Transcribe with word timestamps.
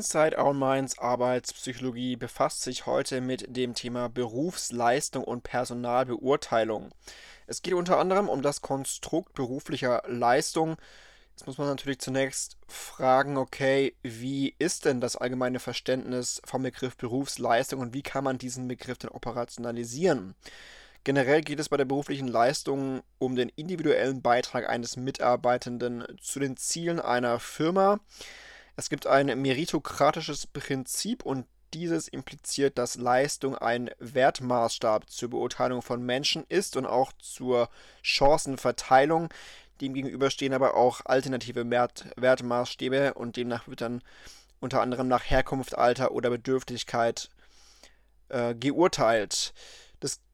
Inside 0.00 0.38
Our 0.38 0.54
Minds 0.54 0.98
Arbeitspsychologie 0.98 2.16
befasst 2.16 2.62
sich 2.62 2.86
heute 2.86 3.20
mit 3.20 3.54
dem 3.54 3.74
Thema 3.74 4.08
Berufsleistung 4.08 5.22
und 5.22 5.42
Personalbeurteilung. 5.42 6.88
Es 7.46 7.60
geht 7.60 7.74
unter 7.74 7.98
anderem 7.98 8.30
um 8.30 8.40
das 8.40 8.62
Konstrukt 8.62 9.34
beruflicher 9.34 10.02
Leistung. 10.06 10.76
Jetzt 11.32 11.46
muss 11.46 11.58
man 11.58 11.66
natürlich 11.66 11.98
zunächst 11.98 12.56
fragen, 12.66 13.36
okay, 13.36 13.94
wie 14.02 14.54
ist 14.58 14.86
denn 14.86 15.02
das 15.02 15.16
allgemeine 15.16 15.60
Verständnis 15.60 16.40
vom 16.46 16.62
Begriff 16.62 16.96
Berufsleistung 16.96 17.80
und 17.80 17.92
wie 17.92 18.02
kann 18.02 18.24
man 18.24 18.38
diesen 18.38 18.68
Begriff 18.68 18.96
denn 18.96 19.10
operationalisieren? 19.10 20.34
Generell 21.04 21.42
geht 21.42 21.60
es 21.60 21.68
bei 21.68 21.76
der 21.76 21.84
beruflichen 21.84 22.28
Leistung 22.28 23.02
um 23.18 23.36
den 23.36 23.50
individuellen 23.50 24.22
Beitrag 24.22 24.66
eines 24.66 24.96
Mitarbeitenden 24.96 26.06
zu 26.22 26.40
den 26.40 26.56
Zielen 26.56 27.00
einer 27.00 27.38
Firma. 27.38 28.00
Es 28.80 28.88
gibt 28.88 29.06
ein 29.06 29.26
meritokratisches 29.42 30.46
Prinzip 30.46 31.22
und 31.22 31.44
dieses 31.74 32.08
impliziert, 32.08 32.78
dass 32.78 32.96
Leistung 32.96 33.54
ein 33.54 33.90
Wertmaßstab 33.98 35.10
zur 35.10 35.28
Beurteilung 35.28 35.82
von 35.82 36.02
Menschen 36.02 36.46
ist 36.48 36.78
und 36.78 36.86
auch 36.86 37.12
zur 37.18 37.68
Chancenverteilung. 38.00 39.28
Demgegenüber 39.82 40.30
stehen 40.30 40.54
aber 40.54 40.76
auch 40.76 41.02
alternative 41.04 41.68
Wert 41.68 42.06
Wertmaßstäbe 42.16 43.12
und 43.12 43.36
demnach 43.36 43.68
wird 43.68 43.82
dann 43.82 44.00
unter 44.60 44.80
anderem 44.80 45.08
nach 45.08 45.24
Herkunft, 45.28 45.76
Alter 45.76 46.12
oder 46.12 46.30
Bedürftigkeit 46.30 47.28
äh, 48.30 48.54
geurteilt. 48.54 49.52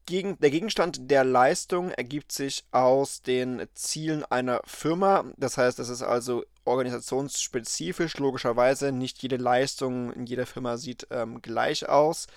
Gegen 0.07 0.39
der 0.39 0.51
Gegenstand 0.51 1.11
der 1.11 1.25
Leistung 1.25 1.91
ergibt 1.91 2.31
sich 2.31 2.63
aus 2.71 3.23
den 3.23 3.67
Zielen 3.73 4.23
einer 4.23 4.61
Firma. 4.63 5.25
Das 5.35 5.57
heißt, 5.57 5.79
es 5.79 5.89
ist 5.89 6.01
also 6.01 6.45
organisationsspezifisch, 6.67 8.17
logischerweise. 8.17 8.91
Nicht 8.91 9.21
jede 9.21 9.37
Leistung 9.37 10.11
in 10.13 10.25
jeder 10.25 10.45
Firma 10.45 10.77
sieht 10.77 11.07
ähm, 11.09 11.41
gleich 11.41 11.87
aus. 11.87 12.27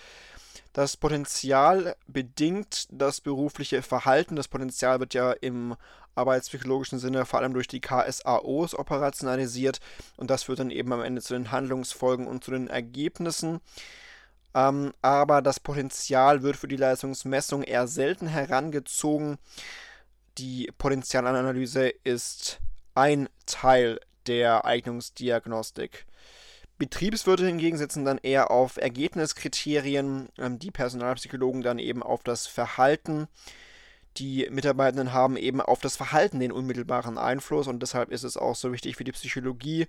Das 0.73 0.97
Potenzial 0.97 1.97
bedingt 2.07 2.87
das 2.91 3.21
berufliche 3.21 3.83
Verhalten. 3.83 4.37
Das 4.37 4.49
Potenzial 4.49 5.01
wird 5.01 5.15
ja 5.15 5.33
im 5.33 5.77
arbeitspsychologischen 6.15 6.99
Sinne 6.99 7.25
vor 7.25 7.41
allem 7.41 7.55
durch 7.55 7.67
die 7.67 7.81
KSAOs 7.81 8.75
operationalisiert 8.79 9.81
und 10.17 10.31
das 10.31 10.45
führt 10.45 10.59
dann 10.59 10.71
eben 10.71 10.93
am 10.93 11.03
Ende 11.03 11.23
zu 11.23 11.35
den 11.35 11.51
Handlungsfolgen 11.51 12.27
und 12.27 12.45
zu 12.45 12.51
den 12.51 12.69
Ergebnissen. 12.69 13.61
Ähm, 14.55 14.93
aber 15.03 15.43
das 15.43 15.61
Potenzial 15.61 16.43
wird 16.43 16.57
für 16.57 16.69
die 16.69 16.77
Leistungsmessung 16.77 17.63
eher 17.63 17.87
selten 17.87 18.27
herangezogen. 18.27 19.39
Die 20.39 20.71
Potenzialanalyse 20.79 21.89
ist 21.89 22.61
ein 22.95 23.29
Teil 23.47 24.01
der 24.27 24.65
Eignungsdiagnostik. 24.65 26.07
Betriebswirte 26.79 27.47
hingegen 27.47 27.77
setzen 27.77 28.07
dann 28.07 28.19
eher 28.19 28.51
auf 28.51 28.79
Ergebniskriterien, 28.79 30.31
ähm, 30.39 30.59
die 30.59 30.71
Personalpsychologen 30.71 31.63
dann 31.63 31.79
eben 31.79 32.03
auf 32.03 32.23
das 32.23 32.47
Verhalten. 32.47 33.29
Die 34.17 34.49
Mitarbeitenden 34.51 35.13
haben 35.13 35.37
eben 35.37 35.61
auf 35.61 35.81
das 35.81 35.97
Verhalten 35.97 36.41
den 36.41 36.53
unmittelbaren 36.53 37.19
Einfluss 37.19 37.69
und 37.69 37.81
deshalb 37.81 38.11
ist 38.11 38.25
es 38.25 38.37
auch 38.37 38.57
so 38.57 38.73
wichtig 38.73 38.97
für 38.97 39.05
die 39.05 39.13
Psychologie, 39.13 39.87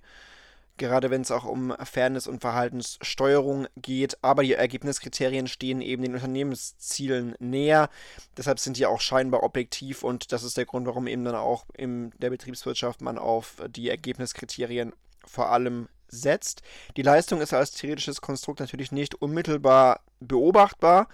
gerade 0.82 1.10
wenn 1.10 1.22
es 1.22 1.30
auch 1.30 1.44
um 1.44 1.72
Fairness 1.84 2.26
und 2.26 2.40
Verhaltenssteuerung 2.40 3.68
geht. 3.76 4.18
Aber 4.22 4.42
die 4.42 4.54
Ergebniskriterien 4.54 5.46
stehen 5.46 5.80
eben 5.80 6.02
den 6.02 6.14
Unternehmenszielen 6.14 7.36
näher. 7.38 7.88
Deshalb 8.36 8.58
sind 8.58 8.76
die 8.76 8.86
auch 8.86 9.00
scheinbar 9.00 9.44
objektiv 9.44 10.02
und 10.02 10.32
das 10.32 10.42
ist 10.42 10.56
der 10.56 10.66
Grund, 10.66 10.86
warum 10.86 11.06
eben 11.06 11.24
dann 11.24 11.36
auch 11.36 11.64
in 11.76 12.10
der 12.18 12.30
Betriebswirtschaft 12.30 13.00
man 13.00 13.16
auf 13.16 13.62
die 13.68 13.88
Ergebniskriterien 13.88 14.92
vor 15.24 15.50
allem 15.50 15.88
setzt. 16.08 16.62
Die 16.96 17.02
Leistung 17.02 17.40
ist 17.40 17.54
als 17.54 17.70
theoretisches 17.70 18.20
Konstrukt 18.20 18.60
natürlich 18.60 18.92
nicht 18.92 19.14
unmittelbar 19.14 20.00
beobachtbar. 20.20 21.08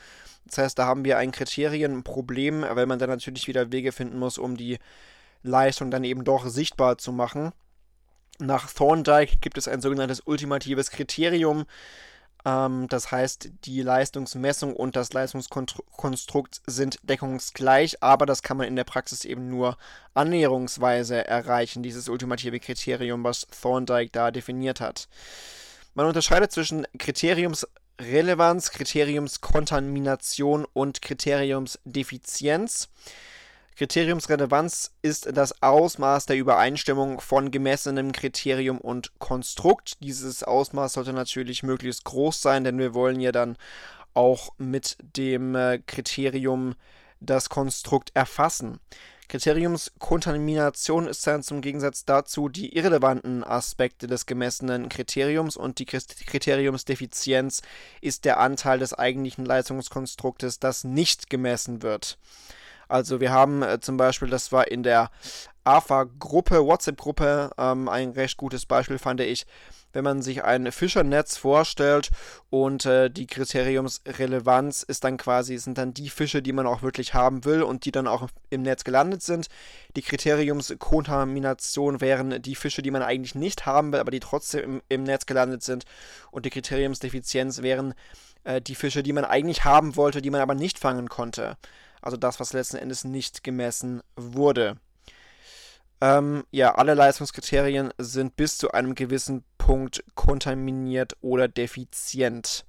Das 0.47 0.59
heißt, 0.59 0.79
da 0.79 0.87
haben 0.87 1.05
wir 1.05 1.19
ein 1.19 1.31
Kriterienproblem, 1.31 2.62
weil 2.62 2.87
man 2.87 2.99
dann 2.99 3.11
natürlich 3.11 3.47
wieder 3.47 3.71
Wege 3.71 3.93
finden 3.93 4.19
muss, 4.19 4.39
um 4.39 4.56
die 4.56 4.79
Leistung 5.43 5.91
dann 5.91 6.05
eben 6.05 6.25
doch 6.25 6.47
sichtbar 6.49 6.97
zu 6.97 7.12
machen. 7.12 7.53
Nach 8.38 8.71
Thorndike 8.71 9.38
gibt 9.41 9.59
es 9.59 9.66
ein 9.66 9.81
sogenanntes 9.81 10.21
ultimatives 10.21 10.91
Kriterium. 10.91 11.66
Ähm, 12.44 12.87
das 12.88 13.10
heißt, 13.10 13.50
die 13.65 13.82
Leistungsmessung 13.82 14.75
und 14.75 14.97
das 14.97 15.12
Leistungskonstrukt 15.12 16.60
sind 16.66 16.99
deckungsgleich, 17.03 18.03
aber 18.03 18.26
das 18.26 18.43
kann 18.43 18.56
man 18.56 18.69
in 18.69 18.76
der 18.76 18.84
Praxis 18.84 19.25
eben 19.25 19.49
nur 19.49 19.76
annäherungsweise 20.15 21.26
erreichen, 21.26 21.82
dieses 21.82 22.09
ultimative 22.09 22.60
Kriterium, 22.60 23.25
was 23.25 23.47
Thorndike 23.60 24.10
da 24.12 24.31
definiert 24.31 24.81
hat. 24.81 25.09
Man 25.94 26.06
unterscheidet 26.06 26.53
zwischen 26.53 26.87
Kriteriumsrelevanz, 26.97 28.70
Kriteriumskontamination 28.70 30.65
und 30.72 31.03
Kriteriumsdefizienz. 31.03 32.88
Kriteriumsrelevanz 33.78 34.91
ist 35.03 35.28
das 35.37 35.62
Ausmaß 35.62 36.27
der 36.27 36.37
Übereinstimmung 36.37 37.21
von 37.21 37.53
gemessenem 37.53 38.11
Kriterium 38.11 38.78
und 38.78 39.16
Konstrukt. 39.21 40.03
Dieses 40.03 40.43
Ausmaß 40.43 40.94
sollte 40.94 41.12
natürlich 41.12 41.62
möglichst 41.62 42.03
groß 42.03 42.43
sein, 42.43 42.65
denn 42.65 42.81
wir 42.81 42.93
wollen 42.93 43.21
ja 43.21 43.31
dann 43.31 43.56
auch 44.15 44.50
mit 44.59 44.97
dem 45.17 45.55
äh, 45.55 45.78
Kriterium 45.87 46.75
das 47.21 47.50
Konstrukt 47.50 48.11
erfassen. 48.15 48.81
Kriteriumskontamination 49.28 51.06
ist 51.06 51.25
dann 51.25 51.44
zum 51.44 51.61
Gegensatz 51.61 52.05
dazu 52.05 52.49
die 52.49 52.75
irrelevanten 52.75 53.44
Aspekte 53.44 54.09
des 54.09 54.27
gemessenen 54.27 54.88
Kriteriums 54.88 55.56
und 55.56 55.78
die 55.78 55.84
Kriteriumsdefizienz 55.84 57.62
ist 58.00 58.25
der 58.25 58.41
Anteil 58.41 58.81
des 58.81 58.93
eigentlichen 58.93 59.44
Leistungskonstruktes, 59.44 60.59
das 60.59 60.83
nicht 60.83 61.31
gemessen 61.31 61.83
wird. 61.83 62.19
Also 62.88 63.21
wir 63.21 63.31
haben 63.31 63.62
äh, 63.62 63.81
zum 63.81 63.97
Beispiel, 63.97 64.28
das 64.28 64.50
war 64.50 64.69
in 64.69 64.82
der 64.82 65.10
AFA-Gruppe, 65.65 66.65
WhatsApp-Gruppe, 66.65 67.50
ähm, 67.59 67.88
ein 67.88 68.10
recht 68.10 68.38
gutes 68.38 68.65
Beispiel 68.65 68.99
fand 68.99 69.21
ich, 69.21 69.47
wenn 69.93 70.04
man 70.04 70.22
sich 70.22 70.44
ein 70.44 70.71
Fischernetz 70.72 71.37
vorstellt 71.37 72.10
und 72.50 72.87
äh, 72.87 73.10
die 73.10 73.26
Kriteriumsrelevanz 73.26 74.82
ist 74.82 75.04
dann 75.04 75.16
quasi, 75.16 75.59
sind 75.59 75.78
dann 75.78 75.94
die 75.94 76.10
Fische, 76.10 76.43
die 76.43 76.53
man 76.53 76.66
auch 76.66 76.82
wirklich 76.82 77.15
haben 77.15 77.44
will 77.44 77.62
und 77.62 77.84
die 77.84 77.93
dann 77.93 78.06
auch 78.06 78.28
im 78.50 78.62
Netz 78.62 78.84
gelandet 78.84 79.22
sind. 79.22 79.49
Die 79.97 80.03
Kriteriumskontamination 80.03 82.00
wären 82.00 82.41
die 82.43 82.55
Fische, 82.55 82.82
die 82.82 82.91
man 82.91 83.03
eigentlich 83.03 83.34
nicht 83.34 83.66
haben 83.66 83.93
will, 83.93 84.00
aber 84.00 84.10
die 84.10 84.20
trotzdem 84.20 84.62
im, 84.65 84.82
im 84.88 85.03
Netz 85.05 85.26
gelandet 85.26 85.62
sind. 85.62 85.84
Und 86.31 86.47
die 86.47 86.50
Kriteriumsdefizienz 86.50 87.62
wären 87.62 87.94
äh, 88.44 88.60
die 88.60 88.75
Fische, 88.75 89.03
die 89.03 89.12
man 89.12 89.25
eigentlich 89.25 89.65
haben 89.65 89.97
wollte, 89.97 90.22
die 90.22 90.31
man 90.31 90.41
aber 90.41 90.55
nicht 90.55 90.78
fangen 90.78 91.09
konnte 91.09 91.56
also 92.03 92.17
das, 92.17 92.41
was 92.41 92.53
letzten 92.53 92.77
Endes 92.77 93.05
nicht 93.05 93.45
gemessen 93.45 94.03
wurde. 94.17 94.77
Ähm, 96.01 96.45
ja, 96.51 96.75
alle 96.75 96.95
Leistungskriterien 96.95 97.93
sind 97.99 98.37
bis 98.37 98.59
zu 98.59 98.71
einem 98.71 98.95
gewissen 98.95 99.45
Punkt 99.59 100.05
kontaminiert 100.15 101.17
oder 101.21 101.49
defizient. 101.49 102.65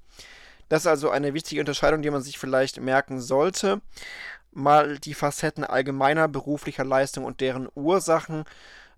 Das 0.68 0.84
ist 0.84 0.88
also 0.88 1.10
eine 1.10 1.34
wichtige 1.34 1.62
Unterscheidung, 1.62 2.02
die 2.02 2.10
man 2.10 2.22
sich 2.22 2.38
vielleicht 2.38 2.80
merken 2.80 3.22
sollte. 3.22 3.82
Mal 4.52 4.98
die 5.00 5.14
Facetten 5.14 5.64
allgemeiner 5.64 6.28
beruflicher 6.28 6.84
Leistung 6.84 7.24
und 7.24 7.42
deren 7.42 7.68
Ursachen. 7.76 8.46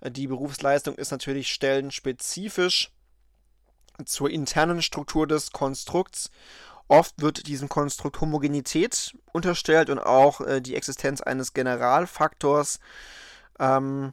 Die 0.01 0.27
Berufsleistung 0.27 0.95
ist 0.95 1.11
natürlich 1.11 1.49
stellenspezifisch 1.49 2.91
zur 4.05 4.29
internen 4.29 4.81
Struktur 4.81 5.27
des 5.27 5.51
Konstrukts 5.51 6.31
Oft 6.91 7.21
wird 7.21 7.47
diesem 7.47 7.69
Konstrukt 7.69 8.19
Homogenität 8.19 9.15
unterstellt 9.31 9.89
und 9.89 9.99
auch 9.99 10.41
äh, 10.41 10.59
die 10.59 10.75
Existenz 10.75 11.21
eines 11.21 11.53
Generalfaktors 11.53 12.81
ähm, 13.59 14.11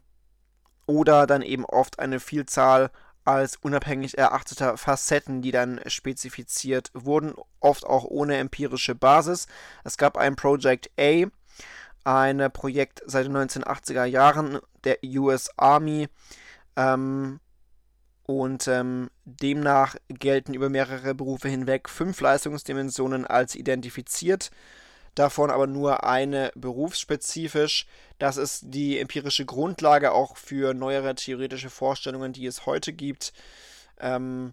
oder 0.86 1.26
dann 1.26 1.42
eben 1.42 1.64
oft 1.64 1.98
eine 1.98 2.20
Vielzahl 2.20 2.92
als 3.24 3.56
unabhängig 3.56 4.16
erachteter 4.16 4.76
Facetten, 4.76 5.42
die 5.42 5.50
dann 5.50 5.80
spezifiziert 5.88 6.92
wurden, 6.94 7.34
oft 7.58 7.84
auch 7.84 8.04
ohne 8.04 8.36
empirische 8.36 8.94
Basis. 8.94 9.48
Es 9.82 9.96
gab 9.96 10.16
ein 10.16 10.36
Project 10.36 10.88
A, 11.00 11.24
ein 12.04 12.48
Projekt 12.52 13.02
seit 13.06 13.26
den 13.26 13.36
1980er 13.36 14.04
Jahren 14.04 14.60
der 14.84 14.98
US 15.02 15.50
Army, 15.56 16.08
ähm, 16.76 17.40
und 18.28 18.68
ähm, 18.68 19.08
demnach 19.24 19.96
gelten 20.10 20.52
über 20.52 20.68
mehrere 20.68 21.14
Berufe 21.14 21.48
hinweg 21.48 21.88
fünf 21.88 22.20
Leistungsdimensionen 22.20 23.26
als 23.26 23.54
identifiziert, 23.54 24.50
davon 25.14 25.50
aber 25.50 25.66
nur 25.66 26.04
eine 26.04 26.52
berufsspezifisch. 26.54 27.86
Das 28.18 28.36
ist 28.36 28.64
die 28.66 28.98
empirische 28.98 29.46
Grundlage 29.46 30.12
auch 30.12 30.36
für 30.36 30.74
neuere 30.74 31.14
theoretische 31.14 31.70
Vorstellungen, 31.70 32.34
die 32.34 32.44
es 32.44 32.66
heute 32.66 32.92
gibt. 32.92 33.32
Ähm, 33.98 34.52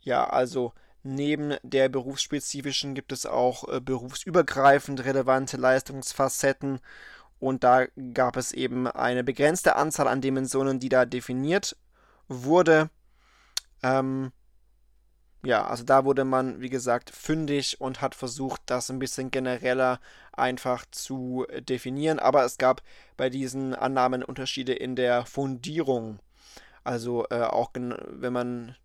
ja, 0.00 0.24
also 0.24 0.72
neben 1.02 1.56
der 1.62 1.90
berufsspezifischen 1.90 2.94
gibt 2.94 3.12
es 3.12 3.26
auch 3.26 3.68
äh, 3.68 3.80
berufsübergreifend 3.82 5.04
relevante 5.04 5.58
Leistungsfacetten 5.58 6.80
und 7.38 7.64
da 7.64 7.84
gab 8.14 8.38
es 8.38 8.52
eben 8.52 8.86
eine 8.86 9.24
begrenzte 9.24 9.76
Anzahl 9.76 10.08
an 10.08 10.22
Dimensionen, 10.22 10.80
die 10.80 10.88
da 10.88 11.04
definiert 11.04 11.76
wurde. 12.32 12.90
Ähm, 13.82 14.32
ja, 15.44 15.64
also 15.64 15.84
da 15.84 16.04
wurde 16.04 16.24
man, 16.24 16.60
wie 16.60 16.68
gesagt, 16.70 17.10
fündig 17.10 17.80
und 17.80 18.00
hat 18.00 18.14
versucht, 18.14 18.60
das 18.66 18.90
ein 18.90 19.00
bisschen 19.00 19.32
genereller 19.32 20.00
einfach 20.32 20.86
zu 20.90 21.46
definieren. 21.60 22.20
Aber 22.20 22.44
es 22.44 22.58
gab 22.58 22.82
bei 23.16 23.28
diesen 23.28 23.74
Annahmen 23.74 24.22
Unterschiede 24.22 24.72
in 24.72 24.94
der 24.94 25.26
Fundierung. 25.26 26.20
Also 26.84 27.26
äh, 27.30 27.42
auch 27.42 27.70
wenn 27.74 28.32
man 28.32 28.76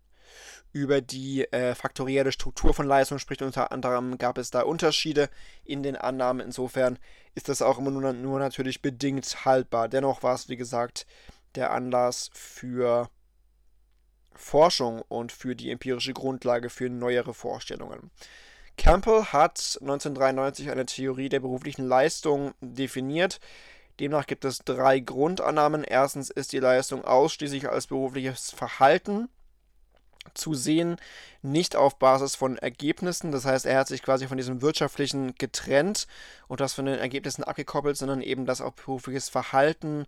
über 0.72 1.00
die 1.00 1.44
äh, 1.52 1.74
faktorielle 1.74 2.32
Struktur 2.32 2.74
von 2.74 2.86
Leistung 2.86 3.18
spricht, 3.18 3.42
unter 3.42 3.72
anderem 3.72 4.18
gab 4.18 4.36
es 4.38 4.50
da 4.50 4.62
Unterschiede 4.62 5.30
in 5.64 5.82
den 5.82 5.96
Annahmen. 5.96 6.44
Insofern 6.44 6.98
ist 7.34 7.48
das 7.48 7.62
auch 7.62 7.78
immer 7.78 7.90
nur, 7.90 8.12
nur 8.12 8.38
natürlich 8.38 8.82
bedingt 8.82 9.44
haltbar. 9.44 9.88
Dennoch 9.88 10.22
war 10.22 10.34
es, 10.34 10.48
wie 10.48 10.56
gesagt, 10.56 11.06
der 11.54 11.70
Anlass 11.70 12.30
für 12.34 13.08
Forschung 14.38 15.02
und 15.08 15.32
für 15.32 15.54
die 15.54 15.70
empirische 15.70 16.14
Grundlage 16.14 16.70
für 16.70 16.88
neuere 16.88 17.34
Vorstellungen. 17.34 18.10
Campbell 18.78 19.24
hat 19.24 19.78
1993 19.80 20.70
eine 20.70 20.86
Theorie 20.86 21.28
der 21.28 21.40
beruflichen 21.40 21.86
Leistung 21.86 22.54
definiert. 22.60 23.40
Demnach 23.98 24.26
gibt 24.26 24.44
es 24.44 24.60
drei 24.60 25.00
Grundannahmen. 25.00 25.82
Erstens 25.82 26.30
ist 26.30 26.52
die 26.52 26.60
Leistung 26.60 27.04
ausschließlich 27.04 27.68
als 27.68 27.88
berufliches 27.88 28.52
Verhalten 28.52 29.28
zu 30.34 30.54
sehen, 30.54 30.96
nicht 31.42 31.74
auf 31.74 31.98
Basis 31.98 32.36
von 32.36 32.56
Ergebnissen. 32.56 33.32
Das 33.32 33.44
heißt, 33.44 33.66
er 33.66 33.78
hat 33.78 33.88
sich 33.88 34.02
quasi 34.02 34.28
von 34.28 34.36
diesem 34.36 34.62
wirtschaftlichen 34.62 35.34
getrennt 35.34 36.06
und 36.46 36.60
das 36.60 36.74
von 36.74 36.86
den 36.86 36.98
Ergebnissen 36.98 37.44
abgekoppelt, 37.44 37.96
sondern 37.96 38.20
eben 38.20 38.46
das 38.46 38.60
auf 38.60 38.74
berufliches 38.74 39.28
Verhalten 39.28 40.06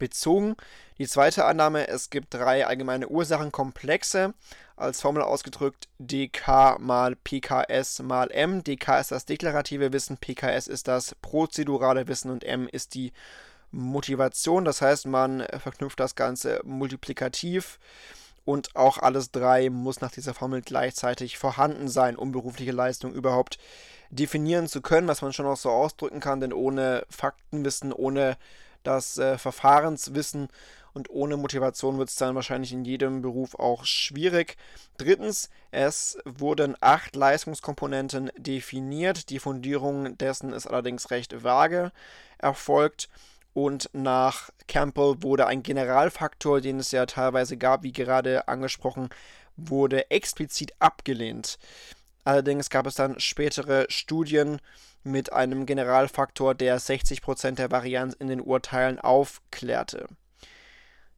bezogen. 0.00 0.56
Die 0.98 1.06
zweite 1.06 1.44
Annahme, 1.44 1.86
es 1.86 2.10
gibt 2.10 2.34
drei 2.34 2.66
allgemeine 2.66 3.08
Ursachenkomplexe, 3.08 4.34
als 4.76 5.00
Formel 5.00 5.22
ausgedrückt 5.22 5.88
dk 5.98 6.78
mal 6.80 7.14
pks 7.14 8.00
mal 8.00 8.30
m. 8.32 8.64
dk 8.64 8.98
ist 8.98 9.12
das 9.12 9.26
deklarative 9.26 9.92
Wissen, 9.92 10.16
pks 10.16 10.66
ist 10.66 10.88
das 10.88 11.14
prozedurale 11.22 12.08
Wissen 12.08 12.30
und 12.30 12.42
m 12.42 12.66
ist 12.66 12.94
die 12.94 13.12
Motivation. 13.70 14.64
Das 14.64 14.82
heißt, 14.82 15.06
man 15.06 15.46
verknüpft 15.58 16.00
das 16.00 16.16
Ganze 16.16 16.60
multiplikativ 16.64 17.78
und 18.44 18.74
auch 18.74 18.98
alles 18.98 19.30
drei 19.30 19.70
muss 19.70 20.00
nach 20.00 20.10
dieser 20.10 20.34
Formel 20.34 20.62
gleichzeitig 20.62 21.38
vorhanden 21.38 21.88
sein, 21.88 22.16
um 22.16 22.32
berufliche 22.32 22.72
Leistung 22.72 23.12
überhaupt 23.12 23.58
definieren 24.10 24.66
zu 24.66 24.80
können, 24.80 25.06
was 25.06 25.22
man 25.22 25.32
schon 25.32 25.46
auch 25.46 25.56
so 25.56 25.70
ausdrücken 25.70 26.20
kann, 26.20 26.40
denn 26.40 26.52
ohne 26.52 27.06
Faktenwissen, 27.10 27.92
ohne 27.92 28.36
das 28.82 29.18
äh, 29.18 29.38
Verfahrenswissen 29.38 30.48
und 30.92 31.10
ohne 31.10 31.36
Motivation 31.36 31.98
wird 31.98 32.08
es 32.08 32.16
dann 32.16 32.34
wahrscheinlich 32.34 32.72
in 32.72 32.84
jedem 32.84 33.22
Beruf 33.22 33.54
auch 33.54 33.84
schwierig. 33.84 34.56
Drittens, 34.98 35.50
es 35.70 36.18
wurden 36.24 36.76
acht 36.80 37.14
Leistungskomponenten 37.14 38.30
definiert. 38.36 39.30
Die 39.30 39.38
Fundierung 39.38 40.18
dessen 40.18 40.52
ist 40.52 40.66
allerdings 40.66 41.10
recht 41.10 41.44
vage 41.44 41.92
erfolgt. 42.38 43.08
Und 43.52 43.90
nach 43.92 44.50
Campbell 44.68 45.22
wurde 45.22 45.46
ein 45.46 45.62
Generalfaktor, 45.62 46.60
den 46.60 46.78
es 46.78 46.92
ja 46.92 47.06
teilweise 47.06 47.56
gab, 47.56 47.82
wie 47.82 47.92
gerade 47.92 48.48
angesprochen, 48.48 49.10
wurde 49.56 50.10
explizit 50.10 50.72
abgelehnt. 50.78 51.58
Allerdings 52.24 52.70
gab 52.70 52.86
es 52.86 52.94
dann 52.94 53.18
spätere 53.18 53.86
Studien 53.88 54.60
mit 55.02 55.32
einem 55.32 55.66
Generalfaktor, 55.66 56.54
der 56.54 56.80
60% 56.80 57.52
der 57.52 57.70
Varianz 57.70 58.14
in 58.14 58.28
den 58.28 58.40
Urteilen 58.40 58.98
aufklärte. 58.98 60.08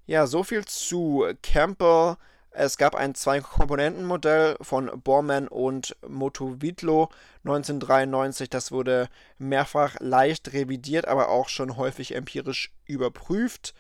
Ja, 0.07 0.27
soviel 0.27 0.65
zu 0.65 1.25
Campbell. 1.43 2.17
Es 2.51 2.77
gab 2.77 2.95
ein 2.95 3.15
Zwei-Komponenten-Modell 3.15 4.57
von 4.61 4.91
Bormann 5.03 5.49
und 5.49 5.97
Motovitlo 6.07 7.09
1993. 7.45 8.51
Das 8.51 8.73
wurde 8.73 9.09
mehrfach 9.39 9.97
leicht 10.01 10.53
revidiert, 10.53 11.09
aber 11.09 11.31
auch 11.31 11.49
schon 11.49 11.77
häufig 11.77 12.15
empirisch 12.15 12.71
überprüft. 12.85 13.75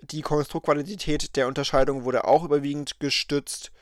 Die 0.00 0.22
Konstruktqualität 0.22 1.36
der 1.36 1.48
Unterscheidung 1.48 2.04
wurde 2.04 2.24
auch 2.24 2.44
überwiegend 2.44 2.98
gestützt 2.98 3.72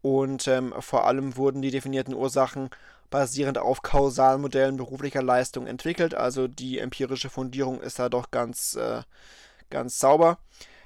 und 0.00 0.46
ähm, 0.48 0.74
vor 0.80 1.06
allem 1.06 1.36
wurden 1.36 1.62
die 1.62 1.70
definierten 1.70 2.14
Ursachen 2.14 2.70
basierend 3.10 3.58
auf 3.58 3.82
Kausalmodellen 3.82 4.76
beruflicher 4.76 5.22
Leistung 5.22 5.66
entwickelt. 5.66 6.14
Also 6.14 6.48
die 6.48 6.78
empirische 6.78 7.30
Fundierung 7.30 7.80
ist 7.80 7.98
da 7.98 8.08
doch 8.08 8.30
ganz, 8.30 8.74
äh, 8.76 9.02
ganz 9.70 9.98
sauber. 9.98 10.38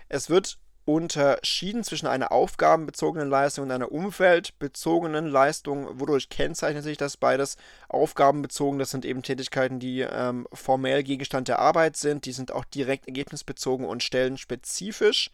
Es 0.08 0.30
wird 0.30 0.58
unterschieden 0.88 1.84
zwischen 1.84 2.06
einer 2.06 2.32
aufgabenbezogenen 2.32 3.28
Leistung 3.28 3.64
und 3.64 3.70
einer 3.72 3.92
umfeldbezogenen 3.92 5.26
Leistung. 5.26 6.00
Wodurch 6.00 6.30
kennzeichnet 6.30 6.82
sich 6.82 6.96
das 6.96 7.18
beides? 7.18 7.58
Aufgabenbezogen, 7.90 8.78
das 8.78 8.90
sind 8.90 9.04
eben 9.04 9.22
Tätigkeiten, 9.22 9.80
die 9.80 10.00
ähm, 10.00 10.48
formell 10.50 11.02
Gegenstand 11.02 11.48
der 11.48 11.58
Arbeit 11.58 11.98
sind. 11.98 12.24
Die 12.24 12.32
sind 12.32 12.52
auch 12.52 12.64
direkt 12.64 13.06
ergebnisbezogen 13.06 13.84
und 13.84 14.02
stellenspezifisch. 14.02 15.30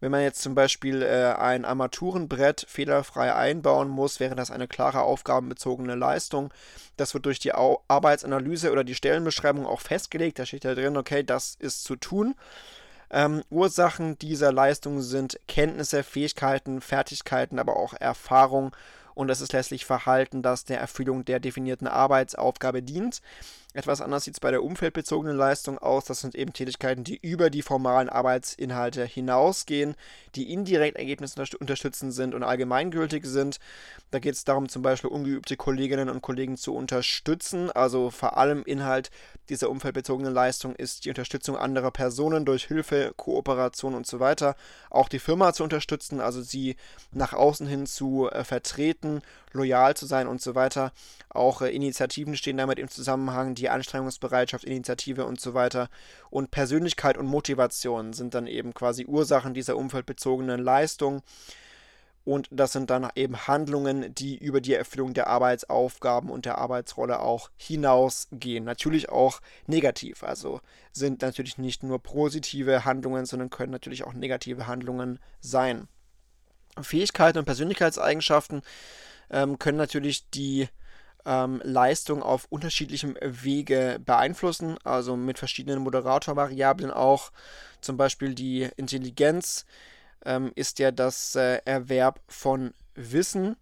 Wenn 0.00 0.10
man 0.10 0.22
jetzt 0.22 0.40
zum 0.40 0.54
Beispiel 0.54 1.02
äh, 1.02 1.34
ein 1.38 1.66
Armaturenbrett 1.66 2.64
fehlerfrei 2.66 3.34
einbauen 3.34 3.88
muss, 3.88 4.18
wäre 4.18 4.34
das 4.34 4.50
eine 4.50 4.66
klare 4.66 5.02
aufgabenbezogene 5.02 5.94
Leistung. 5.94 6.52
Das 6.96 7.12
wird 7.12 7.26
durch 7.26 7.38
die 7.38 7.54
Au 7.54 7.82
Arbeitsanalyse 7.86 8.72
oder 8.72 8.82
die 8.82 8.94
Stellenbeschreibung 8.94 9.66
auch 9.66 9.80
festgelegt. 9.80 10.38
Da 10.38 10.46
steht 10.46 10.64
da 10.64 10.74
drin, 10.74 10.96
okay, 10.96 11.22
das 11.22 11.54
ist 11.58 11.84
zu 11.84 11.96
tun. 11.96 12.34
Ähm, 13.10 13.42
Ursachen 13.50 14.18
dieser 14.18 14.52
Leistung 14.52 15.02
sind 15.02 15.38
Kenntnisse, 15.48 16.02
Fähigkeiten, 16.02 16.80
Fertigkeiten, 16.80 17.58
aber 17.58 17.76
auch 17.76 17.92
Erfahrung 17.92 18.74
und 19.14 19.28
es 19.28 19.40
ist 19.40 19.52
letztlich 19.52 19.84
Verhalten, 19.84 20.40
das 20.40 20.64
der 20.64 20.80
Erfüllung 20.80 21.24
der 21.24 21.40
definierten 21.40 21.86
Arbeitsaufgabe 21.86 22.82
dient. 22.82 23.20
Etwas 23.72 24.00
anders 24.00 24.24
sieht 24.24 24.34
es 24.34 24.40
bei 24.40 24.50
der 24.50 24.64
umfeldbezogenen 24.64 25.36
Leistung 25.36 25.78
aus. 25.78 26.04
Das 26.04 26.20
sind 26.20 26.34
eben 26.34 26.52
Tätigkeiten, 26.52 27.04
die 27.04 27.16
über 27.16 27.50
die 27.50 27.62
formalen 27.62 28.08
Arbeitsinhalte 28.08 29.04
hinausgehen, 29.04 29.94
die 30.34 30.52
indirekt 30.52 30.96
Ergebnisse 30.98 31.40
unterstützend 31.58 32.12
sind 32.12 32.34
und 32.34 32.42
allgemeingültig 32.42 33.24
sind. 33.24 33.60
Da 34.10 34.18
geht 34.18 34.34
es 34.34 34.44
darum, 34.44 34.68
zum 34.68 34.82
Beispiel 34.82 35.10
ungeübte 35.10 35.56
Kolleginnen 35.56 36.08
und 36.08 36.20
Kollegen 36.20 36.56
zu 36.56 36.74
unterstützen. 36.74 37.70
Also 37.70 38.10
vor 38.10 38.36
allem 38.36 38.64
Inhalt 38.64 39.10
dieser 39.48 39.70
umfeldbezogenen 39.70 40.34
Leistung 40.34 40.74
ist 40.74 41.04
die 41.04 41.10
Unterstützung 41.10 41.56
anderer 41.56 41.92
Personen 41.92 42.44
durch 42.44 42.66
Hilfe, 42.66 43.12
Kooperation 43.16 43.94
und 43.94 44.06
so 44.06 44.18
weiter. 44.18 44.56
Auch 44.90 45.08
die 45.08 45.20
Firma 45.20 45.52
zu 45.52 45.62
unterstützen, 45.62 46.20
also 46.20 46.42
sie 46.42 46.74
nach 47.12 47.34
außen 47.34 47.68
hin 47.68 47.86
zu 47.86 48.28
äh, 48.30 48.42
vertreten, 48.42 49.22
loyal 49.52 49.96
zu 49.96 50.06
sein 50.06 50.26
und 50.26 50.40
so 50.40 50.54
weiter. 50.54 50.92
Auch 51.28 51.62
äh, 51.62 51.70
Initiativen 51.70 52.36
stehen 52.36 52.56
damit 52.56 52.78
im 52.78 52.88
Zusammenhang, 52.88 53.54
die 53.54 53.68
Anstrengungsbereitschaft, 53.68 54.64
Initiative 54.64 55.24
und 55.26 55.40
so 55.40 55.54
weiter. 55.54 55.88
Und 56.30 56.50
Persönlichkeit 56.50 57.16
und 57.18 57.26
Motivation 57.26 58.12
sind 58.12 58.34
dann 58.34 58.46
eben 58.46 58.74
quasi 58.74 59.06
Ursachen 59.06 59.54
dieser 59.54 59.76
umfeldbezogenen 59.76 60.60
Leistung. 60.60 61.22
Und 62.24 62.48
das 62.50 62.72
sind 62.72 62.90
dann 62.90 63.08
eben 63.14 63.46
Handlungen, 63.48 64.14
die 64.14 64.36
über 64.36 64.60
die 64.60 64.74
Erfüllung 64.74 65.14
der 65.14 65.28
Arbeitsaufgaben 65.28 66.30
und 66.30 66.44
der 66.44 66.58
Arbeitsrolle 66.58 67.20
auch 67.20 67.50
hinausgehen. 67.56 68.64
Natürlich 68.64 69.08
auch 69.08 69.40
negativ. 69.66 70.22
Also 70.22 70.60
sind 70.92 71.22
natürlich 71.22 71.56
nicht 71.56 71.82
nur 71.82 71.98
positive 71.98 72.84
Handlungen, 72.84 73.24
sondern 73.24 73.48
können 73.48 73.72
natürlich 73.72 74.04
auch 74.04 74.12
negative 74.12 74.66
Handlungen 74.66 75.18
sein. 75.40 75.88
Fähigkeiten 76.80 77.38
und 77.38 77.46
Persönlichkeitseigenschaften 77.46 78.62
ähm, 79.30 79.58
können 79.58 79.78
natürlich 79.78 80.28
die 80.30 80.68
ähm, 81.24 81.60
Leistung 81.64 82.22
auf 82.22 82.46
unterschiedlichem 82.50 83.16
Wege 83.20 84.00
beeinflussen, 84.04 84.76
also 84.84 85.16
mit 85.16 85.38
verschiedenen 85.38 85.80
Moderatorvariablen 85.80 86.90
auch. 86.90 87.30
Zum 87.80 87.96
Beispiel 87.96 88.34
die 88.34 88.68
Intelligenz 88.76 89.64
ähm, 90.24 90.52
ist 90.54 90.78
ja 90.78 90.90
das 90.90 91.34
äh, 91.36 91.60
Erwerb 91.64 92.20
von 92.28 92.74
Wissen. 92.94 93.56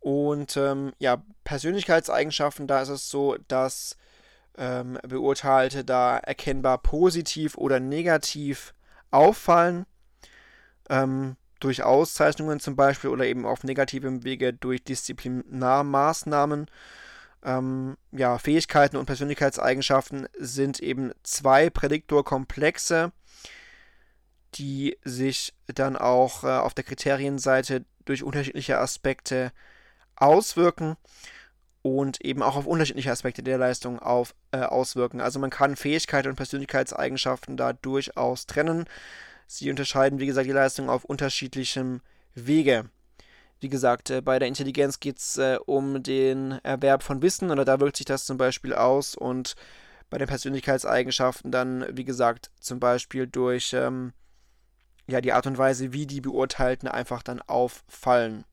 Und 0.00 0.56
ähm, 0.56 0.92
ja, 0.98 1.22
Persönlichkeitseigenschaften, 1.44 2.66
da 2.66 2.80
ist 2.80 2.88
es 2.88 3.10
so, 3.10 3.36
dass 3.48 3.96
ähm, 4.56 4.98
Beurteilte 5.06 5.84
da 5.84 6.18
erkennbar 6.18 6.78
positiv 6.78 7.56
oder 7.56 7.80
negativ 7.80 8.74
auffallen. 9.10 9.84
Ähm, 10.88 11.36
durch 11.60 11.82
Auszeichnungen 11.82 12.60
zum 12.60 12.76
Beispiel 12.76 13.10
oder 13.10 13.26
eben 13.26 13.46
auf 13.46 13.64
negativem 13.64 14.24
Wege 14.24 14.52
durch 14.52 14.82
Disziplinarmaßnahmen. 14.82 16.66
Ähm, 17.42 17.96
ja, 18.12 18.38
Fähigkeiten 18.38 18.96
und 18.96 19.06
Persönlichkeitseigenschaften 19.06 20.28
sind 20.38 20.80
eben 20.80 21.12
zwei 21.22 21.70
Prädiktorkomplexe, 21.70 23.12
die 24.54 24.98
sich 25.04 25.54
dann 25.66 25.96
auch 25.96 26.44
äh, 26.44 26.48
auf 26.48 26.74
der 26.74 26.84
Kriterienseite 26.84 27.84
durch 28.04 28.22
unterschiedliche 28.22 28.78
Aspekte 28.78 29.52
auswirken 30.16 30.96
und 31.82 32.20
eben 32.22 32.42
auch 32.42 32.56
auf 32.56 32.66
unterschiedliche 32.66 33.10
Aspekte 33.10 33.42
der 33.42 33.58
Leistung 33.58 33.98
auf, 34.00 34.34
äh, 34.52 34.58
auswirken. 34.58 35.20
Also 35.20 35.38
man 35.38 35.50
kann 35.50 35.76
Fähigkeiten 35.76 36.28
und 36.28 36.36
Persönlichkeitseigenschaften 36.36 37.56
da 37.56 37.72
durchaus 37.72 38.46
trennen. 38.46 38.84
Sie 39.52 39.68
unterscheiden, 39.68 40.20
wie 40.20 40.26
gesagt, 40.26 40.46
die 40.46 40.52
Leistung 40.52 40.88
auf 40.88 41.04
unterschiedlichem 41.04 42.02
Wege. 42.36 42.88
Wie 43.58 43.68
gesagt, 43.68 44.08
äh, 44.08 44.20
bei 44.20 44.38
der 44.38 44.46
Intelligenz 44.46 45.00
geht 45.00 45.18
es 45.18 45.38
äh, 45.38 45.58
um 45.66 46.04
den 46.04 46.52
Erwerb 46.62 47.02
von 47.02 47.20
Wissen 47.20 47.50
oder 47.50 47.64
da 47.64 47.80
wirkt 47.80 47.96
sich 47.96 48.06
das 48.06 48.26
zum 48.26 48.38
Beispiel 48.38 48.74
aus 48.74 49.16
und 49.16 49.56
bei 50.08 50.18
den 50.18 50.28
Persönlichkeitseigenschaften 50.28 51.50
dann, 51.50 51.84
wie 51.96 52.04
gesagt, 52.04 52.52
zum 52.60 52.78
Beispiel 52.78 53.26
durch 53.26 53.72
ähm, 53.72 54.12
ja, 55.08 55.20
die 55.20 55.32
Art 55.32 55.48
und 55.48 55.58
Weise, 55.58 55.92
wie 55.92 56.06
die 56.06 56.20
Beurteilten 56.20 56.88
einfach 56.88 57.24
dann 57.24 57.42
auffallen. 57.42 58.44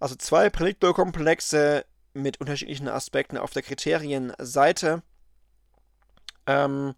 Also 0.00 0.16
zwei 0.16 0.50
Prädiktorkomplexe 0.50 1.84
mit 2.14 2.40
unterschiedlichen 2.40 2.88
Aspekten 2.88 3.36
auf 3.36 3.52
der 3.52 3.62
Kriterienseite. 3.62 5.04
Ähm, 6.48 6.94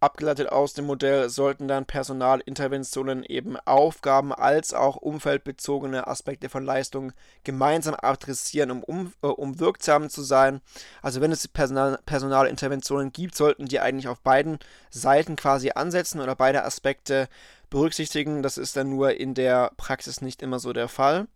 Abgeleitet 0.00 0.48
aus 0.48 0.74
dem 0.74 0.86
Modell 0.86 1.28
sollten 1.28 1.66
dann 1.66 1.84
Personalinterventionen 1.84 3.24
eben 3.24 3.56
Aufgaben 3.64 4.32
als 4.32 4.72
auch 4.72 4.94
umfeldbezogene 4.94 6.06
Aspekte 6.06 6.48
von 6.48 6.64
Leistung 6.64 7.12
gemeinsam 7.42 7.96
adressieren, 8.00 8.70
um, 8.70 8.84
um, 8.84 9.12
äh, 9.22 9.26
um 9.26 9.58
wirksam 9.58 10.08
zu 10.08 10.22
sein. 10.22 10.60
Also 11.02 11.20
wenn 11.20 11.32
es 11.32 11.48
Personal, 11.48 11.98
Personalinterventionen 12.06 13.10
gibt, 13.10 13.34
sollten 13.34 13.66
die 13.66 13.80
eigentlich 13.80 14.06
auf 14.06 14.20
beiden 14.20 14.60
Seiten 14.90 15.34
quasi 15.34 15.72
ansetzen 15.74 16.20
oder 16.20 16.36
beide 16.36 16.64
Aspekte 16.64 17.28
berücksichtigen. 17.68 18.44
Das 18.44 18.56
ist 18.56 18.76
dann 18.76 18.90
nur 18.90 19.14
in 19.14 19.34
der 19.34 19.72
Praxis 19.76 20.20
nicht 20.20 20.42
immer 20.42 20.60
so 20.60 20.72
der 20.72 20.88
Fall. 20.88 21.26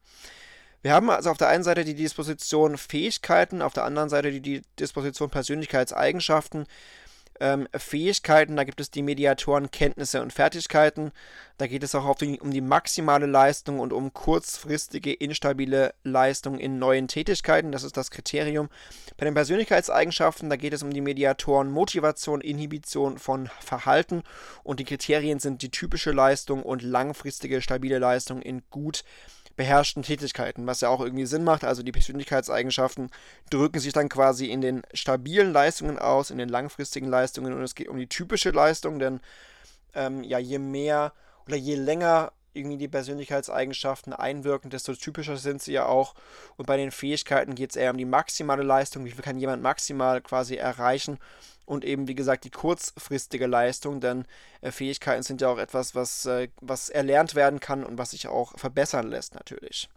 Wir 0.83 0.95
haben 0.95 1.11
also 1.11 1.31
auf 1.31 1.39
der 1.39 1.49
einen 1.49 1.63
Seite 1.63 1.85
die 1.85 1.95
Disposition 1.95 2.77
Fähigkeiten, 2.77 3.63
auf 3.63 3.73
der 3.73 3.85
anderen 3.85 4.09
Seite 4.09 4.33
die 4.33 4.63
Disposition 4.81 5.31
Persönlichkeitseigenschaften 5.31 6.67
ähm, 7.41 7.69
Fähigkeiten, 7.77 8.57
da 8.57 8.65
gibt 8.65 8.81
es 8.81 8.91
die 8.91 9.03
Mediatoren 9.03 9.71
Kenntnisse 9.71 10.23
und 10.23 10.33
Fertigkeiten. 10.33 11.13
Da 11.59 11.67
geht 11.67 11.83
es 11.83 11.95
auch 11.95 12.15
die, 12.17 12.41
um 12.41 12.51
die 12.51 12.61
maximale 12.61 13.27
Leistung 13.27 13.81
und 13.81 13.93
um 13.93 14.13
kurzfristige 14.13 15.13
instabile 15.13 15.95
Leistung 16.03 16.59
in 16.59 16.79
neuen 16.79 17.09
Tätigkeiten. 17.09 17.73
Das 17.73 17.85
ist 17.85 17.97
das 17.97 18.11
Kriterium. 18.11 18.69
Bei 19.17 19.25
den 19.25 19.35
Persönlichkeitseigenschaften, 19.35 20.51
da 20.51 20.57
geht 20.57 20.73
es 20.73 20.83
um 20.83 20.93
die 20.93 21.01
Mediatoren 21.01 21.71
Motivation, 21.71 22.41
Inhibition 22.41 23.19
von 23.19 23.49
Verhalten 23.61 24.23
und 24.63 24.81
die 24.81 24.85
Kriterien 24.85 25.39
sind 25.39 25.63
die 25.63 25.71
typische 25.71 26.13
Leistung 26.13 26.63
und 26.63 26.83
langfristige 26.83 27.61
stabile 27.61 27.99
Leistung 27.99 28.43
in 28.43 28.63
gut 28.71 29.05
beherrschten 29.57 30.03
Tätigkeiten, 30.03 30.67
was 30.67 30.81
ja 30.81 30.89
auch 30.89 31.01
irgendwie 31.01 31.27
Sinn 31.27 31.45
macht. 31.45 31.65
Also 31.65 31.83
die 31.83 31.93
Persönlichkeitseigenschaften 31.93 33.11
drücken 33.51 33.81
sich 33.81 33.93
dann 33.93 34.09
quasi 34.09 34.47
in 34.47 34.61
den 34.61 34.83
stabilen 34.95 35.53
Leistungen 35.53 35.99
aus, 35.99 36.31
in 36.31 36.39
den 36.39 36.49
langfristigen 36.49 37.09
Leistungen 37.09 37.53
und 37.53 37.63
es 37.63 37.75
geht 37.75 37.89
um 37.89 37.99
die 37.99 38.09
typische 38.09 38.51
Leistung, 38.51 38.99
denn 38.99 39.21
ähm, 39.95 40.23
ja, 40.23 40.39
je 40.39 40.59
mehr 40.59 41.13
oder 41.47 41.57
je 41.57 41.75
länger 41.75 42.33
irgendwie 42.55 42.79
die 42.79 42.89
Persönlichkeitseigenschaften 42.89 44.13
einwirken, 44.13 44.71
desto 44.71 44.95
typischer 44.95 45.37
sind 45.37 45.63
sie 45.63 45.73
ja 45.73 45.87
auch. 45.87 46.15
Und 46.57 46.67
bei 46.67 46.77
den 46.77 46.91
Fähigkeiten 46.91 47.55
geht 47.55 47.71
es 47.71 47.77
eher 47.77 47.91
um 47.91 47.99
die 47.99 48.05
maximale 48.05 48.63
Leistung, 48.63 49.05
wie 49.05 49.11
viel 49.11 49.23
kann 49.23 49.39
jemand 49.39 49.63
maximal 49.63 50.21
quasi 50.21 50.57
erreichen 50.57 51.19
und 51.65 51.85
eben, 51.85 52.09
wie 52.09 52.15
gesagt, 52.15 52.45
die 52.45 52.51
kurzfristige 52.51 53.47
Leistung, 53.47 54.01
denn 54.01 54.27
äh, 54.61 54.71
Fähigkeiten 54.71 55.23
sind 55.23 55.41
ja 55.41 55.49
auch 55.49 55.59
etwas, 55.59 55.95
was, 55.95 56.27
äh, 56.27 56.49
was 56.61 56.89
erlernt 56.89 57.35
werden 57.35 57.61
kann 57.61 57.85
und 57.85 57.99
was 57.99 58.11
sich 58.11 58.29
auch 58.29 58.59
verbessern 58.59 59.09
lässt 59.09 59.35
natürlich. 59.35 59.89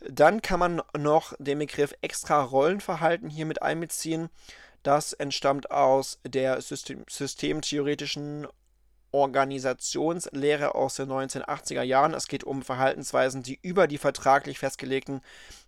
Dann 0.00 0.42
kann 0.42 0.60
man 0.60 0.82
noch 0.96 1.34
den 1.38 1.58
Begriff 1.58 1.92
extra 2.02 2.42
Rollenverhalten 2.42 3.28
hier 3.30 3.46
mit 3.46 3.62
einbeziehen. 3.62 4.28
Das 4.84 5.12
entstammt 5.12 5.72
aus 5.72 6.20
der 6.24 6.60
System 6.60 7.04
systemtheoretischen 7.08 8.46
Organisationslehre 9.12 10.74
aus 10.74 10.96
den 10.96 11.10
1980er 11.10 11.82
Jahren. 11.82 12.14
Es 12.14 12.28
geht 12.28 12.44
um 12.44 12.62
Verhaltensweisen, 12.62 13.42
die 13.42 13.58
über 13.62 13.86
die 13.86 13.98
vertraglich 13.98 14.58
festgelegten 14.58 15.20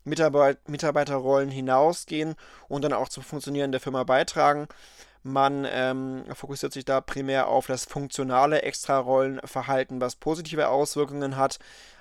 Mitarbeit 0.04 0.68
Mitarbeiterrollen 0.68 1.50
hinausgehen 1.50 2.35
und 2.68 2.82
dann 2.82 2.92
auch 2.92 3.09
zum 3.09 3.23
Funktionieren 3.23 3.73
der 3.73 3.80
Firma 3.80 4.04
beitragen. 4.04 4.68
Man 5.23 5.66
ähm, 5.70 6.25
fokussiert 6.35 6.73
sich 6.73 6.85
da 6.85 7.00
primär 7.00 7.49
auf 7.49 7.66
das 7.66 7.85
funktionale 7.85 8.62
Extrarollenverhalten, 8.62 10.00
was 10.00 10.16
positive 10.16 10.68
Auswirkungen 10.68 11.37
hat. 11.37 11.59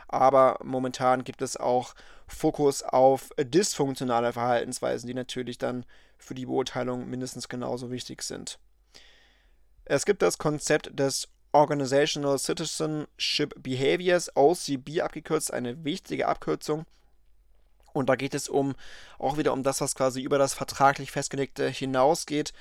Aber 0.07 0.59
momentan 0.63 1.23
gibt 1.23 1.41
es 1.41 1.57
auch 1.57 1.93
Fokus 2.27 2.81
auf 2.81 3.29
dysfunktionale 3.37 4.33
Verhaltensweisen, 4.33 5.07
die 5.07 5.13
natürlich 5.13 5.57
dann 5.57 5.85
für 6.17 6.33
die 6.33 6.45
Beurteilung 6.45 7.09
mindestens 7.09 7.49
genauso 7.49 7.91
wichtig 7.91 8.23
sind. 8.23 8.59
Es 9.91 10.05
gibt 10.05 10.21
das 10.21 10.37
Konzept 10.37 10.91
des 10.99 11.27
Organizational 11.51 12.37
Citizenship 12.37 13.55
Behaviors, 13.57 14.29
OCB 14.35 15.01
abgekürzt, 15.01 15.51
eine 15.51 15.83
wichtige 15.83 16.27
Abkürzung. 16.27 16.85
Und 17.91 18.07
da 18.07 18.15
geht 18.15 18.35
es 18.35 18.49
um 18.49 18.75
auch 19.17 19.39
wieder 19.39 19.51
um 19.51 19.63
das, 19.63 19.81
was 19.81 19.95
quasi 19.95 20.21
über 20.21 20.37
das 20.37 20.53
vertraglich 20.53 21.09
festgelegte 21.09 21.67
hinausgeht, 21.67 22.53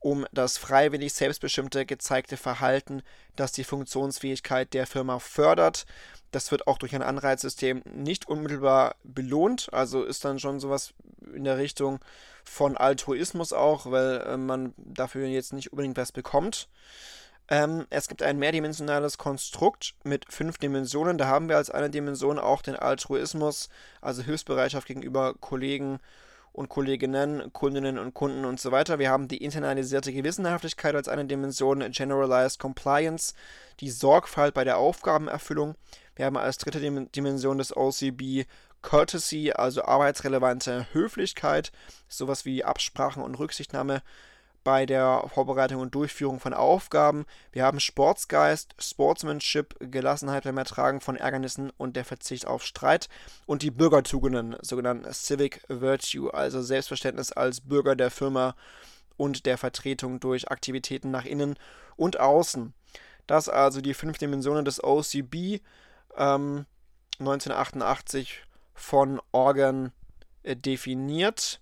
um 0.00 0.26
das 0.32 0.58
freiwillig 0.58 1.12
selbstbestimmte 1.12 1.86
gezeigte 1.86 2.36
Verhalten, 2.36 3.02
das 3.36 3.52
die 3.52 3.64
Funktionsfähigkeit 3.64 4.72
der 4.74 4.86
Firma 4.86 5.18
fördert. 5.18 5.86
Das 6.30 6.50
wird 6.50 6.66
auch 6.66 6.78
durch 6.78 6.94
ein 6.94 7.02
Anreizsystem 7.02 7.82
nicht 7.84 8.28
unmittelbar 8.28 8.96
belohnt, 9.02 9.72
also 9.72 10.04
ist 10.04 10.24
dann 10.24 10.38
schon 10.38 10.60
sowas 10.60 10.92
in 11.34 11.44
der 11.44 11.58
Richtung 11.58 12.00
von 12.44 12.76
Altruismus 12.76 13.52
auch, 13.52 13.90
weil 13.90 14.20
äh, 14.22 14.36
man 14.36 14.74
dafür 14.76 15.26
jetzt 15.26 15.52
nicht 15.52 15.72
unbedingt 15.72 15.96
was 15.96 16.12
bekommt. 16.12 16.68
Ähm, 17.50 17.86
es 17.88 18.08
gibt 18.08 18.22
ein 18.22 18.38
mehrdimensionales 18.38 19.16
Konstrukt 19.16 19.94
mit 20.04 20.30
fünf 20.30 20.58
Dimensionen. 20.58 21.16
Da 21.16 21.26
haben 21.26 21.48
wir 21.48 21.56
als 21.56 21.70
eine 21.70 21.88
Dimension 21.88 22.38
auch 22.38 22.60
den 22.60 22.76
Altruismus, 22.76 23.70
also 24.02 24.22
Hilfsbereitschaft 24.22 24.86
gegenüber 24.86 25.34
Kollegen 25.40 25.98
und 26.52 26.68
Kolleginnen, 26.68 27.52
Kundinnen 27.52 27.98
und 27.98 28.14
Kunden 28.14 28.44
und 28.44 28.60
so 28.60 28.72
weiter. 28.72 28.98
Wir 28.98 29.10
haben 29.10 29.28
die 29.28 29.42
internalisierte 29.42 30.12
Gewissenhaftigkeit 30.12 30.94
als 30.94 31.08
eine 31.08 31.24
Dimension, 31.24 31.80
Generalized 31.90 32.58
Compliance, 32.58 33.34
die 33.80 33.90
Sorgfalt 33.90 34.54
bei 34.54 34.64
der 34.64 34.78
Aufgabenerfüllung. 34.78 35.76
Wir 36.16 36.26
haben 36.26 36.36
als 36.36 36.58
dritte 36.58 36.80
Dimension 36.80 37.58
des 37.58 37.76
OCB 37.76 38.46
Courtesy, 38.82 39.52
also 39.52 39.84
arbeitsrelevante 39.84 40.86
Höflichkeit, 40.92 41.72
sowas 42.08 42.44
wie 42.44 42.64
Absprachen 42.64 43.22
und 43.22 43.38
Rücksichtnahme 43.38 44.02
bei 44.64 44.86
der 44.86 45.24
Vorbereitung 45.32 45.80
und 45.80 45.94
Durchführung 45.94 46.40
von 46.40 46.54
Aufgaben. 46.54 47.24
Wir 47.52 47.64
haben 47.64 47.80
Sportsgeist, 47.80 48.74
Sportsmanship, 48.78 49.76
Gelassenheit 49.80 50.44
beim 50.44 50.58
Ertragen 50.58 51.00
von 51.00 51.16
Ärgernissen 51.16 51.70
und 51.76 51.96
der 51.96 52.04
Verzicht 52.04 52.46
auf 52.46 52.64
Streit 52.64 53.08
und 53.46 53.62
die 53.62 53.70
Bürgertugenden, 53.70 54.56
sogenannten 54.60 55.12
Civic 55.12 55.62
Virtue, 55.68 56.32
also 56.32 56.60
Selbstverständnis 56.62 57.32
als 57.32 57.60
Bürger 57.60 57.96
der 57.96 58.10
Firma 58.10 58.54
und 59.16 59.46
der 59.46 59.58
Vertretung 59.58 60.20
durch 60.20 60.50
Aktivitäten 60.50 61.10
nach 61.10 61.24
innen 61.24 61.56
und 61.96 62.20
außen. 62.20 62.72
Das 63.26 63.48
also 63.48 63.80
die 63.80 63.94
fünf 63.94 64.18
Dimensionen 64.18 64.64
des 64.64 64.82
OCB 64.82 65.60
ähm, 66.16 66.66
1988 67.20 68.42
von 68.74 69.20
Organ 69.32 69.92
äh, 70.42 70.56
definiert. 70.56 71.60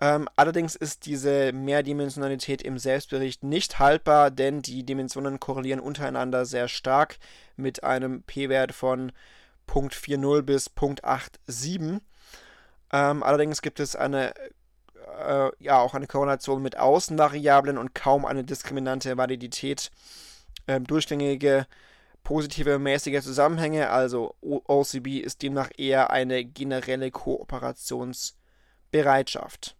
Ähm, 0.00 0.28
allerdings 0.36 0.76
ist 0.76 1.06
diese 1.06 1.52
Mehrdimensionalität 1.52 2.62
im 2.62 2.78
Selbstbericht 2.78 3.44
nicht 3.44 3.78
haltbar, 3.78 4.30
denn 4.30 4.62
die 4.62 4.84
Dimensionen 4.84 5.40
korrelieren 5.40 5.80
untereinander 5.80 6.46
sehr 6.46 6.68
stark 6.68 7.18
mit 7.56 7.84
einem 7.84 8.22
p-Wert 8.22 8.72
von 8.72 9.12
0.40 9.68 10.42
bis 10.42 10.70
0.87. 10.70 12.00
Ähm, 12.92 13.22
allerdings 13.22 13.62
gibt 13.62 13.78
es 13.78 13.94
eine 13.94 14.34
äh, 15.18 15.50
ja 15.58 15.78
auch 15.78 15.94
eine 15.94 16.06
Korrelation 16.06 16.62
mit 16.62 16.78
Außenvariablen 16.78 17.76
und 17.78 17.94
kaum 17.94 18.24
eine 18.24 18.44
diskriminante 18.44 19.16
Validität. 19.16 19.90
Ähm, 20.66 20.86
durchgängige 20.86 21.66
positive 22.22 22.78
mäßige 22.78 23.22
Zusammenhänge, 23.22 23.88
also 23.90 24.34
OCB 24.40 25.20
ist 25.20 25.42
demnach 25.42 25.70
eher 25.76 26.10
eine 26.10 26.44
generelle 26.44 27.10
Kooperationsbereitschaft. 27.10 29.76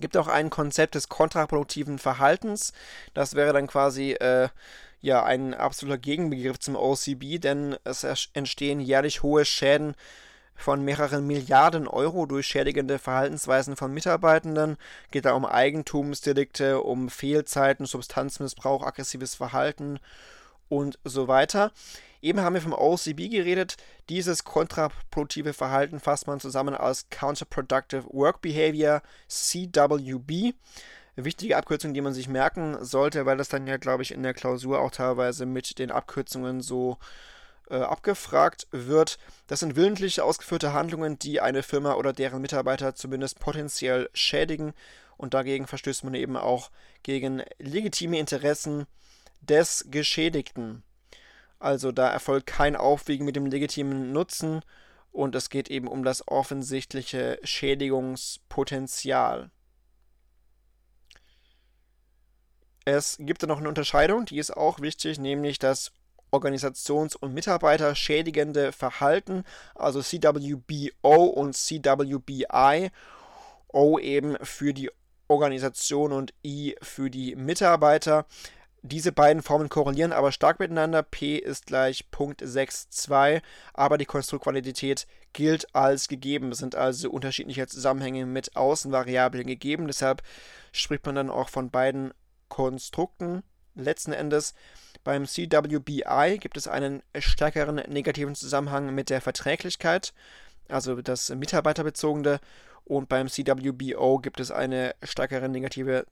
Gibt 0.00 0.16
auch 0.16 0.28
ein 0.28 0.50
Konzept 0.50 0.94
des 0.94 1.08
kontraproduktiven 1.08 1.98
Verhaltens. 1.98 2.72
Das 3.14 3.34
wäre 3.34 3.52
dann 3.52 3.66
quasi 3.66 4.12
äh, 4.12 4.48
ja 5.00 5.24
ein 5.24 5.54
absoluter 5.54 5.98
Gegenbegriff 5.98 6.58
zum 6.58 6.76
OCB, 6.76 7.40
denn 7.40 7.76
es 7.84 8.04
entstehen 8.32 8.80
jährlich 8.80 9.22
hohe 9.22 9.44
Schäden 9.44 9.94
von 10.54 10.84
mehreren 10.84 11.26
Milliarden 11.26 11.86
Euro 11.86 12.26
durch 12.26 12.46
schädigende 12.46 12.98
Verhaltensweisen 12.98 13.76
von 13.76 13.94
Mitarbeitenden. 13.94 14.76
Geht 15.12 15.24
da 15.24 15.32
um 15.32 15.46
Eigentumsdelikte, 15.46 16.82
um 16.82 17.08
Fehlzeiten, 17.08 17.86
Substanzmissbrauch, 17.86 18.84
aggressives 18.84 19.36
Verhalten 19.36 20.00
und 20.68 20.98
so 21.04 21.28
weiter. 21.28 21.70
Eben 22.20 22.40
haben 22.40 22.54
wir 22.54 22.62
vom 22.62 22.72
OCB 22.72 23.30
geredet. 23.30 23.76
Dieses 24.08 24.44
kontraproduktive 24.44 25.52
Verhalten 25.52 26.00
fasst 26.00 26.26
man 26.26 26.40
zusammen 26.40 26.74
als 26.74 27.08
Counterproductive 27.10 28.04
Work 28.10 28.40
Behavior, 28.40 29.02
CWB. 29.28 30.54
Eine 31.16 31.24
wichtige 31.24 31.56
Abkürzung, 31.56 31.94
die 31.94 32.00
man 32.00 32.14
sich 32.14 32.28
merken 32.28 32.84
sollte, 32.84 33.26
weil 33.26 33.36
das 33.36 33.48
dann 33.48 33.66
ja, 33.66 33.76
glaube 33.76 34.02
ich, 34.02 34.12
in 34.12 34.22
der 34.22 34.34
Klausur 34.34 34.80
auch 34.80 34.90
teilweise 34.90 35.46
mit 35.46 35.78
den 35.78 35.90
Abkürzungen 35.90 36.60
so 36.60 36.98
äh, 37.70 37.76
abgefragt 37.76 38.66
wird. 38.70 39.18
Das 39.46 39.60
sind 39.60 39.76
willentlich 39.76 40.20
ausgeführte 40.20 40.72
Handlungen, 40.72 41.18
die 41.18 41.40
eine 41.40 41.62
Firma 41.62 41.94
oder 41.94 42.12
deren 42.12 42.40
Mitarbeiter 42.40 42.94
zumindest 42.94 43.40
potenziell 43.40 44.08
schädigen 44.12 44.74
und 45.16 45.34
dagegen 45.34 45.66
verstößt 45.66 46.04
man 46.04 46.14
eben 46.14 46.36
auch 46.36 46.70
gegen 47.02 47.42
legitime 47.58 48.18
Interessen 48.18 48.86
des 49.40 49.86
Geschädigten. 49.90 50.82
Also 51.58 51.92
da 51.92 52.08
erfolgt 52.08 52.46
kein 52.46 52.76
Aufwiegen 52.76 53.24
mit 53.24 53.36
dem 53.36 53.46
legitimen 53.46 54.12
Nutzen 54.12 54.62
und 55.10 55.34
es 55.34 55.50
geht 55.50 55.70
eben 55.70 55.88
um 55.88 56.04
das 56.04 56.26
offensichtliche 56.28 57.38
Schädigungspotenzial. 57.42 59.50
Es 62.84 63.16
gibt 63.20 63.42
da 63.42 63.46
noch 63.46 63.58
eine 63.58 63.68
Unterscheidung, 63.68 64.24
die 64.24 64.38
ist 64.38 64.56
auch 64.56 64.80
wichtig, 64.80 65.18
nämlich 65.18 65.58
das 65.58 65.92
Organisations- 66.30 67.16
und 67.16 67.34
Mitarbeiterschädigende 67.34 68.72
Verhalten, 68.72 69.44
also 69.74 70.00
CWBO 70.00 71.24
und 71.24 71.56
CWBI. 71.56 72.90
O 73.70 73.98
eben 73.98 74.36
für 74.42 74.72
die 74.72 74.90
Organisation 75.28 76.12
und 76.12 76.32
I 76.42 76.74
für 76.80 77.10
die 77.10 77.36
Mitarbeiter. 77.36 78.24
Diese 78.90 79.12
beiden 79.12 79.42
Formen 79.42 79.68
korrelieren 79.68 80.12
aber 80.12 80.32
stark 80.32 80.60
miteinander. 80.60 81.02
P 81.02 81.36
ist 81.36 81.66
gleich 81.66 82.10
Punkt 82.10 82.42
6,2, 82.42 83.42
aber 83.74 83.98
die 83.98 84.06
Konstruktqualität 84.06 85.06
gilt 85.34 85.74
als 85.74 86.08
gegeben. 86.08 86.52
Es 86.52 86.58
sind 86.58 86.74
also 86.74 87.10
unterschiedliche 87.10 87.66
Zusammenhänge 87.66 88.24
mit 88.24 88.56
Außenvariablen 88.56 89.46
gegeben. 89.46 89.88
Deshalb 89.88 90.22
spricht 90.72 91.04
man 91.04 91.16
dann 91.16 91.28
auch 91.28 91.50
von 91.50 91.70
beiden 91.70 92.14
Konstrukten. 92.48 93.42
Letzten 93.74 94.12
Endes 94.12 94.54
beim 95.04 95.26
CWBI 95.26 96.38
gibt 96.40 96.56
es 96.56 96.66
einen 96.66 97.02
stärkeren 97.18 97.76
negativen 97.76 98.34
Zusammenhang 98.34 98.94
mit 98.94 99.10
der 99.10 99.20
Verträglichkeit, 99.20 100.14
also 100.68 101.02
das 101.02 101.28
mitarbeiterbezogene. 101.28 102.40
Und 102.84 103.10
beim 103.10 103.28
CWBO 103.28 104.18
gibt 104.18 104.40
es 104.40 104.50
eine 104.50 104.94
stärkere 105.02 105.50
negative 105.50 106.06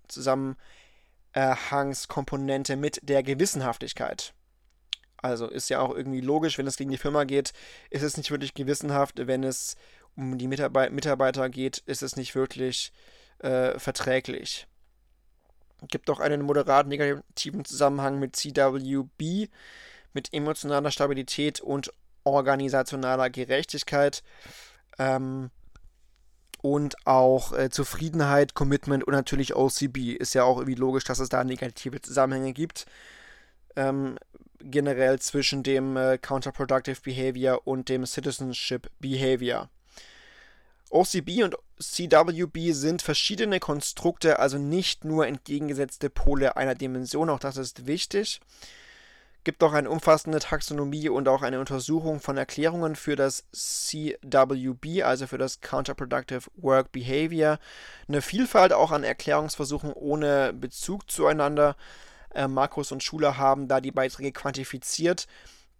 Zusammenhangskomponente 1.36 2.76
mit 2.76 3.00
der 3.02 3.22
Gewissenhaftigkeit. 3.22 4.32
Also 5.18 5.48
ist 5.48 5.68
ja 5.68 5.80
auch 5.80 5.94
irgendwie 5.94 6.20
logisch, 6.20 6.56
wenn 6.56 6.66
es 6.66 6.76
gegen 6.76 6.90
die 6.90 6.98
Firma 6.98 7.24
geht, 7.24 7.52
ist 7.90 8.02
es 8.02 8.16
nicht 8.16 8.30
wirklich 8.30 8.54
gewissenhaft. 8.54 9.26
Wenn 9.26 9.44
es 9.44 9.76
um 10.16 10.38
die 10.38 10.48
Mitarbeiter 10.48 11.48
geht, 11.50 11.78
ist 11.78 12.02
es 12.02 12.16
nicht 12.16 12.34
wirklich 12.34 12.92
äh, 13.40 13.78
verträglich 13.78 14.66
gibt 15.88 16.10
auch 16.10 16.20
einen 16.20 16.42
moderat 16.42 16.86
negativen 16.86 17.64
Zusammenhang 17.64 18.18
mit 18.18 18.36
CWB, 18.36 19.48
mit 20.12 20.32
emotionaler 20.32 20.90
Stabilität 20.90 21.60
und 21.60 21.92
organisationaler 22.24 23.30
Gerechtigkeit. 23.30 24.22
Ähm, 24.98 25.50
und 26.58 26.96
auch 27.06 27.52
äh, 27.52 27.70
Zufriedenheit, 27.70 28.54
Commitment 28.54 29.04
und 29.04 29.12
natürlich 29.12 29.54
OCB. 29.54 30.16
Ist 30.18 30.34
ja 30.34 30.44
auch 30.44 30.58
irgendwie 30.58 30.74
logisch, 30.74 31.04
dass 31.04 31.18
es 31.18 31.28
da 31.28 31.44
negative 31.44 32.00
Zusammenhänge 32.00 32.52
gibt. 32.52 32.86
Ähm, 33.76 34.18
generell 34.60 35.18
zwischen 35.18 35.62
dem 35.62 35.96
äh, 35.96 36.18
Counterproductive 36.18 37.00
Behavior 37.02 37.60
und 37.66 37.88
dem 37.88 38.06
Citizenship 38.06 38.90
Behavior. 39.00 39.68
OCB 40.90 41.42
und 41.42 41.56
CWB 41.78 42.72
sind 42.72 43.02
verschiedene 43.02 43.60
Konstrukte, 43.60 44.38
also 44.38 44.56
nicht 44.56 45.04
nur 45.04 45.26
entgegengesetzte 45.26 46.10
Pole 46.10 46.56
einer 46.56 46.74
Dimension, 46.74 47.28
auch 47.28 47.40
das 47.40 47.56
ist 47.56 47.86
wichtig. 47.86 48.40
Gibt 49.46 49.62
auch 49.62 49.74
eine 49.74 49.88
umfassende 49.88 50.40
Taxonomie 50.40 51.08
und 51.08 51.28
auch 51.28 51.42
eine 51.42 51.60
Untersuchung 51.60 52.18
von 52.18 52.36
Erklärungen 52.36 52.96
für 52.96 53.14
das 53.14 53.44
CWB, 53.52 55.04
also 55.04 55.28
für 55.28 55.38
das 55.38 55.60
Counterproductive 55.60 56.50
Work 56.56 56.90
Behavior. 56.90 57.60
Eine 58.08 58.22
Vielfalt 58.22 58.72
auch 58.72 58.90
an 58.90 59.04
Erklärungsversuchen 59.04 59.92
ohne 59.92 60.52
Bezug 60.52 61.08
zueinander. 61.08 61.76
Äh, 62.34 62.48
Markus 62.48 62.90
und 62.90 63.04
Schuler 63.04 63.38
haben 63.38 63.68
da 63.68 63.80
die 63.80 63.92
Beiträge 63.92 64.32
quantifiziert 64.32 65.28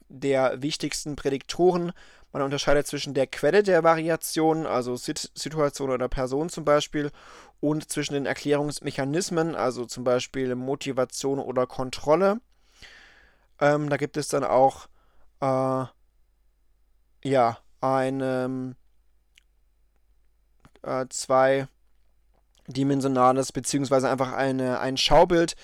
der 0.09 0.63
wichtigsten 0.63 1.17
Prädiktoren 1.17 1.93
man 2.33 2.43
unterscheidet 2.43 2.87
zwischen 2.87 3.15
der 3.15 3.27
Quelle 3.27 3.63
der 3.63 3.83
Variation, 3.83 4.67
also 4.67 4.95
Sit 4.95 5.31
Situation 5.35 5.91
oder 5.91 6.07
Person 6.07 6.51
zum 6.51 6.67
Beispiel, 6.67 7.11
und 7.61 7.91
zwischen 7.91 8.13
den 8.13 8.27
Erklärungsmechanismen, 8.27 9.55
also 9.55 9.87
zum 9.87 10.05
Beispiel 10.05 10.55
Motivation 10.55 11.39
oder 11.39 11.67
Kontrolle. 11.67 12.41
Ähm, 13.61 13.89
da 13.89 13.97
gibt 13.97 14.17
es 14.17 14.27
dann 14.29 14.45
auch 14.45 14.87
äh, 15.41 15.85
ja 17.25 17.59
ein 17.81 18.21
ähm, 18.21 18.77
äh, 20.83 21.07
zweidimensionales 21.09 23.53
beziehungsweise 23.53 24.11
einfach 24.11 24.33
eine, 24.33 24.81
ein 24.81 24.97
Schaubild. 24.97 25.55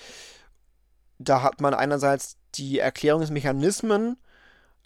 Da 1.19 1.41
hat 1.41 1.59
man 1.61 1.73
einerseits 1.73 2.37
die 2.55 2.79
Erklärungsmechanismen 2.79 4.17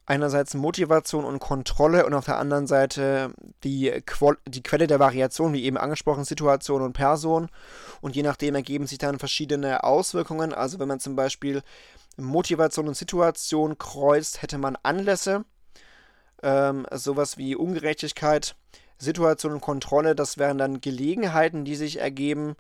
einerseits 0.08 0.54
Motivation 0.54 1.26
und 1.26 1.40
Kontrolle 1.40 2.06
und 2.06 2.14
auf 2.14 2.26
der 2.26 2.38
anderen 2.38 2.66
Seite 2.66 3.34
die, 3.64 3.92
Qual 4.06 4.38
die 4.48 4.64
Quelle 4.64 4.88
der 4.88 5.00
Variation, 5.00 5.54
wie 5.54 5.66
eben 5.66 5.78
angesprochen, 5.78 6.24
Situation 6.24 6.82
und 6.82 6.94
Person. 6.94 7.50
Und 8.00 8.16
je 8.16 8.24
nachdem 8.24 8.56
ergeben 8.56 8.88
sich 8.88 8.98
dann 8.98 9.20
verschiedene 9.20 9.84
Auswirkungen. 9.84 10.54
Also 10.54 10.80
wenn 10.80 10.88
man 10.88 11.02
zum 11.02 11.18
Beispiel 11.18 11.62
Motivation 12.16 12.88
und 12.88 12.96
Situation 12.96 13.78
kreuzt, 13.78 14.42
hätte 14.42 14.58
man 14.58 14.78
Anlässe, 14.82 15.44
ähm, 16.42 16.88
sowas 16.92 17.38
wie 17.38 17.56
Ungerechtigkeit, 17.56 18.56
Situation 18.98 19.52
und 19.52 19.62
Kontrolle, 19.62 20.16
das 20.16 20.38
wären 20.38 20.58
dann 20.58 20.80
Gelegenheiten, 20.80 21.66
die 21.66 21.76
sich 21.76 22.00
ergeben, 22.00 22.56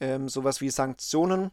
ähm, 0.00 0.28
sowas 0.28 0.60
wie 0.60 0.70
Sanktionen. 0.70 1.50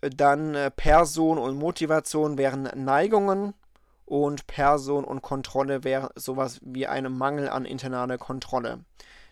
Dann 0.00 0.54
äh, 0.54 0.70
Person 0.70 1.38
und 1.38 1.58
Motivation 1.58 2.38
wären 2.38 2.62
Neigungen 2.74 3.52
und 4.10 4.48
Person 4.48 5.04
und 5.04 5.22
Kontrolle 5.22 5.84
wäre 5.84 6.10
sowas 6.16 6.58
wie 6.64 6.88
ein 6.88 7.12
Mangel 7.12 7.48
an 7.48 7.64
internaler 7.64 8.18
Kontrolle. 8.18 8.80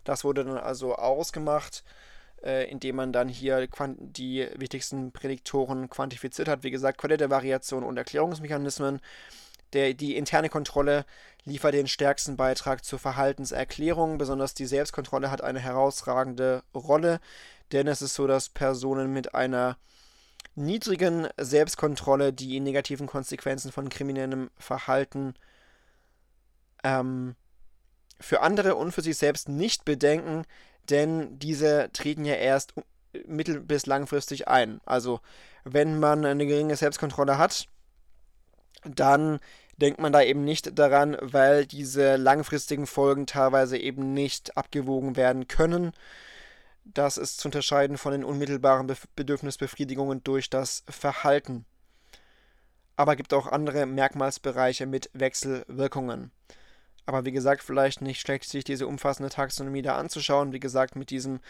Das 0.05 0.23
wurde 0.23 0.45
dann 0.45 0.57
also 0.57 0.95
ausgemacht, 0.95 1.83
äh, 2.45 2.71
indem 2.71 2.95
man 2.95 3.13
dann 3.13 3.29
hier 3.29 3.67
die 3.99 4.49
wichtigsten 4.55 5.11
Prädiktoren 5.11 5.91
quantifiziert 5.91 6.47
hat. 6.47 6.63
Wie 6.63 6.71
gesagt, 6.71 6.99
Quelle 6.99 7.17
der 7.17 7.29
Variation 7.29 7.83
und 7.83 7.97
Erklärungsmechanismen. 7.97 9.01
Der, 9.73 9.95
die 9.95 10.17
interne 10.17 10.49
Kontrolle 10.49 11.05
liefert 11.45 11.75
den 11.75 11.89
stärksten 11.89 12.37
Beitrag 12.37 12.85
zur 12.85 13.01
Verhaltenserklärung. 13.01 14.17
Besonders 14.17 14.55
die 14.55 14.67
Selbstkontrolle 14.67 15.33
hat 15.33 15.43
eine 15.43 15.59
herausragende 15.59 16.63
Rolle, 16.73 17.19
denn 17.73 17.89
es 17.89 18.01
ist 18.01 18.15
so, 18.15 18.29
dass 18.29 18.49
Personen 18.49 19.13
mit 19.13 19.35
einer 19.35 19.77
niedrigen 20.59 21.29
Selbstkontrolle 21.39 22.33
die 22.33 22.61
negativen 22.61 23.07
Konsequenzen 23.07 23.73
von 23.73 23.89
kriminellem 23.89 24.51
Verhalten 24.59 25.35
ähm, 26.85 27.35
für 28.21 28.41
andere 28.41 28.75
und 28.75 28.93
für 28.93 29.03
sich 29.03 29.17
selbst 29.17 29.49
nicht 29.49 29.85
bedenken, 29.85 30.45
denn 30.91 31.39
diese 31.39 31.91
treten 31.93 32.25
ja 32.25 32.35
erst 32.35 32.75
mittel- 33.27 33.61
bis 33.61 33.87
langfristig 33.87 34.49
ein. 34.49 34.81
Also 34.85 35.21
wenn 35.65 35.99
man 35.99 36.25
eine 36.25 36.47
geringe 36.47 36.77
Selbstkontrolle 36.77 37.39
hat, 37.39 37.67
dann 38.85 39.39
denkt 39.77 40.01
man 40.01 40.13
da 40.13 40.23
eben 40.23 40.45
nicht 40.45 40.79
daran, 40.79 41.17
weil 41.21 41.67
diese 41.67 42.17
langfristigen 42.17 42.87
Folgen 42.87 43.27
teilweise 43.27 43.79
eben 43.79 44.13
nicht 44.13 44.57
abgewogen 44.57 45.17
werden 45.17 45.47
können. 45.47 45.93
Das 46.95 47.19
ist 47.19 47.39
zu 47.39 47.49
unterscheiden 47.49 47.99
von 47.99 48.13
den 48.13 48.25
unmittelbaren 48.25 48.87
Be 48.87 48.97
Bedürfnisbefriedigungen 49.15 50.25
durch 50.25 50.49
das 50.49 50.85
Verhalten. 50.89 51.67
Aber 52.97 53.15
gibt 53.15 53.35
auch 53.35 53.47
andere 53.47 53.85
Merkmalsbereiche 53.85 54.87
mit 54.87 55.11
Wechselwirkungen. 55.13 56.33
Aber 57.05 57.25
wie 57.25 57.33
gesagt, 57.33 57.63
vielleicht 57.63 58.01
nicht 58.01 58.21
schlecht, 58.21 58.49
sich 58.49 58.65
diese 58.65 58.87
umfassende 58.87 59.31
Taxonomie 59.31 59.83
da 59.83 59.97
anzuschauen. 59.97 60.53
Wie 60.53 60.61
gesagt, 60.61 60.97
mit 60.97 61.11
diesem, 61.11 61.41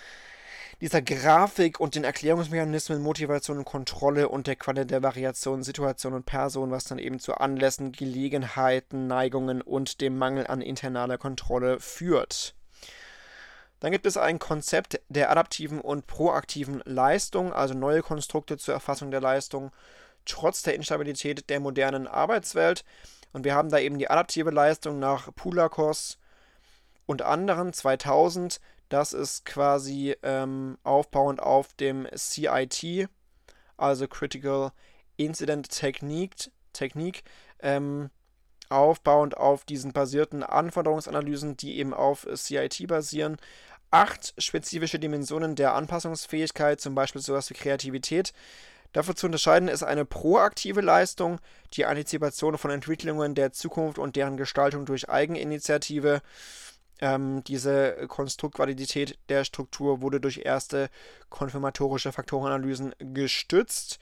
dieser 0.81 1.03
Grafik 1.03 1.79
und 1.79 1.95
den 1.95 2.05
Erklärungsmechanismen, 2.05 3.01
Motivation 3.01 3.59
und 3.59 3.65
Kontrolle 3.65 4.29
und 4.29 4.49
der 4.49 4.57
Quelle 4.57 4.87
der 4.87 5.03
Variation, 5.03 5.63
Situation 5.63 6.15
und 6.15 6.27
Person, 6.27 6.71
was 6.73 6.85
dann 6.85 6.99
eben 6.99 7.21
zu 7.21 7.35
Anlässen, 7.35 7.93
Gelegenheiten, 7.93 9.07
Neigungen 9.07 9.63
und 9.63 10.01
dem 10.01 10.19
Mangel 10.19 10.49
an 10.49 10.61
internaler 10.61 11.17
Kontrolle 11.17 11.81
führt. 11.81 12.58
Dann 13.81 13.93
gibt 13.93 14.07
es 14.07 14.17
ein 14.17 14.39
Konzept 14.39 15.01
der 15.09 15.31
adaptiven 15.31 15.81
und 15.81 16.07
proaktiven 16.07 16.83
Leistung, 16.85 17.53
also 17.53 17.75
neue 17.75 18.03
Konstrukte 18.03 18.57
zur 18.59 18.75
Erfassung 18.75 19.11
der 19.11 19.21
Leistung, 19.21 19.71
trotz 20.25 20.63
der 20.63 20.75
Instabilität 20.75 21.49
der 21.49 21.61
modernen 21.61 22.07
Arbeitswelt. 22.07 22.85
Und 23.33 23.45
wir 23.45 23.55
haben 23.55 23.71
da 23.71 23.79
eben 23.79 23.99
die 23.99 24.11
adaptive 24.11 24.51
Leistung 24.51 24.99
nach 24.99 25.35
Pulakos 25.35 26.19
und 27.07 27.23
anderen 27.23 27.73
2000. 27.73 28.61
Das 28.89 29.13
ist 29.13 29.45
quasi 29.45 30.17
ähm, 30.23 30.79
aufbauend 30.83 31.41
auf 31.41 31.73
dem 31.75 32.09
CIT, 32.17 33.09
also 33.77 34.09
Critical 34.09 34.73
Incident 35.17 35.69
Technique. 35.71 36.51
Technique 36.73 37.23
ähm, 37.61 38.11
aufbauend 38.71 39.37
auf 39.37 39.65
diesen 39.65 39.93
basierten 39.93 40.43
Anforderungsanalysen, 40.43 41.57
die 41.57 41.79
eben 41.79 41.95
auf 41.95 42.27
CIT 42.35 42.87
basieren, 42.87 43.37
acht 43.91 44.35
spezifische 44.39 44.99
Dimensionen 44.99 45.55
der 45.55 45.75
Anpassungsfähigkeit, 45.75 46.81
zum 46.81 46.95
Beispiel 46.95 47.23
sowas 47.23 47.49
wie 47.51 47.55
Kreativität. 47.55 48.33
Dafür 48.93 49.15
zu 49.15 49.27
unterscheiden 49.27 49.69
ist 49.69 49.83
eine 49.83 50.05
proaktive 50.05 50.81
Leistung, 50.81 51.41
die 51.75 51.85
Antizipation 51.85 52.57
von 52.57 52.71
Entwicklungen 52.71 53.35
der 53.35 53.53
Zukunft 53.53 53.99
und 53.99 54.17
deren 54.17 54.37
Gestaltung 54.37 54.87
durch 54.87 55.09
Eigeninitiative. 55.09 56.23
Ähm, 57.01 57.45
diese 57.45 58.07
Konstruktvalidität 58.09 59.19
der 59.29 59.45
Struktur 59.45 60.01
wurde 60.01 60.21
durch 60.21 60.39
erste 60.45 60.89
konfirmatorische 61.29 62.13
Faktorenanalysen 62.13 62.95
gestützt, 62.99 63.99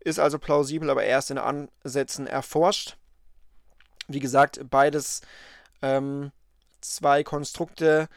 ist 0.00 0.20
also 0.20 0.38
plausibel, 0.38 0.90
aber 0.90 1.04
erst 1.04 1.30
in 1.30 1.38
Ansätzen 1.38 2.26
erforscht. 2.26 2.96
Wie 4.08 4.20
gesagt, 4.20 4.60
beides 4.70 5.20
ähm, 5.82 6.32
zwei 6.80 7.22
Konstrukte, 7.22 8.08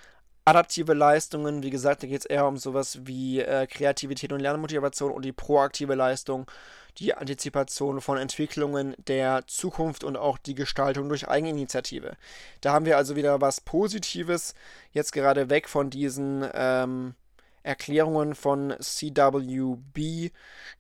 adaptive 0.46 0.94
Leistungen, 0.94 1.64
wie 1.64 1.70
gesagt, 1.70 2.04
da 2.04 2.08
geht 2.08 2.22
es 2.22 2.26
eher 2.26 2.48
um 2.48 2.58
sowas 2.58 3.00
wie 3.04 3.42
äh, 3.42 3.68
Kreativität 3.68 4.34
und 4.34 4.40
Lernmotivation 4.40 5.12
und 5.12 5.24
die 5.24 5.32
proaktive 5.32 5.96
Leistung, 5.96 6.50
die 6.98 7.14
Antizipation 7.14 8.02
von 8.02 8.18
Entwicklungen 8.18 8.96
der 9.08 9.46
Zukunft 9.48 10.04
und 10.04 10.18
auch 10.18 10.38
die 10.38 10.56
Gestaltung 10.56 11.10
durch 11.10 11.28
Eigeninitiative. 11.28 12.18
Da 12.62 12.74
haben 12.74 12.86
wir 12.86 12.98
also 12.98 13.16
wieder 13.16 13.40
was 13.40 13.62
Positives, 13.62 14.56
jetzt 14.92 15.14
gerade 15.14 15.50
weg 15.50 15.70
von 15.70 15.90
diesen 15.90 16.46
ähm, 16.54 17.14
Erklärungen 17.64 18.36
von 18.36 18.76
CWB, 18.80 20.32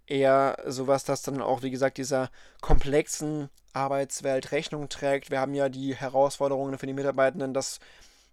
eher 0.08 0.58
sowas, 0.65 1.04
das 1.04 1.22
dann 1.22 1.41
auch, 1.41 1.62
wie 1.62 1.72
gesagt, 1.72 1.98
dieser 1.98 2.30
komplexen 2.62 3.50
Arbeitswelt 3.74 4.52
Rechnung 4.52 4.89
trägt. 4.89 5.32
Wir 5.32 5.39
haben 5.39 5.54
ja 5.54 5.70
die 5.70 5.96
Herausforderungen 5.96 6.78
für 6.78 6.88
die 6.88 6.94
Mitarbeitenden, 6.94 7.54
dass 7.54 7.80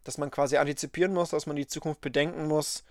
dass 0.09 0.17
man 0.17 0.31
quasi 0.31 0.57
antizipieren 0.57 1.13
muss, 1.13 1.29
dass 1.31 1.45
man 1.45 1.57
die 1.57 1.67
Zukunft 1.67 2.01
bedenken 2.01 2.49
muss. 2.49 2.83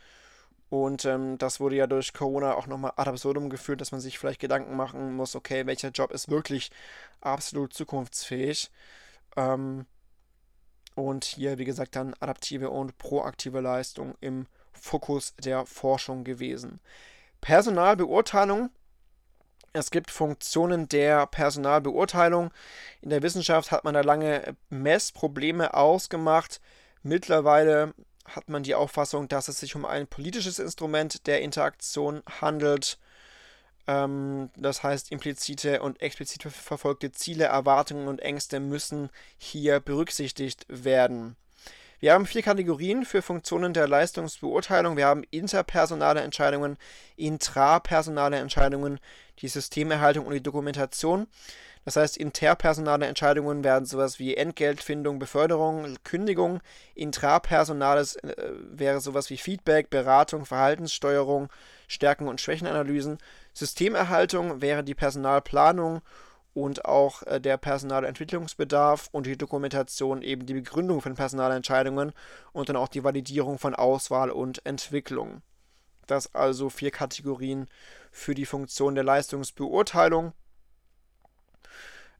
Und 0.69 1.03
ähm, 1.05 1.39
das 1.39 1.59
wurde 1.59 1.75
ja 1.75 1.87
durch 1.87 2.13
Corona 2.13 2.53
auch 2.53 2.67
nochmal 2.67 2.93
ad 2.95 3.09
absurdum 3.09 3.49
geführt, 3.49 3.81
dass 3.81 3.91
man 3.91 4.01
sich 4.01 4.19
vielleicht 4.19 4.39
Gedanken 4.39 4.75
machen 4.75 5.15
muss, 5.15 5.35
okay, 5.35 5.65
welcher 5.65 5.89
Job 5.89 6.11
ist 6.11 6.29
wirklich 6.29 6.69
absolut 7.19 7.73
zukunftsfähig. 7.73 8.69
Ähm, 9.35 9.87
und 10.93 11.23
hier, 11.23 11.57
wie 11.57 11.65
gesagt, 11.65 11.95
dann 11.95 12.13
adaptive 12.19 12.69
und 12.69 12.99
proaktive 12.99 13.61
Leistung 13.61 14.13
im 14.21 14.45
Fokus 14.77 15.35
der 15.35 15.65
Forschung 15.65 16.23
gewesen. 16.23 16.79
Personalbeurteilung. 17.41 18.69
Es 19.73 19.91
gibt 19.91 20.09
Funktionen 20.09 20.87
der 20.89 21.27
Personalbeurteilung. 21.27 22.51
In 23.01 23.09
der 23.09 23.21
Wissenschaft 23.21 23.71
hat 23.71 23.83
man 23.83 23.93
da 23.93 24.01
lange 24.01 24.55
Messprobleme 24.69 25.73
ausgemacht. 25.73 26.61
Mittlerweile 27.03 27.93
hat 28.25 28.49
man 28.49 28.63
die 28.63 28.75
Auffassung, 28.75 29.27
dass 29.27 29.47
es 29.47 29.59
sich 29.59 29.75
um 29.75 29.85
ein 29.85 30.07
politisches 30.07 30.59
Instrument 30.59 31.27
der 31.27 31.41
Interaktion 31.41 32.23
handelt. 32.41 32.97
Ähm, 33.87 34.49
das 34.55 34.83
heißt, 34.83 35.11
implizite 35.11 35.81
und 35.81 36.01
explizit 36.01 36.43
verfolgte 36.43 37.11
Ziele, 37.11 37.45
Erwartungen 37.45 38.07
und 38.07 38.19
Ängste 38.19 38.59
müssen 38.59 39.09
hier 39.37 39.79
berücksichtigt 39.79 40.65
werden. 40.67 41.35
Wir 41.99 42.13
haben 42.13 42.27
vier 42.27 42.43
Kategorien 42.43 43.05
für 43.05 43.23
Funktionen 43.23 43.73
der 43.73 43.87
Leistungsbeurteilung. 43.87 44.97
Wir 44.97 45.07
haben 45.07 45.23
interpersonale 45.31 46.21
Entscheidungen, 46.21 46.77
intrapersonale 47.15 48.37
Entscheidungen, 48.37 48.99
die 49.39 49.47
Systemerhaltung 49.47 50.27
und 50.27 50.33
die 50.33 50.43
Dokumentation. 50.43 51.25
Das 51.85 51.95
heißt, 51.95 52.17
interpersonale 52.17 53.07
Entscheidungen 53.07 53.63
werden 53.63 53.85
sowas 53.85 54.19
wie 54.19 54.35
Entgeltfindung, 54.35 55.17
Beförderung, 55.17 55.95
Kündigung. 56.03 56.59
Intrapersonales 56.93 58.17
äh, 58.17 58.35
wäre 58.69 58.99
sowas 58.99 59.29
wie 59.31 59.37
Feedback, 59.37 59.89
Beratung, 59.89 60.45
Verhaltenssteuerung, 60.45 61.49
Stärken- 61.87 62.27
und 62.27 62.41
Schwächenanalysen. 62.41 63.17
Systemerhaltung 63.53 64.61
wäre 64.61 64.83
die 64.83 64.95
Personalplanung 64.95 66.01
und 66.57 66.85
auch 66.85 67.21
äh, 67.27 67.39
der 67.39 67.57
Personalentwicklungsbedarf 67.57 69.09
und 69.11 69.27
die 69.27 69.37
Dokumentation 69.37 70.23
eben 70.23 70.47
die 70.47 70.55
Begründung 70.55 71.01
von 71.01 71.13
Personalentscheidungen 71.13 72.13
und 72.51 72.69
dann 72.69 72.75
auch 72.75 72.87
die 72.87 73.03
Validierung 73.03 73.59
von 73.59 73.75
Auswahl 73.75 74.31
und 74.31 74.65
Entwicklung. 74.65 75.43
Das 76.07 76.33
also 76.33 76.71
vier 76.71 76.89
Kategorien 76.89 77.67
für 78.11 78.33
die 78.33 78.47
Funktion 78.47 78.95
der 78.95 79.03
Leistungsbeurteilung. 79.03 80.33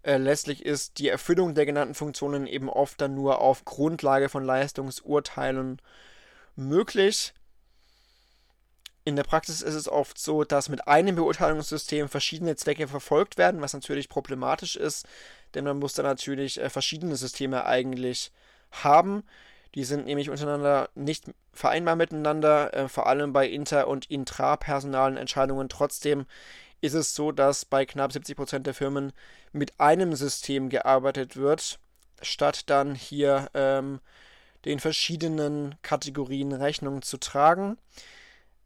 Äh, 0.03 0.17
letztlich 0.17 0.63
ist 0.63 0.99
die 0.99 1.09
Erfüllung 1.09 1.55
der 1.55 1.65
genannten 1.65 1.95
Funktionen 1.95 2.45
eben 2.45 2.69
oft 2.69 3.01
dann 3.01 3.15
nur 3.15 3.41
auf 3.41 3.65
Grundlage 3.65 4.29
von 4.29 4.45
Leistungsurteilen 4.45 5.81
möglich. 6.55 7.33
In 9.07 9.15
der 9.15 9.23
Praxis 9.23 9.61
ist 9.61 9.73
es 9.73 9.87
oft 9.87 10.19
so, 10.19 10.43
dass 10.43 10.67
mit 10.67 10.85
einem 10.89 11.15
Beurteilungssystem 11.15 12.09
verschiedene 12.09 12.57
Zwecke 12.57 12.89
verfolgt 12.89 13.37
werden, 13.37 13.61
was 13.61 13.71
natürlich 13.71 14.09
problematisch 14.09 14.75
ist, 14.75 15.05
denn 15.53 15.63
man 15.63 15.79
muss 15.79 15.93
dann 15.93 16.05
natürlich 16.05 16.59
äh, 16.59 16.69
verschiedene 16.69 17.15
Systeme 17.15 17.65
eigentlich 17.65 18.33
haben. 18.69 19.23
Die 19.75 19.85
sind 19.85 20.07
nämlich 20.07 20.29
untereinander 20.29 20.89
nicht 20.93 21.23
vereinbar 21.53 21.95
miteinander, 21.95 22.73
äh, 22.73 22.89
vor 22.89 23.07
allem 23.07 23.31
bei 23.31 23.47
inter- 23.47 23.87
und 23.87 24.11
intrapersonalen 24.11 25.15
Entscheidungen. 25.15 25.69
Trotzdem 25.69 26.25
ist 26.81 26.93
es 26.93 27.15
so, 27.15 27.31
dass 27.31 27.63
bei 27.63 27.85
knapp 27.85 28.11
70% 28.11 28.59
der 28.65 28.73
Firmen 28.73 29.13
mit 29.53 29.79
einem 29.79 30.15
System 30.15 30.67
gearbeitet 30.67 31.37
wird, 31.37 31.79
statt 32.21 32.69
dann 32.69 32.93
hier 32.93 33.47
ähm, 33.53 34.01
den 34.65 34.81
verschiedenen 34.81 35.75
Kategorien 35.81 36.51
Rechnung 36.51 37.03
zu 37.03 37.17
tragen. 37.17 37.77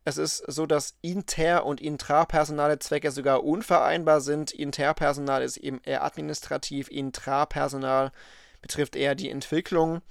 Es 0.04 0.18
ist 0.18 0.44
so, 0.48 0.66
dass 0.66 0.96
inter- 1.02 1.66
und 1.66 1.80
intrapersonale 1.80 2.80
Zwecke 2.80 3.12
sogar 3.12 3.44
unvereinbar 3.44 4.22
sind. 4.22 4.52
Interpersonal 4.52 5.44
ist 5.44 5.58
eben 5.58 5.80
eher 5.84 6.04
administrativ, 6.04 6.90
intrapersonal 6.90 8.12
betrifft 8.62 8.96
eher 8.96 9.14
die 9.14 9.30
Entwicklung. 9.30 10.02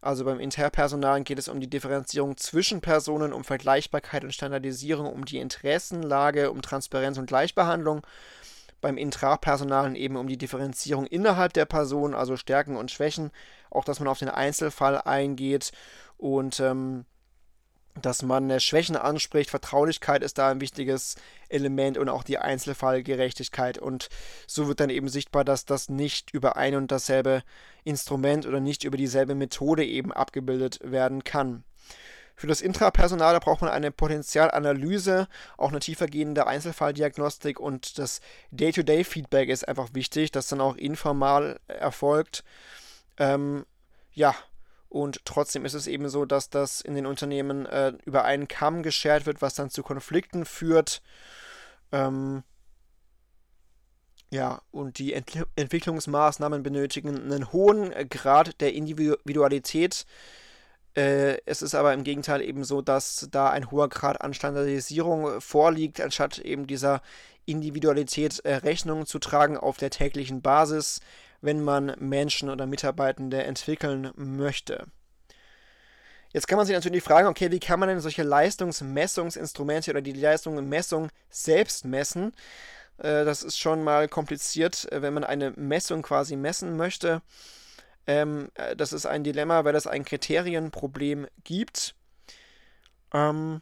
Also 0.00 0.24
beim 0.24 0.40
Interpersonal 0.40 1.22
geht 1.22 1.38
es 1.38 1.48
um 1.48 1.60
die 1.60 1.70
Differenzierung 1.70 2.36
zwischen 2.36 2.80
Personen, 2.80 3.32
um 3.32 3.44
Vergleichbarkeit 3.44 4.24
und 4.24 4.34
Standardisierung, 4.34 5.06
um 5.06 5.24
die 5.24 5.38
Interessenlage, 5.38 6.50
um 6.50 6.62
Transparenz 6.62 7.18
und 7.18 7.26
Gleichbehandlung. 7.26 8.04
Beim 8.80 8.96
Intrapersonalen 8.96 9.94
eben 9.94 10.16
um 10.16 10.26
die 10.26 10.38
Differenzierung 10.38 11.06
innerhalb 11.06 11.52
der 11.52 11.66
Person, 11.66 12.14
also 12.14 12.36
Stärken 12.36 12.76
und 12.76 12.90
Schwächen. 12.90 13.30
Auch, 13.70 13.84
dass 13.84 14.00
man 14.00 14.08
auf 14.08 14.18
den 14.18 14.28
Einzelfall 14.28 15.00
eingeht 15.00 15.70
und 16.16 16.58
ähm, 16.58 17.06
dass 18.00 18.22
man 18.22 18.48
äh, 18.50 18.60
Schwächen 18.60 18.96
anspricht. 18.96 19.50
Vertraulichkeit 19.50 20.22
ist 20.22 20.38
da 20.38 20.50
ein 20.50 20.60
wichtiges 20.60 21.16
Element 21.48 21.98
und 21.98 22.08
auch 22.08 22.22
die 22.22 22.38
Einzelfallgerechtigkeit. 22.38 23.78
Und 23.78 24.08
so 24.46 24.68
wird 24.68 24.80
dann 24.80 24.90
eben 24.90 25.08
sichtbar, 25.08 25.44
dass 25.44 25.64
das 25.64 25.88
nicht 25.88 26.32
über 26.32 26.56
ein 26.56 26.74
und 26.74 26.90
dasselbe 26.90 27.42
Instrument 27.84 28.46
oder 28.46 28.60
nicht 28.60 28.84
über 28.84 28.96
dieselbe 28.96 29.34
Methode 29.34 29.84
eben 29.84 30.12
abgebildet 30.12 30.80
werden 30.82 31.24
kann. 31.24 31.64
Für 32.34 32.46
das 32.46 32.62
Intrapersonal 32.62 33.38
braucht 33.40 33.60
man 33.60 33.70
eine 33.70 33.90
Potenzialanalyse, 33.90 35.28
auch 35.58 35.68
eine 35.68 35.80
tiefergehende 35.80 36.46
Einzelfalldiagnostik 36.46 37.60
und 37.60 37.98
das 37.98 38.20
Day-to-Day-Feedback 38.50 39.48
ist 39.48 39.68
einfach 39.68 39.90
wichtig, 39.92 40.32
das 40.32 40.48
dann 40.48 40.60
auch 40.60 40.76
informal 40.76 41.60
erfolgt. 41.68 42.42
Ähm, 43.18 43.66
ja, 44.12 44.34
und 44.92 45.24
trotzdem 45.24 45.64
ist 45.64 45.72
es 45.72 45.86
eben 45.86 46.10
so, 46.10 46.26
dass 46.26 46.50
das 46.50 46.82
in 46.82 46.94
den 46.94 47.06
Unternehmen 47.06 47.64
äh, 47.64 47.94
über 48.04 48.24
einen 48.26 48.46
Kamm 48.46 48.82
geschert 48.82 49.24
wird, 49.24 49.40
was 49.40 49.54
dann 49.54 49.70
zu 49.70 49.82
Konflikten 49.82 50.44
führt. 50.44 51.00
Ähm, 51.92 52.42
ja, 54.30 54.60
und 54.70 54.98
die 54.98 55.14
Ent 55.14 55.46
Entwicklungsmaßnahmen 55.56 56.62
benötigen 56.62 57.16
einen 57.16 57.52
hohen 57.52 57.90
Grad 58.10 58.60
der 58.60 58.74
Individualität. 58.74 60.04
Äh, 60.94 61.38
es 61.46 61.62
ist 61.62 61.74
aber 61.74 61.94
im 61.94 62.04
Gegenteil 62.04 62.42
eben 62.42 62.62
so, 62.62 62.82
dass 62.82 63.28
da 63.30 63.48
ein 63.48 63.70
hoher 63.70 63.88
Grad 63.88 64.20
an 64.20 64.34
Standardisierung 64.34 65.40
vorliegt, 65.40 66.02
anstatt 66.02 66.38
eben 66.38 66.66
dieser 66.66 67.00
Individualität 67.46 68.40
äh, 68.40 68.56
Rechnung 68.56 69.06
zu 69.06 69.18
tragen 69.18 69.56
auf 69.56 69.78
der 69.78 69.88
täglichen 69.88 70.42
Basis 70.42 71.00
wenn 71.42 71.62
man 71.62 71.94
Menschen 71.98 72.48
oder 72.48 72.66
Mitarbeitende 72.66 73.42
entwickeln 73.42 74.10
möchte. 74.16 74.86
Jetzt 76.32 76.48
kann 76.48 76.56
man 76.56 76.66
sich 76.66 76.74
natürlich 76.74 77.02
fragen, 77.02 77.28
okay, 77.28 77.50
wie 77.50 77.60
kann 77.60 77.78
man 77.78 77.90
denn 77.90 78.00
solche 78.00 78.22
Leistungsmessungsinstrumente 78.22 79.90
oder 79.90 80.00
die 80.00 80.12
Leistungsmessung 80.12 81.10
selbst 81.28 81.84
messen? 81.84 82.32
Äh, 82.96 83.24
das 83.24 83.42
ist 83.42 83.58
schon 83.58 83.84
mal 83.84 84.08
kompliziert, 84.08 84.90
äh, 84.90 85.02
wenn 85.02 85.12
man 85.12 85.24
eine 85.24 85.50
Messung 85.50 86.00
quasi 86.00 86.36
messen 86.36 86.76
möchte. 86.76 87.20
Ähm, 88.06 88.48
äh, 88.54 88.74
das 88.76 88.94
ist 88.94 89.04
ein 89.04 89.24
Dilemma, 89.24 89.64
weil 89.64 89.74
es 89.74 89.86
ein 89.86 90.04
Kriterienproblem 90.06 91.26
gibt. 91.44 91.94
Ähm, 93.12 93.60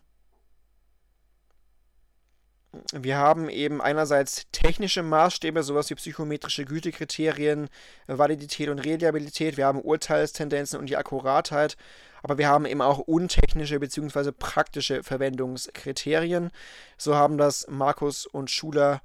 wir 2.93 3.17
haben 3.17 3.49
eben 3.49 3.81
einerseits 3.81 4.47
technische 4.53 5.03
Maßstäbe, 5.03 5.63
sowas 5.63 5.91
wie 5.91 5.97
psychometrische 5.97 6.65
Gütekriterien, 6.65 7.69
Validität 8.07 8.69
und 8.69 8.79
Reliabilität. 8.79 9.57
Wir 9.57 9.67
haben 9.67 9.83
Urteilstendenzen 9.83 10.79
und 10.79 10.87
die 10.87 10.97
Akkuratheit. 10.97 11.77
Aber 12.23 12.39
wir 12.39 12.49
haben 12.49 12.67
eben 12.67 12.83
auch 12.83 12.99
untechnische 12.99 13.81
bzw. 13.81 14.31
praktische 14.33 15.03
Verwendungskriterien. 15.03 16.51
So 16.97 17.17
haben 17.17 17.39
das 17.39 17.67
Markus 17.69 18.27
und 18.27 18.51
Schuler 18.51 19.03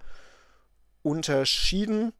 unterschieden. 1.01 2.13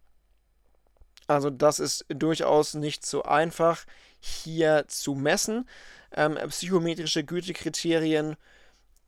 Also 1.27 1.49
das 1.49 1.79
ist 1.79 2.05
durchaus 2.09 2.73
nicht 2.73 3.05
so 3.05 3.23
einfach 3.23 3.85
hier 4.19 4.85
zu 4.87 5.15
messen. 5.15 5.67
Ähm, 6.15 6.37
psychometrische 6.47 7.23
Gütekriterien, 7.23 8.35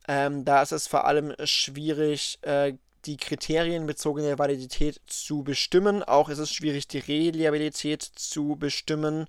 ähm, 0.08 0.44
da 0.44 0.62
ist 0.62 0.72
es 0.72 0.86
vor 0.86 1.04
allem 1.04 1.34
schwierig, 1.44 2.38
äh, 2.42 2.74
die 3.04 3.18
kriterienbezogene 3.18 4.38
Validität 4.38 5.00
zu 5.06 5.44
bestimmen. 5.44 6.02
Auch 6.02 6.30
ist 6.30 6.38
es 6.38 6.50
schwierig, 6.52 6.88
die 6.88 6.98
Reliabilität 6.98 8.02
zu 8.02 8.56
bestimmen. 8.56 9.26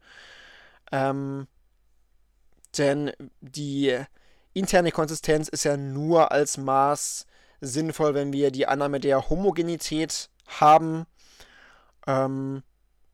Ähm, 0.92 1.48
denn 2.78 3.12
die 3.42 3.98
interne 4.54 4.92
Konsistenz 4.92 5.50
ist 5.50 5.66
ja 5.66 5.78
nur 5.78 6.32
als 6.32 6.58
Maß 6.58 7.26
sinnvoll, 7.62 8.14
wenn 8.14 8.32
wir 8.34 8.52
die 8.52 8.68
Annahme 8.68 9.00
der 9.00 9.30
Homogenität 9.30 10.30
haben. 10.48 11.06
Ähm, 12.08 12.64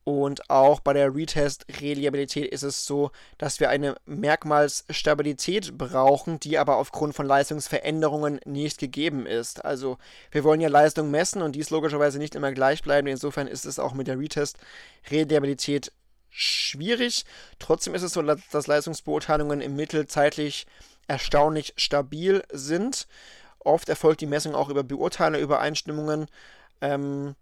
und 0.05 0.51
auch 0.51 0.81
bei 0.81 0.93
der 0.93 1.15
Retest-Reliabilität 1.15 2.51
ist 2.51 2.61
es 2.61 2.85
so, 2.85 3.09
dass 3.39 3.59
wir 3.59 3.71
eine 3.71 3.95
Merkmalsstabilität 4.05 5.79
brauchen, 5.79 6.39
die 6.39 6.59
aber 6.59 6.77
aufgrund 6.77 7.15
von 7.15 7.25
Leistungsveränderungen 7.25 8.39
nicht 8.45 8.77
gegeben 8.77 9.25
ist. 9.25 9.65
Also 9.65 9.97
wir 10.29 10.43
wollen 10.43 10.61
ja 10.61 10.69
Leistung 10.69 11.09
messen 11.09 11.41
und 11.41 11.55
dies 11.55 11.71
logischerweise 11.71 12.19
nicht 12.19 12.35
immer 12.35 12.51
gleich 12.51 12.83
bleiben. 12.83 13.07
Insofern 13.07 13.47
ist 13.47 13.65
es 13.65 13.79
auch 13.79 13.95
mit 13.95 14.05
der 14.05 14.19
Retest-Reliabilität 14.19 15.91
schwierig. 16.29 17.25
Trotzdem 17.57 17.95
ist 17.95 18.03
es 18.03 18.13
so, 18.13 18.21
dass 18.21 18.67
Leistungsbeurteilungen 18.67 19.59
im 19.59 19.75
Mittel 19.75 20.05
zeitlich 20.05 20.67
erstaunlich 21.07 21.73
stabil 21.77 22.43
sind. 22.51 23.07
Oft 23.57 23.89
erfolgt 23.89 24.21
die 24.21 24.27
Messung 24.27 24.53
auch 24.53 24.69
über 24.69 24.83
Beurteilerübereinstimmungen. 24.83 26.27
Ähm, 26.81 27.35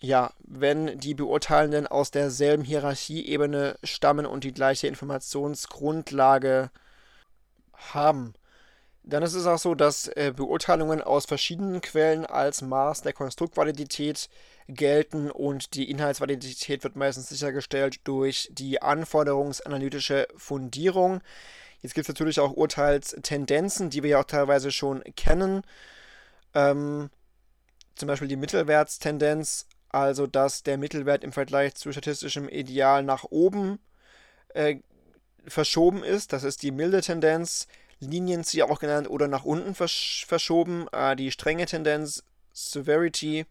ja, 0.00 0.32
wenn 0.40 0.98
die 0.98 1.14
Beurteilenden 1.14 1.86
aus 1.86 2.10
derselben 2.10 2.64
Hierarchieebene 2.64 3.78
stammen 3.84 4.26
und 4.26 4.44
die 4.44 4.52
gleiche 4.52 4.88
Informationsgrundlage 4.88 6.70
haben. 7.72 8.34
Dann 9.04 9.22
ist 9.22 9.34
es 9.34 9.46
auch 9.46 9.58
so, 9.58 9.74
dass 9.74 10.08
äh, 10.08 10.32
Beurteilungen 10.34 11.02
aus 11.02 11.26
verschiedenen 11.26 11.80
Quellen 11.80 12.24
als 12.24 12.62
Maß 12.62 13.02
der 13.02 13.12
Konstruktvalidität 13.12 14.28
gelten 14.68 15.30
und 15.30 15.74
die 15.74 15.90
Inhaltsvalidität 15.90 16.84
wird 16.84 16.94
meistens 16.94 17.28
sichergestellt 17.28 18.00
durch 18.04 18.48
die 18.52 18.80
anforderungsanalytische 18.80 20.28
Fundierung. 20.36 21.20
Jetzt 21.80 21.94
gibt 21.94 22.04
es 22.04 22.14
natürlich 22.14 22.38
auch 22.38 22.52
Urteilstendenzen, 22.52 23.90
die 23.90 24.04
wir 24.04 24.10
ja 24.10 24.20
auch 24.20 24.24
teilweise 24.24 24.70
schon 24.70 25.02
kennen. 25.16 25.62
Ähm, 26.54 27.10
zum 27.96 28.06
Beispiel 28.06 28.28
die 28.28 28.36
Mittelwertstendenz, 28.36 29.66
also 29.92 30.26
dass 30.26 30.62
der 30.62 30.78
Mittelwert 30.78 31.22
im 31.22 31.32
Vergleich 31.32 31.74
zu 31.74 31.92
statistischem 31.92 32.48
Ideal 32.48 33.02
nach 33.02 33.24
oben 33.24 33.78
äh, 34.54 34.76
verschoben 35.46 36.02
ist. 36.02 36.32
Das 36.32 36.44
ist 36.44 36.62
die 36.62 36.70
milde 36.70 37.00
Tendenz. 37.00 37.68
Linienzieher 38.00 38.68
auch 38.68 38.80
genannt 38.80 39.08
oder 39.08 39.28
nach 39.28 39.44
unten 39.44 39.74
versch 39.74 40.26
verschoben. 40.26 40.88
Äh, 40.92 41.14
die 41.14 41.30
strenge 41.30 41.66
Tendenz, 41.66 42.24
Severity 42.52 43.46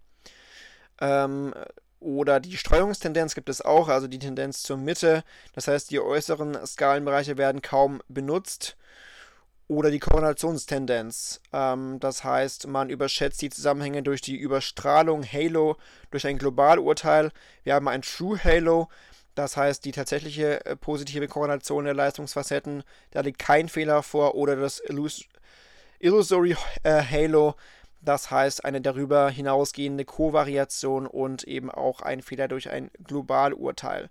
ähm, 0.99 1.54
oder 1.99 2.39
die 2.39 2.58
Streuungstendenz 2.58 3.36
gibt 3.36 3.47
es 3.47 3.62
auch, 3.62 3.88
also 3.88 4.08
die 4.08 4.19
Tendenz 4.19 4.63
zur 4.63 4.77
Mitte. 4.77 5.23
Das 5.54 5.67
heißt, 5.67 5.91
die 5.91 5.99
äußeren 5.99 6.65
Skalenbereiche 6.65 7.38
werden 7.38 7.62
kaum 7.62 8.01
benutzt. 8.10 8.75
Oder 9.71 9.89
die 9.89 9.99
Korrelationstendenz. 9.99 11.39
Ähm, 11.53 12.01
das 12.01 12.25
heißt, 12.25 12.67
man 12.67 12.89
überschätzt 12.89 13.41
die 13.41 13.49
Zusammenhänge 13.49 14.03
durch 14.03 14.19
die 14.19 14.36
Überstrahlung 14.36 15.23
Halo 15.23 15.77
durch 16.10 16.27
ein 16.27 16.38
Globalurteil. 16.38 17.31
Wir 17.63 17.75
haben 17.75 17.88
ein 17.88 18.01
True 18.01 18.38
Halo. 18.43 18.89
Das 19.34 19.55
heißt, 19.55 19.86
die 19.86 19.93
tatsächliche 19.93 20.65
äh, 20.65 20.75
positive 20.75 21.29
Korrelation 21.29 21.86
der 21.86 21.93
Leistungsfacetten, 21.93 22.84
da 23.12 23.21
liegt 23.21 23.39
kein 23.39 23.69
Fehler 23.69 24.03
vor. 24.03 24.36
Oder 24.36 24.57
das 24.57 24.84
Illusory 25.99 26.57
äh, 26.84 27.01
Halo. 27.01 27.55
Das 28.01 28.29
heißt, 28.29 28.65
eine 28.65 28.81
darüber 28.81 29.29
hinausgehende 29.29 30.03
Kovariation 30.03 31.07
und 31.07 31.45
eben 31.45 31.71
auch 31.71 32.01
ein 32.01 32.21
Fehler 32.21 32.49
durch 32.49 32.69
ein 32.69 32.91
Globalurteil. 33.05 34.10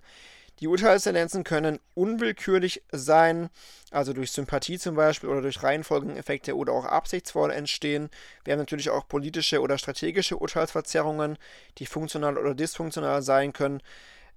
Die 0.60 0.68
Urteilstendenzen 0.68 1.42
können 1.42 1.80
unwillkürlich 1.94 2.82
sein, 2.92 3.48
also 3.90 4.12
durch 4.12 4.30
Sympathie 4.30 4.78
zum 4.78 4.94
Beispiel 4.94 5.30
oder 5.30 5.40
durch 5.40 5.62
Reihenfolgeneffekte 5.62 6.54
oder 6.54 6.74
auch 6.74 6.84
absichtsvoll 6.84 7.50
entstehen. 7.50 8.10
Wir 8.44 8.52
haben 8.52 8.60
natürlich 8.60 8.90
auch 8.90 9.08
politische 9.08 9.62
oder 9.62 9.78
strategische 9.78 10.36
Urteilsverzerrungen, 10.36 11.38
die 11.78 11.86
funktional 11.86 12.36
oder 12.36 12.54
dysfunktional 12.54 13.22
sein 13.22 13.54
können. 13.54 13.82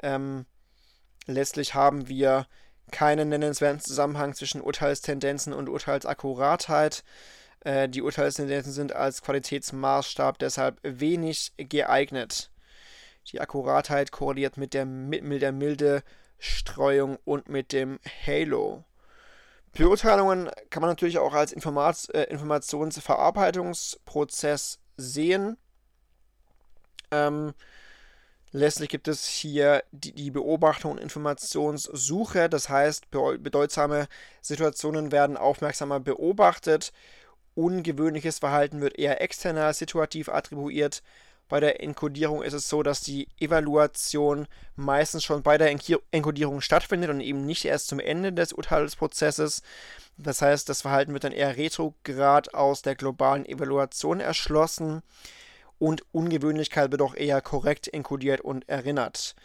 Ähm, 0.01 0.45
letztlich 1.25 1.73
haben 1.73 2.07
wir 2.07 2.47
keinen 2.91 3.27
nennenswerten 3.27 3.81
Zusammenhang 3.81 4.33
zwischen 4.33 4.61
Urteilstendenzen 4.61 5.51
und 5.51 5.67
Urteilsakkuratheit. 5.67 7.03
Äh, 7.65 7.89
die 7.89 8.01
Urteilstendenzen 8.01 8.71
sind 8.71 8.95
als 8.95 9.21
Qualitätsmaßstab 9.23 10.39
deshalb 10.39 10.79
wenig 10.83 11.51
geeignet. 11.57 12.49
Die 13.27 13.41
Akkuratheit 13.41 14.11
korreliert 14.11 14.57
mit 14.57 14.73
der, 14.73 14.85
mit 14.85 15.41
der 15.41 15.51
milde 15.51 16.03
Streuung 16.37 17.17
und 17.23 17.47
mit 17.47 17.71
dem 17.71 17.99
Halo. 18.25 18.83
Beurteilungen 19.73 20.49
kann 20.69 20.81
man 20.81 20.91
natürlich 20.91 21.17
auch 21.17 21.33
als 21.33 21.51
Informat 21.51 22.07
äh, 22.13 22.23
Informationsverarbeitungsprozess 22.23 24.79
sehen. 24.97 25.57
Ähm, 27.11 27.53
letztlich 28.51 28.89
gibt 28.89 29.07
es 29.07 29.25
hier 29.25 29.83
die, 29.91 30.13
die, 30.13 30.29
Beobachtung 30.29 30.91
und 30.91 30.99
Informationssuche, 30.99 32.49
das 32.49 32.69
heißt, 32.69 33.09
bedeutsame 33.09 34.07
Situationen 34.41 35.11
werden 35.11 35.37
aufmerksamer 35.37 35.99
beobachtet, 35.99 36.93
ungewöhnliches 37.55 38.37
Verhalten 38.39 38.81
wird 38.81 38.99
eher 38.99 39.21
external 39.21 39.73
situativ 39.73 40.29
attribuiert, 40.29 41.01
bei 41.53 41.59
der 41.59 41.83
Enkodierung 41.83 42.41
ist 42.41 42.53
es 42.53 42.67
so, 42.67 42.81
dass 42.81 43.01
die 43.01 43.27
Evaluation 43.39 44.47
meistens 44.75 45.23
schon 45.23 45.43
bei 45.43 45.59
der 45.59 45.69
Enkodierung 45.69 46.61
stattfindet 46.61 47.11
und 47.11 47.21
eben 47.21 47.45
nicht 47.45 47.63
erst 47.65 47.89
zum 47.89 47.99
Ende 47.99 48.33
des 48.33 48.53
Urteilsprozesses. 48.53 49.61
Das 50.17 50.41
heißt, 50.41 50.67
das 50.67 50.81
Verhalten 50.81 51.13
wird 51.13 51.25
dann 51.25 51.31
eher 51.31 51.55
retrograd 51.55 52.55
aus 52.55 52.81
der 52.81 52.95
globalen 52.95 53.45
Evaluation 53.45 54.19
erschlossen 54.19 55.03
und 55.77 56.03
Ungewöhnlichkeit 56.11 56.89
wird 56.89 57.03
auch 57.03 57.13
eher 57.13 57.39
korrekt 57.39 57.87
enkodiert 57.93 58.41
und 58.41 58.67
erinnert. 58.67 59.35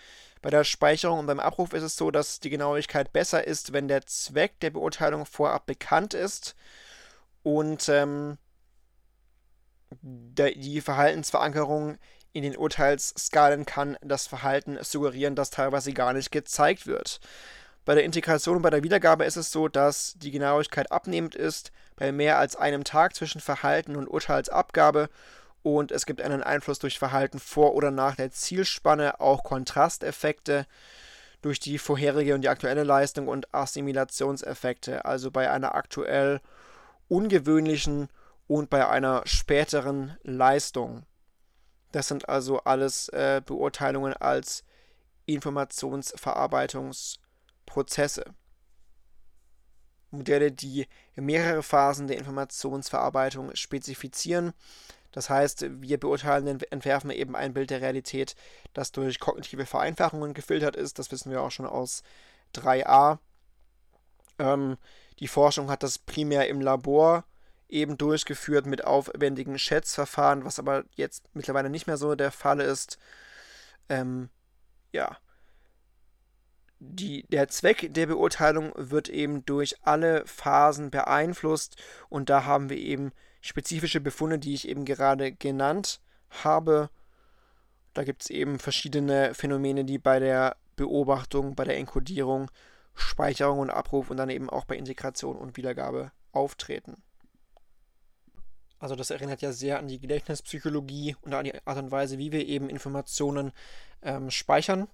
Bei 0.40 0.48
der 0.48 0.64
Speicherung 0.64 1.18
und 1.18 1.26
beim 1.26 1.40
Abruf 1.40 1.74
ist 1.74 1.82
es 1.82 1.96
so, 1.96 2.10
dass 2.10 2.40
die 2.40 2.48
Genauigkeit 2.48 3.12
besser 3.12 3.46
ist, 3.46 3.74
wenn 3.74 3.86
der 3.86 4.06
Zweck 4.06 4.58
der 4.60 4.70
Beurteilung 4.70 5.26
vorab 5.26 5.66
bekannt 5.66 6.14
ist 6.14 6.56
und 7.42 7.86
ähm, 7.90 8.38
die 10.02 10.80
Verhaltensverankerung 10.80 11.98
in 12.32 12.42
den 12.42 12.56
Urteilsskalen 12.56 13.66
kann 13.66 13.96
das 14.02 14.26
Verhalten 14.26 14.78
suggerieren, 14.82 15.34
das 15.34 15.50
teilweise 15.50 15.92
gar 15.92 16.12
nicht 16.12 16.30
gezeigt 16.30 16.86
wird. 16.86 17.20
Bei 17.84 17.94
der 17.94 18.04
Integration 18.04 18.56
und 18.56 18.62
bei 18.62 18.70
der 18.70 18.82
Wiedergabe 18.82 19.24
ist 19.24 19.36
es 19.36 19.50
so, 19.50 19.66
dass 19.66 20.14
die 20.18 20.30
Genauigkeit 20.30 20.92
abnehmend 20.92 21.34
ist 21.34 21.72
bei 21.96 22.12
mehr 22.12 22.38
als 22.38 22.54
einem 22.54 22.84
Tag 22.84 23.14
zwischen 23.14 23.40
Verhalten 23.40 23.96
und 23.96 24.08
Urteilsabgabe 24.08 25.08
und 25.62 25.90
es 25.90 26.06
gibt 26.06 26.20
einen 26.20 26.42
Einfluss 26.42 26.78
durch 26.78 26.98
Verhalten 26.98 27.38
vor 27.38 27.74
oder 27.74 27.90
nach 27.90 28.14
der 28.14 28.30
Zielspanne, 28.30 29.20
auch 29.20 29.42
Kontrasteffekte 29.42 30.66
durch 31.42 31.60
die 31.60 31.78
vorherige 31.78 32.34
und 32.34 32.42
die 32.42 32.48
aktuelle 32.48 32.84
Leistung 32.84 33.28
und 33.28 33.52
Assimilationseffekte, 33.54 35.04
also 35.04 35.30
bei 35.30 35.50
einer 35.50 35.74
aktuell 35.74 36.40
ungewöhnlichen 37.08 38.08
und 38.48 38.68
bei 38.70 38.88
einer 38.88 39.22
späteren 39.26 40.16
Leistung. 40.22 41.04
Das 41.92 42.08
sind 42.08 42.28
also 42.28 42.58
alles 42.60 43.08
äh, 43.10 43.40
Beurteilungen 43.44 44.14
als 44.14 44.64
Informationsverarbeitungsprozesse. 45.26 48.24
Modelle, 50.10 50.50
die 50.50 50.86
mehrere 51.14 51.62
Phasen 51.62 52.08
der 52.08 52.16
Informationsverarbeitung 52.16 53.54
spezifizieren. 53.54 54.54
Das 55.12 55.28
heißt, 55.28 55.66
wir 55.82 56.00
beurteilen, 56.00 56.62
entwerfen 56.70 57.10
eben 57.10 57.36
ein 57.36 57.52
Bild 57.52 57.68
der 57.70 57.82
Realität, 57.82 58.34
das 58.72 58.92
durch 58.92 59.20
kognitive 59.20 59.66
Vereinfachungen 59.66 60.32
gefiltert 60.32 60.76
ist. 60.76 60.98
Das 60.98 61.12
wissen 61.12 61.30
wir 61.30 61.42
auch 61.42 61.50
schon 61.50 61.66
aus 61.66 62.02
3a. 62.54 63.18
Ähm, 64.38 64.78
die 65.18 65.28
Forschung 65.28 65.70
hat 65.70 65.82
das 65.82 65.98
primär 65.98 66.48
im 66.48 66.62
Labor 66.62 67.24
eben 67.68 67.98
durchgeführt 67.98 68.66
mit 68.66 68.84
aufwendigen 68.84 69.58
Schätzverfahren, 69.58 70.44
was 70.44 70.58
aber 70.58 70.84
jetzt 70.94 71.24
mittlerweile 71.34 71.70
nicht 71.70 71.86
mehr 71.86 71.96
so 71.96 72.14
der 72.14 72.32
Fall 72.32 72.60
ist. 72.60 72.98
Ähm, 73.88 74.30
ja. 74.92 75.16
Die, 76.80 77.26
der 77.28 77.48
Zweck 77.48 77.92
der 77.92 78.06
Beurteilung 78.06 78.72
wird 78.76 79.08
eben 79.08 79.44
durch 79.44 79.76
alle 79.82 80.24
Phasen 80.26 80.90
beeinflusst 80.90 81.76
und 82.08 82.30
da 82.30 82.44
haben 82.44 82.70
wir 82.70 82.76
eben 82.76 83.12
spezifische 83.40 84.00
Befunde, 84.00 84.38
die 84.38 84.54
ich 84.54 84.68
eben 84.68 84.84
gerade 84.84 85.32
genannt 85.32 86.00
habe. 86.30 86.88
Da 87.94 88.04
gibt 88.04 88.22
es 88.22 88.30
eben 88.30 88.60
verschiedene 88.60 89.34
Phänomene, 89.34 89.84
die 89.84 89.98
bei 89.98 90.20
der 90.20 90.56
Beobachtung, 90.76 91.56
bei 91.56 91.64
der 91.64 91.76
Enkodierung, 91.76 92.48
Speicherung 92.94 93.58
und 93.58 93.70
Abruf 93.70 94.10
und 94.10 94.16
dann 94.16 94.30
eben 94.30 94.48
auch 94.48 94.64
bei 94.64 94.76
Integration 94.76 95.36
und 95.36 95.56
Wiedergabe 95.56 96.12
auftreten. 96.32 97.02
Also 98.78 98.94
das 98.94 99.10
erinnert 99.10 99.42
ja 99.42 99.52
sehr 99.52 99.78
an 99.78 99.88
die 99.88 99.98
Gedächtnispsychologie 99.98 101.16
und 101.22 101.34
an 101.34 101.44
die 101.44 101.54
Art 101.66 101.78
und 101.78 101.90
Weise, 101.90 102.18
wie 102.18 102.32
wir 102.32 102.46
eben 102.46 102.70
Informationen 102.70 103.52
ähm, 104.02 104.30
speichern. 104.30 104.88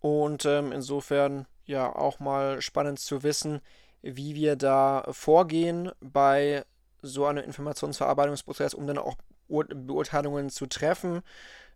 Und 0.00 0.44
ähm, 0.44 0.72
insofern 0.72 1.46
ja 1.64 1.94
auch 1.94 2.20
mal 2.20 2.60
spannend 2.60 2.98
zu 2.98 3.22
wissen, 3.22 3.60
wie 4.02 4.34
wir 4.34 4.56
da 4.56 5.04
vorgehen 5.10 5.90
bei 6.00 6.64
so 7.02 7.26
einem 7.26 7.44
Informationsverarbeitungsprozess, 7.44 8.74
um 8.74 8.86
dann 8.86 8.98
auch 8.98 9.16
Beurteilungen 9.48 10.50
zu 10.50 10.66
treffen. 10.66 11.22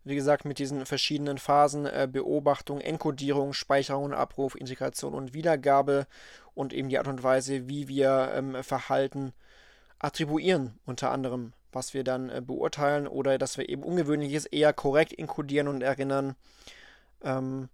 Wie 0.02 0.14
gesagt, 0.14 0.44
mit 0.44 0.58
diesen 0.58 0.86
verschiedenen 0.86 1.38
Phasen 1.38 1.86
äh, 1.86 2.08
Beobachtung, 2.10 2.80
Enkodierung, 2.80 3.52
Speicherung, 3.52 4.12
Abruf, 4.12 4.54
Integration 4.54 5.12
und 5.12 5.34
Wiedergabe 5.34 6.06
und 6.54 6.72
eben 6.72 6.88
die 6.88 6.98
Art 6.98 7.08
und 7.08 7.22
Weise, 7.22 7.68
wie 7.68 7.86
wir 7.86 8.32
ähm, 8.34 8.62
Verhalten 8.62 9.32
attribuieren, 10.00 10.78
unter 10.84 11.10
anderem, 11.10 11.52
was 11.72 11.94
wir 11.94 12.02
dann 12.02 12.30
äh, 12.30 12.42
beurteilen 12.44 13.06
oder 13.06 13.38
dass 13.38 13.58
wir 13.58 13.68
eben 13.68 13.82
Ungewöhnliches 13.82 14.46
eher 14.46 14.72
korrekt 14.72 15.16
enkodieren 15.16 15.68
und 15.68 15.82
erinnern. 15.82 16.34
Ähm, 17.22 17.68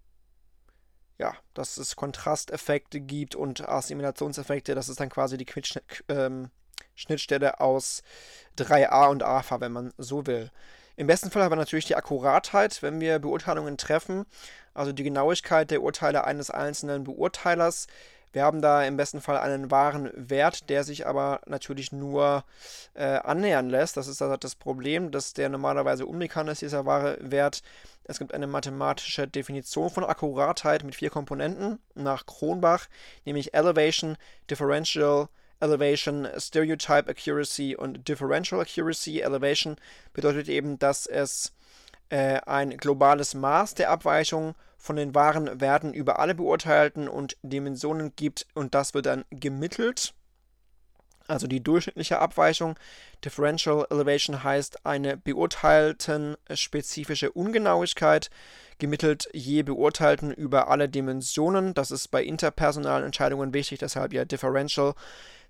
ja, 1.18 1.34
dass 1.54 1.78
es 1.78 1.96
Kontrasteffekte 1.96 3.00
gibt 3.00 3.34
und 3.34 3.66
Assimilationseffekte, 3.66 4.74
das 4.74 4.90
ist 4.90 5.00
dann 5.00 5.08
quasi 5.08 5.38
die 5.38 5.46
Quitsch 5.46 5.78
ähm, 6.08 6.50
Schnittstelle 6.94 7.60
aus 7.60 8.02
3a 8.58 9.08
und 9.08 9.22
AFA, 9.22 9.60
wenn 9.60 9.72
man 9.72 9.94
so 9.96 10.26
will. 10.26 10.50
Im 10.96 11.06
besten 11.06 11.30
Fall 11.30 11.42
haben 11.42 11.52
wir 11.52 11.56
natürlich 11.56 11.84
die 11.86 11.96
Akkuratheit, 11.96 12.82
wenn 12.82 13.00
wir 13.00 13.18
Beurteilungen 13.18 13.76
treffen, 13.76 14.24
also 14.72 14.92
die 14.92 15.04
Genauigkeit 15.04 15.70
der 15.70 15.82
Urteile 15.82 16.24
eines 16.24 16.50
einzelnen 16.50 17.04
Beurteilers. 17.04 17.86
Wir 18.32 18.42
haben 18.42 18.60
da 18.60 18.84
im 18.84 18.96
besten 18.96 19.20
Fall 19.20 19.38
einen 19.38 19.70
wahren 19.70 20.10
Wert, 20.14 20.68
der 20.68 20.84
sich 20.84 21.06
aber 21.06 21.40
natürlich 21.46 21.92
nur 21.92 22.44
äh, 22.94 23.04
annähern 23.04 23.70
lässt. 23.70 23.96
Das 23.96 24.08
ist 24.08 24.20
also 24.20 24.36
das 24.36 24.54
Problem, 24.54 25.10
dass 25.10 25.32
der 25.32 25.48
normalerweise 25.48 26.06
unbekannt 26.06 26.50
ist, 26.50 26.62
dieser 26.62 26.84
wahre 26.84 27.16
Wert. 27.20 27.62
Es 28.04 28.18
gibt 28.18 28.34
eine 28.34 28.46
mathematische 28.46 29.26
Definition 29.26 29.90
von 29.90 30.04
Akkuratheit 30.04 30.84
mit 30.84 30.94
vier 30.94 31.10
Komponenten 31.10 31.78
nach 31.94 32.26
Kronbach, 32.26 32.86
nämlich 33.24 33.54
Elevation, 33.54 34.16
Differential, 34.50 35.28
Elevation, 35.60 36.28
Stereotype 36.36 37.08
Accuracy 37.08 37.74
und 37.74 38.06
Differential 38.06 38.60
Accuracy. 38.60 39.20
Elevation 39.20 39.76
bedeutet 40.12 40.48
eben, 40.48 40.78
dass 40.78 41.06
es 41.06 41.52
äh, 42.08 42.40
ein 42.46 42.76
globales 42.76 43.34
Maß 43.34 43.74
der 43.74 43.90
Abweichung 43.90 44.54
von 44.76 44.96
den 44.96 45.14
wahren 45.14 45.60
Werten 45.60 45.92
über 45.92 46.18
alle 46.18 46.34
beurteilten 46.34 47.08
und 47.08 47.36
Dimensionen 47.42 48.14
gibt 48.14 48.46
und 48.54 48.74
das 48.74 48.94
wird 48.94 49.06
dann 49.06 49.24
gemittelt. 49.30 50.14
Also 51.28 51.46
die 51.46 51.62
durchschnittliche 51.62 52.18
Abweichung. 52.18 52.76
Differential 53.24 53.86
Elevation 53.90 54.44
heißt 54.44 54.86
eine 54.86 55.16
beurteilten 55.16 56.36
spezifische 56.54 57.32
Ungenauigkeit 57.32 58.30
gemittelt 58.78 59.28
je 59.32 59.62
beurteilten 59.62 60.32
über 60.32 60.68
alle 60.68 60.88
Dimensionen. 60.88 61.74
Das 61.74 61.90
ist 61.90 62.08
bei 62.08 62.22
interpersonalen 62.22 63.06
Entscheidungen 63.06 63.54
wichtig, 63.54 63.78
deshalb 63.78 64.12
ja 64.12 64.24
Differential. 64.24 64.94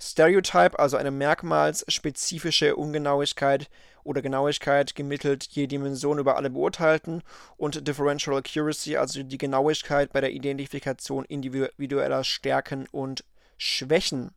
Stereotype, 0.00 0.78
also 0.78 0.96
eine 0.96 1.10
merkmalsspezifische 1.10 2.76
Ungenauigkeit 2.76 3.68
oder 4.04 4.22
Genauigkeit 4.22 4.94
gemittelt 4.94 5.44
je 5.50 5.66
Dimension 5.66 6.18
über 6.18 6.36
alle 6.36 6.50
Beurteilten 6.50 7.22
und 7.56 7.88
Differential 7.88 8.36
Accuracy, 8.36 8.96
also 8.96 9.22
die 9.22 9.38
Genauigkeit 9.38 10.12
bei 10.12 10.20
der 10.20 10.32
Identifikation 10.32 11.24
individueller 11.24 12.24
Stärken 12.24 12.86
und 12.92 13.24
Schwächen. 13.56 14.32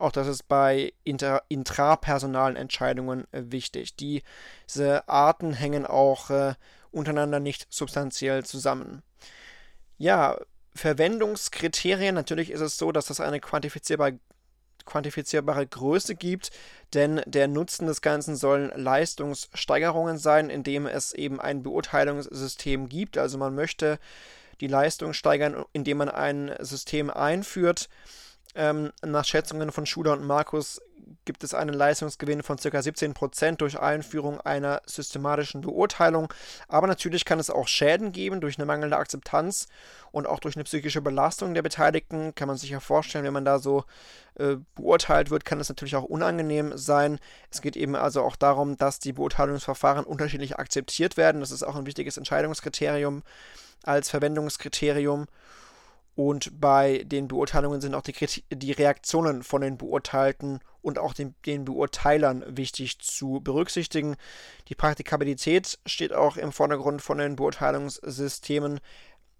Auch 0.00 0.12
das 0.12 0.28
ist 0.28 0.48
bei 0.48 0.94
inter, 1.04 1.42
intrapersonalen 1.48 2.56
Entscheidungen 2.56 3.26
äh, 3.32 3.42
wichtig. 3.46 3.96
Diese 3.96 5.08
Arten 5.08 5.52
hängen 5.52 5.84
auch 5.84 6.30
äh, 6.30 6.54
untereinander 6.90 7.38
nicht 7.38 7.66
substanziell 7.68 8.44
zusammen. 8.44 9.02
Ja, 9.98 10.38
Verwendungskriterien, 10.74 12.14
natürlich 12.14 12.50
ist 12.50 12.62
es 12.62 12.78
so, 12.78 12.92
dass 12.92 13.06
das 13.06 13.20
eine 13.20 13.40
quantifizierbare, 13.40 14.18
quantifizierbare 14.86 15.66
Größe 15.66 16.14
gibt, 16.14 16.50
denn 16.94 17.20
der 17.26 17.46
Nutzen 17.46 17.86
des 17.86 18.00
Ganzen 18.00 18.36
sollen 18.36 18.72
Leistungssteigerungen 18.74 20.16
sein, 20.16 20.48
indem 20.48 20.86
es 20.86 21.12
eben 21.12 21.38
ein 21.40 21.62
Beurteilungssystem 21.62 22.88
gibt. 22.88 23.18
Also 23.18 23.36
man 23.36 23.54
möchte 23.54 23.98
die 24.62 24.66
Leistung 24.66 25.12
steigern, 25.12 25.66
indem 25.74 25.98
man 25.98 26.08
ein 26.08 26.54
System 26.60 27.10
einführt. 27.10 27.90
Ähm, 28.54 28.90
nach 29.04 29.24
Schätzungen 29.24 29.70
von 29.70 29.86
Schuler 29.86 30.12
und 30.12 30.26
Markus 30.26 30.80
gibt 31.24 31.44
es 31.44 31.54
einen 31.54 31.74
Leistungsgewinn 31.74 32.42
von 32.42 32.56
ca. 32.56 32.68
17% 32.68 33.56
durch 33.56 33.78
Einführung 33.78 34.40
einer 34.40 34.82
systematischen 34.86 35.60
Beurteilung. 35.60 36.32
Aber 36.68 36.86
natürlich 36.86 37.24
kann 37.24 37.38
es 37.38 37.50
auch 37.50 37.68
Schäden 37.68 38.12
geben 38.12 38.40
durch 38.40 38.58
eine 38.58 38.66
mangelnde 38.66 38.96
Akzeptanz 38.96 39.68
und 40.12 40.26
auch 40.26 40.40
durch 40.40 40.56
eine 40.56 40.64
psychische 40.64 41.00
Belastung 41.00 41.54
der 41.54 41.62
Beteiligten. 41.62 42.34
Kann 42.34 42.48
man 42.48 42.56
sich 42.56 42.70
ja 42.70 42.80
vorstellen, 42.80 43.24
wenn 43.24 43.32
man 43.32 43.44
da 43.44 43.58
so 43.58 43.84
äh, 44.36 44.56
beurteilt 44.74 45.30
wird, 45.30 45.44
kann 45.44 45.60
es 45.60 45.68
natürlich 45.68 45.96
auch 45.96 46.04
unangenehm 46.04 46.76
sein. 46.76 47.18
Es 47.50 47.60
geht 47.60 47.76
eben 47.76 47.94
also 47.94 48.22
auch 48.22 48.36
darum, 48.36 48.76
dass 48.76 48.98
die 48.98 49.12
Beurteilungsverfahren 49.12 50.04
unterschiedlich 50.04 50.58
akzeptiert 50.58 51.16
werden. 51.16 51.40
Das 51.40 51.50
ist 51.50 51.62
auch 51.62 51.76
ein 51.76 51.86
wichtiges 51.86 52.16
Entscheidungskriterium 52.16 53.22
als 53.84 54.10
Verwendungskriterium. 54.10 55.26
Und 56.22 56.60
bei 56.60 57.02
den 57.06 57.28
Beurteilungen 57.28 57.80
sind 57.80 57.94
auch 57.94 58.02
die, 58.02 58.12
die 58.52 58.72
Reaktionen 58.72 59.42
von 59.42 59.62
den 59.62 59.78
Beurteilten 59.78 60.60
und 60.82 60.98
auch 60.98 61.14
den, 61.14 61.34
den, 61.46 61.64
Beurteilern 61.64 62.44
wichtig 62.46 62.98
zu 62.98 63.40
berücksichtigen. 63.42 64.16
Die 64.68 64.74
Praktikabilität 64.74 65.78
steht 65.86 66.12
auch 66.12 66.36
im 66.36 66.52
Vordergrund 66.52 67.00
von 67.00 67.16
den 67.16 67.36
Beurteilungssystemen, 67.36 68.80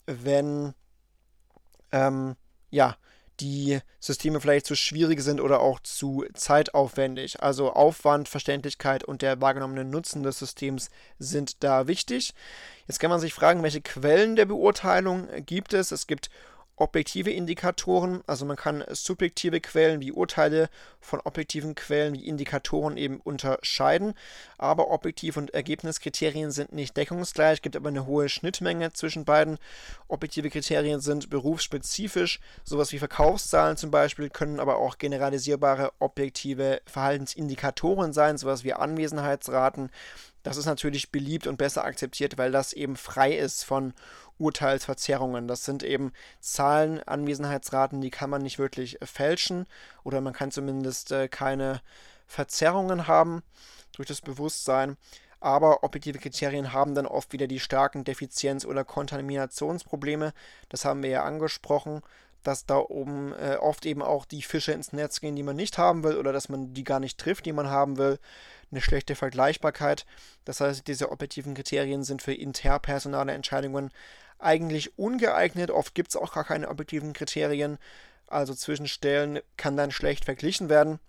wenn 0.06 0.72
ähm, 1.92 2.36
ja, 2.70 2.96
die 3.40 3.80
Systeme 3.98 4.40
vielleicht 4.40 4.64
zu 4.64 4.74
schwierig 4.74 5.20
sind 5.20 5.42
oder 5.42 5.60
auch 5.60 5.80
zu 5.80 6.24
zeitaufwendig. 6.32 7.42
Also 7.42 7.74
Aufwand, 7.74 8.26
Verständlichkeit 8.26 9.04
und 9.04 9.20
der 9.20 9.42
wahrgenommene 9.42 9.84
Nutzen 9.84 10.22
des 10.22 10.38
Systems 10.38 10.88
sind 11.18 11.62
da 11.62 11.86
wichtig. 11.86 12.32
Jetzt 12.88 13.00
kann 13.00 13.10
man 13.10 13.20
sich 13.20 13.34
fragen, 13.34 13.62
welche 13.62 13.82
Quellen 13.82 14.34
der 14.34 14.46
Beurteilung 14.46 15.28
gibt 15.44 15.74
es. 15.74 15.92
Es 15.92 16.06
gibt 16.06 16.30
objektive 16.80 17.30
Indikatoren, 17.30 18.22
also 18.26 18.46
man 18.46 18.56
kann 18.56 18.82
subjektive 18.88 19.60
Quellen 19.60 20.00
wie 20.00 20.12
Urteile 20.12 20.70
von 20.98 21.20
objektiven 21.20 21.74
Quellen 21.74 22.14
wie 22.14 22.26
Indikatoren 22.26 22.96
eben 22.96 23.20
unterscheiden, 23.20 24.14
aber 24.56 24.90
Objektiv- 24.90 25.36
und 25.36 25.52
Ergebniskriterien 25.52 26.50
sind 26.50 26.72
nicht 26.72 26.96
deckungsgleich, 26.96 27.60
gibt 27.60 27.76
aber 27.76 27.90
eine 27.90 28.06
hohe 28.06 28.30
Schnittmenge 28.30 28.94
zwischen 28.94 29.26
beiden. 29.26 29.58
Objektive 30.08 30.48
Kriterien 30.48 31.00
sind 31.00 31.28
berufsspezifisch, 31.28 32.40
sowas 32.64 32.92
wie 32.92 32.98
Verkaufszahlen 32.98 33.76
zum 33.76 33.90
Beispiel, 33.90 34.30
können 34.30 34.58
aber 34.58 34.76
auch 34.76 34.96
generalisierbare 34.96 35.92
objektive 35.98 36.80
Verhaltensindikatoren 36.86 38.14
sein, 38.14 38.38
sowas 38.38 38.64
wie 38.64 38.72
Anwesenheitsraten. 38.72 39.90
Das 40.42 40.56
ist 40.56 40.64
natürlich 40.64 41.10
beliebt 41.12 41.46
und 41.46 41.58
besser 41.58 41.84
akzeptiert, 41.84 42.38
weil 42.38 42.50
das 42.50 42.72
eben 42.72 42.96
frei 42.96 43.36
ist 43.36 43.64
von 43.64 43.92
Urteilsverzerrungen. 44.40 45.46
Das 45.46 45.64
sind 45.64 45.82
eben 45.82 46.12
Zahlen, 46.40 47.00
Anwesenheitsraten, 47.00 48.00
die 48.00 48.10
kann 48.10 48.30
man 48.30 48.42
nicht 48.42 48.58
wirklich 48.58 49.00
äh, 49.00 49.06
fälschen 49.06 49.66
oder 50.02 50.20
man 50.20 50.32
kann 50.32 50.50
zumindest 50.50 51.12
äh, 51.12 51.28
keine 51.28 51.80
Verzerrungen 52.26 53.06
haben 53.06 53.42
durch 53.92 54.08
das 54.08 54.20
Bewusstsein. 54.20 54.96
Aber 55.40 55.84
objektive 55.84 56.18
Kriterien 56.18 56.72
haben 56.72 56.94
dann 56.94 57.06
oft 57.06 57.32
wieder 57.32 57.46
die 57.46 57.60
starken 57.60 58.04
Defizienz- 58.04 58.66
oder 58.66 58.84
Kontaminationsprobleme. 58.84 60.34
Das 60.68 60.84
haben 60.84 61.02
wir 61.02 61.10
ja 61.10 61.24
angesprochen, 61.24 62.02
dass 62.42 62.66
da 62.66 62.76
oben 62.76 63.32
äh, 63.34 63.56
oft 63.56 63.86
eben 63.86 64.02
auch 64.02 64.24
die 64.26 64.42
Fische 64.42 64.72
ins 64.72 64.92
Netz 64.92 65.20
gehen, 65.20 65.36
die 65.36 65.42
man 65.42 65.56
nicht 65.56 65.78
haben 65.78 66.04
will, 66.04 66.16
oder 66.16 66.32
dass 66.32 66.48
man 66.48 66.74
die 66.74 66.84
gar 66.84 67.00
nicht 67.00 67.18
trifft, 67.18 67.46
die 67.46 67.52
man 67.52 67.68
haben 67.68 67.96
will 67.96 68.18
eine 68.70 68.80
schlechte 68.80 69.14
Vergleichbarkeit. 69.14 70.06
Das 70.44 70.60
heißt, 70.60 70.86
diese 70.86 71.10
objektiven 71.10 71.54
Kriterien 71.54 72.04
sind 72.04 72.22
für 72.22 72.34
interpersonale 72.34 73.32
Entscheidungen 73.32 73.90
eigentlich 74.40 74.98
ungeeignet. 74.98 75.70
Oft 75.70 75.94
gibt 75.94 76.10
es 76.10 76.16
auch 76.16 76.32
gar 76.32 76.44
keine 76.44 76.68
objektiven 76.68 77.12
Kriterien. 77.12 77.78
Also 78.26 78.54
zwischen 78.54 78.88
Stellen 78.88 79.40
kann 79.56 79.76
dann 79.76 79.90
schlecht 79.90 80.24
verglichen 80.24 80.68
werden. 80.68 81.00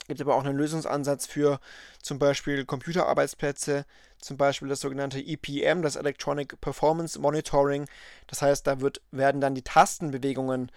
Es 0.00 0.06
gibt 0.06 0.20
aber 0.22 0.34
auch 0.34 0.44
einen 0.44 0.56
Lösungsansatz 0.56 1.26
für 1.26 1.60
zum 2.02 2.18
Beispiel 2.18 2.64
Computerarbeitsplätze, 2.64 3.84
zum 4.18 4.36
Beispiel 4.36 4.68
das 4.68 4.80
sogenannte 4.80 5.20
EPM, 5.20 5.82
das 5.82 5.96
Electronic 5.96 6.60
Performance 6.60 7.18
Monitoring. 7.18 7.86
Das 8.26 8.42
heißt, 8.42 8.66
da 8.66 8.80
wird, 8.80 9.02
werden 9.10 9.40
dann 9.40 9.54
die 9.54 9.62
Tastenbewegungen 9.62 10.72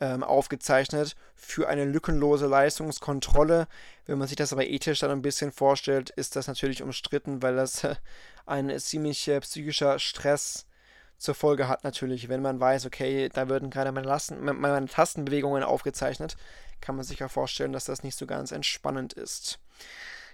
ähm, 0.00 0.22
aufgezeichnet 0.22 1.16
für 1.34 1.68
eine 1.68 1.84
lückenlose 1.84 2.46
Leistungskontrolle. 2.46 3.66
Wenn 4.04 4.18
man 4.18 4.28
sich 4.28 4.36
das 4.36 4.52
aber 4.52 4.66
ethisch 4.66 5.00
dann 5.00 5.10
ein 5.10 5.22
bisschen 5.22 5.52
vorstellt, 5.52 6.10
ist 6.10 6.36
das 6.36 6.46
natürlich 6.46 6.82
umstritten, 6.82 7.42
weil 7.42 7.56
das 7.56 7.82
äh, 7.84 7.96
ein 8.44 8.78
ziemlich 8.78 9.26
äh, 9.28 9.40
psychischer 9.40 9.98
Stress 9.98 10.65
zur 11.18 11.34
Folge 11.34 11.68
hat 11.68 11.84
natürlich, 11.84 12.28
wenn 12.28 12.42
man 12.42 12.60
weiß, 12.60 12.86
okay, 12.86 13.28
da 13.32 13.48
würden 13.48 13.70
gerade 13.70 13.92
meine, 13.92 14.06
Lasten, 14.06 14.44
meine 14.44 14.86
Tastenbewegungen 14.86 15.62
aufgezeichnet, 15.62 16.36
kann 16.80 16.96
man 16.96 17.04
sich 17.04 17.18
ja 17.18 17.28
vorstellen, 17.28 17.72
dass 17.72 17.86
das 17.86 18.02
nicht 18.02 18.16
so 18.16 18.26
ganz 18.26 18.52
entspannend 18.52 19.12
ist. 19.12 19.58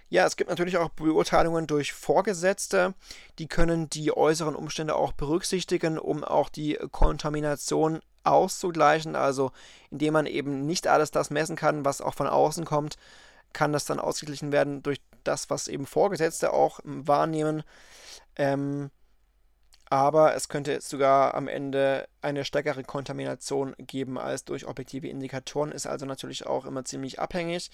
Ja, 0.09 0.25
es 0.25 0.35
gibt 0.35 0.49
natürlich 0.49 0.77
auch 0.77 0.89
Beurteilungen 0.89 1.65
durch 1.65 1.93
Vorgesetzte. 1.93 2.93
Die 3.39 3.47
können 3.47 3.89
die 3.89 4.15
äußeren 4.15 4.55
Umstände 4.55 4.95
auch 4.95 5.13
berücksichtigen, 5.13 5.97
um 5.97 6.23
auch 6.23 6.49
die 6.49 6.77
Kontamination 6.91 8.01
auszugleichen. 8.23 9.15
Also 9.15 9.51
indem 9.89 10.13
man 10.13 10.25
eben 10.25 10.65
nicht 10.65 10.87
alles 10.87 11.11
das 11.11 11.29
messen 11.29 11.55
kann, 11.55 11.85
was 11.85 12.01
auch 12.01 12.13
von 12.13 12.27
außen 12.27 12.65
kommt, 12.65 12.97
kann 13.53 13.73
das 13.73 13.85
dann 13.85 13.99
ausgeglichen 13.99 14.51
werden 14.51 14.83
durch 14.83 15.01
das, 15.23 15.49
was 15.49 15.67
eben 15.67 15.85
Vorgesetzte 15.85 16.53
auch 16.53 16.79
wahrnehmen. 16.83 17.63
Ähm, 18.35 18.91
aber 19.93 20.33
es 20.33 20.49
könnte 20.49 20.81
sogar 20.81 21.35
am 21.35 21.47
Ende 21.47 22.07
eine 22.19 22.45
stärkere 22.45 22.83
Kontamination 22.83 23.75
geben 23.77 24.17
als 24.17 24.43
durch 24.43 24.65
objektive 24.65 25.07
Indikatoren, 25.07 25.71
ist 25.71 25.85
also 25.85 26.07
natürlich 26.07 26.47
auch 26.47 26.65
immer 26.65 26.83
ziemlich 26.83 27.19
abhängig. 27.19 27.69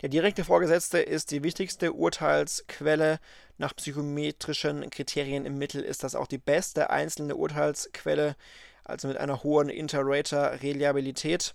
Der 0.00 0.08
direkte 0.08 0.42
Vorgesetzte 0.42 1.00
ist 1.00 1.30
die 1.30 1.42
wichtigste 1.42 1.92
Urteilsquelle. 1.92 3.18
Nach 3.58 3.76
psychometrischen 3.76 4.88
Kriterien 4.88 5.44
im 5.44 5.58
Mittel 5.58 5.82
ist 5.82 6.02
das 6.02 6.14
auch 6.14 6.28
die 6.28 6.38
beste 6.38 6.88
einzelne 6.88 7.36
Urteilsquelle, 7.36 8.36
also 8.82 9.08
mit 9.08 9.18
einer 9.18 9.42
hohen 9.42 9.68
Inter-Rater-Reliabilität. 9.68 11.54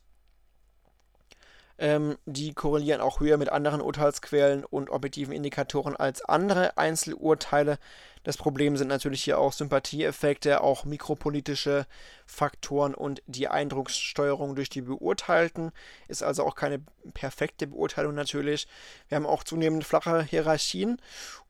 Ähm, 1.77 2.17
die 2.25 2.53
korrelieren 2.53 3.01
auch 3.01 3.19
höher 3.19 3.37
mit 3.37 3.49
anderen 3.49 3.81
Urteilsquellen 3.81 4.63
und 4.63 4.89
objektiven 4.89 5.33
Indikatoren 5.33 5.95
als 5.95 6.23
andere 6.23 6.77
Einzelurteile. 6.77 7.79
Das 8.23 8.37
Problem 8.37 8.75
sind 8.75 8.87
natürlich 8.87 9.23
hier 9.23 9.37
auch 9.37 9.53
Sympathieeffekte, 9.53 10.61
auch 10.61 10.85
mikropolitische 10.85 11.85
Faktoren 12.25 12.95
und 12.95 13.21
die 13.27 13.49
Eindruckssteuerung 13.49 14.55
durch 14.55 14.69
die 14.69 14.81
Beurteilten. 14.81 15.71
Ist 16.07 16.23
also 16.23 16.43
auch 16.43 16.55
keine 16.55 16.79
perfekte 17.13 17.67
Beurteilung 17.67 18.15
natürlich. 18.15 18.67
Wir 19.09 19.17
haben 19.17 19.27
auch 19.27 19.43
zunehmend 19.43 19.83
flache 19.83 20.23
Hierarchien 20.23 20.99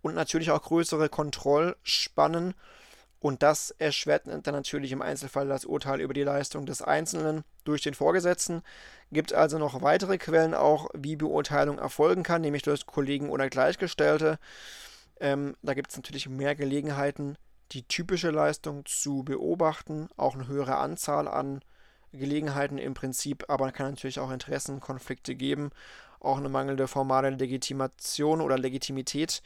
und 0.01 0.15
natürlich 0.15 0.51
auch 0.51 0.61
größere 0.61 1.07
Kontrollspannen. 1.07 2.55
Und 3.25 3.41
das 3.41 3.71
erschwert 3.79 4.27
dann 4.27 4.53
natürlich 4.53 4.91
im 4.91 5.01
Einzelfall 5.01 5.47
das 5.47 5.65
Urteil 5.65 5.99
über 5.99 6.13
die 6.13 6.21
Leistung 6.21 6.67
des 6.67 6.83
Einzelnen 6.83 7.43
durch 7.63 7.81
den 7.81 7.95
Vorgesetzten. 7.95 8.61
Gibt 9.11 9.33
also 9.33 9.57
noch 9.57 9.81
weitere 9.81 10.19
Quellen 10.19 10.53
auch, 10.53 10.91
wie 10.93 11.15
Beurteilung 11.15 11.79
erfolgen 11.79 12.21
kann, 12.21 12.41
nämlich 12.41 12.61
durch 12.61 12.85
Kollegen 12.85 13.31
oder 13.31 13.49
Gleichgestellte. 13.49 14.37
Ähm, 15.19 15.55
da 15.63 15.73
gibt 15.73 15.89
es 15.89 15.97
natürlich 15.97 16.29
mehr 16.29 16.53
Gelegenheiten, 16.53 17.35
die 17.71 17.81
typische 17.81 18.29
Leistung 18.29 18.85
zu 18.85 19.23
beobachten, 19.23 20.07
auch 20.17 20.35
eine 20.35 20.47
höhere 20.47 20.77
Anzahl 20.77 21.27
an 21.27 21.61
Gelegenheiten 22.11 22.77
im 22.77 22.93
Prinzip, 22.93 23.45
aber 23.47 23.71
kann 23.71 23.89
natürlich 23.89 24.19
auch 24.19 24.29
Interessenkonflikte 24.29 25.33
geben, 25.33 25.71
auch 26.19 26.37
eine 26.37 26.49
mangelnde 26.49 26.87
formale 26.87 27.31
Legitimation 27.31 28.39
oder 28.39 28.59
Legitimität. 28.59 29.41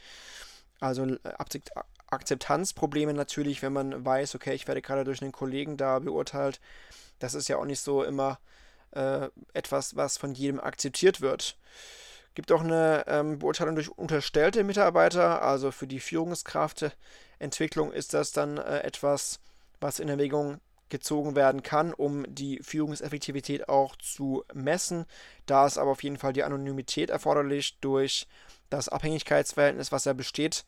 Also 0.80 1.04
äh, 1.04 1.18
Akzeptanzprobleme 2.08 3.14
natürlich, 3.14 3.62
wenn 3.62 3.72
man 3.72 4.04
weiß, 4.04 4.34
okay, 4.34 4.54
ich 4.54 4.66
werde 4.66 4.82
gerade 4.82 5.04
durch 5.04 5.22
einen 5.22 5.32
Kollegen 5.32 5.76
da 5.76 5.98
beurteilt. 5.98 6.60
Das 7.18 7.34
ist 7.34 7.48
ja 7.48 7.56
auch 7.58 7.64
nicht 7.64 7.80
so 7.80 8.02
immer 8.02 8.40
äh, 8.92 9.28
etwas, 9.52 9.94
was 9.94 10.18
von 10.18 10.34
jedem 10.34 10.58
akzeptiert 10.58 11.20
wird. 11.20 11.56
Gibt 12.34 12.52
auch 12.52 12.62
eine 12.62 13.04
ähm, 13.06 13.38
Beurteilung 13.38 13.74
durch 13.74 13.90
unterstellte 13.90 14.64
Mitarbeiter, 14.64 15.42
also 15.42 15.70
für 15.70 15.86
die 15.86 16.00
Führungskraftentwicklung 16.00 17.92
ist 17.92 18.14
das 18.14 18.32
dann 18.32 18.56
äh, 18.56 18.80
etwas, 18.80 19.40
was 19.80 19.98
in 19.98 20.08
Erwägung 20.08 20.60
gezogen 20.90 21.36
werden 21.36 21.62
kann, 21.62 21.94
um 21.94 22.24
die 22.28 22.60
Führungseffektivität 22.62 23.68
auch 23.68 23.96
zu 23.96 24.44
messen. 24.52 25.06
Da 25.46 25.66
ist 25.66 25.78
aber 25.78 25.92
auf 25.92 26.02
jeden 26.02 26.18
Fall 26.18 26.32
die 26.32 26.44
Anonymität 26.44 27.10
erforderlich 27.10 27.78
durch 27.80 28.26
das 28.68 28.88
Abhängigkeitsverhältnis, 28.88 29.92
was 29.92 30.04
ja 30.04 30.12
besteht. 30.12 30.64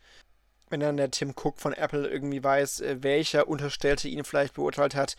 Wenn 0.70 0.80
dann 0.80 0.96
der 0.96 1.10
Tim 1.10 1.34
Cook 1.36 1.60
von 1.60 1.74
Apple 1.74 2.08
irgendwie 2.08 2.42
weiß, 2.42 2.80
äh, 2.80 3.02
welcher 3.02 3.46
Unterstellte 3.48 4.08
ihn 4.08 4.24
vielleicht 4.24 4.54
beurteilt 4.54 4.94
hat, 4.94 5.16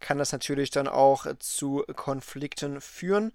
kann 0.00 0.18
das 0.18 0.32
natürlich 0.32 0.70
dann 0.70 0.88
auch 0.88 1.26
zu 1.38 1.84
Konflikten 1.96 2.80
führen. 2.80 3.32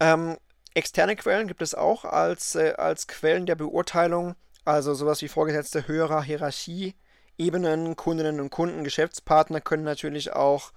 Ähm, 0.00 0.36
externe 0.74 1.16
Quellen 1.16 1.48
gibt 1.48 1.62
es 1.62 1.74
auch 1.74 2.04
als, 2.04 2.54
äh, 2.54 2.74
als 2.76 3.06
Quellen 3.06 3.46
der 3.46 3.54
Beurteilung, 3.56 4.36
also 4.64 4.94
sowas 4.94 5.22
wie 5.22 5.28
Vorgesetzte 5.28 5.88
höherer 5.88 6.22
Hierarchie. 6.22 6.94
Ebenen, 7.38 7.96
Kundinnen 7.96 8.40
und 8.40 8.50
Kunden, 8.50 8.84
Geschäftspartner 8.84 9.60
können 9.60 9.84
natürlich 9.84 10.32
auch 10.32 10.72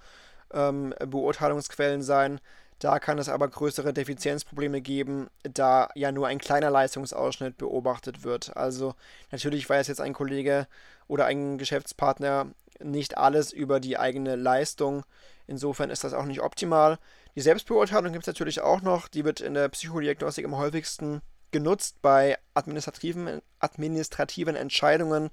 ähm, 0.52 0.94
Beurteilungsquellen 1.04 2.02
sein. 2.02 2.40
Da 2.78 2.98
kann 2.98 3.18
es 3.18 3.28
aber 3.28 3.46
größere 3.46 3.92
Defizienzprobleme 3.92 4.80
geben, 4.80 5.28
da 5.44 5.88
ja 5.94 6.10
nur 6.10 6.26
ein 6.26 6.38
kleiner 6.38 6.70
Leistungsausschnitt 6.70 7.56
beobachtet 7.56 8.24
wird. 8.24 8.56
Also 8.56 8.94
natürlich 9.30 9.68
weiß 9.68 9.86
jetzt 9.86 10.00
ein 10.00 10.14
Kollege 10.14 10.66
oder 11.06 11.26
ein 11.26 11.58
Geschäftspartner 11.58 12.46
nicht 12.80 13.18
alles 13.18 13.52
über 13.52 13.78
die 13.78 13.98
eigene 13.98 14.34
Leistung. 14.34 15.04
Insofern 15.46 15.90
ist 15.90 16.02
das 16.02 16.12
auch 16.12 16.24
nicht 16.24 16.42
optimal. 16.42 16.98
Die 17.36 17.40
Selbstbeurteilung 17.40 18.12
gibt 18.12 18.24
es 18.24 18.34
natürlich 18.34 18.60
auch 18.60 18.82
noch. 18.82 19.08
Die 19.08 19.24
wird 19.24 19.40
in 19.40 19.54
der 19.54 19.68
Psychodiagnostik 19.68 20.44
am 20.44 20.56
häufigsten 20.56 21.22
genutzt 21.52 22.02
bei 22.02 22.38
administrativen, 22.54 23.42
administrativen 23.60 24.56
Entscheidungen, 24.56 25.30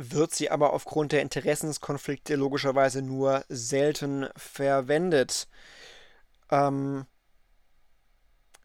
wird 0.00 0.32
sie 0.32 0.48
aber 0.48 0.72
aufgrund 0.72 1.10
der 1.10 1.22
Interessenskonflikte 1.22 2.36
logischerweise 2.36 3.02
nur 3.02 3.44
selten 3.48 4.28
verwendet. 4.36 5.48
Ähm, 6.50 7.04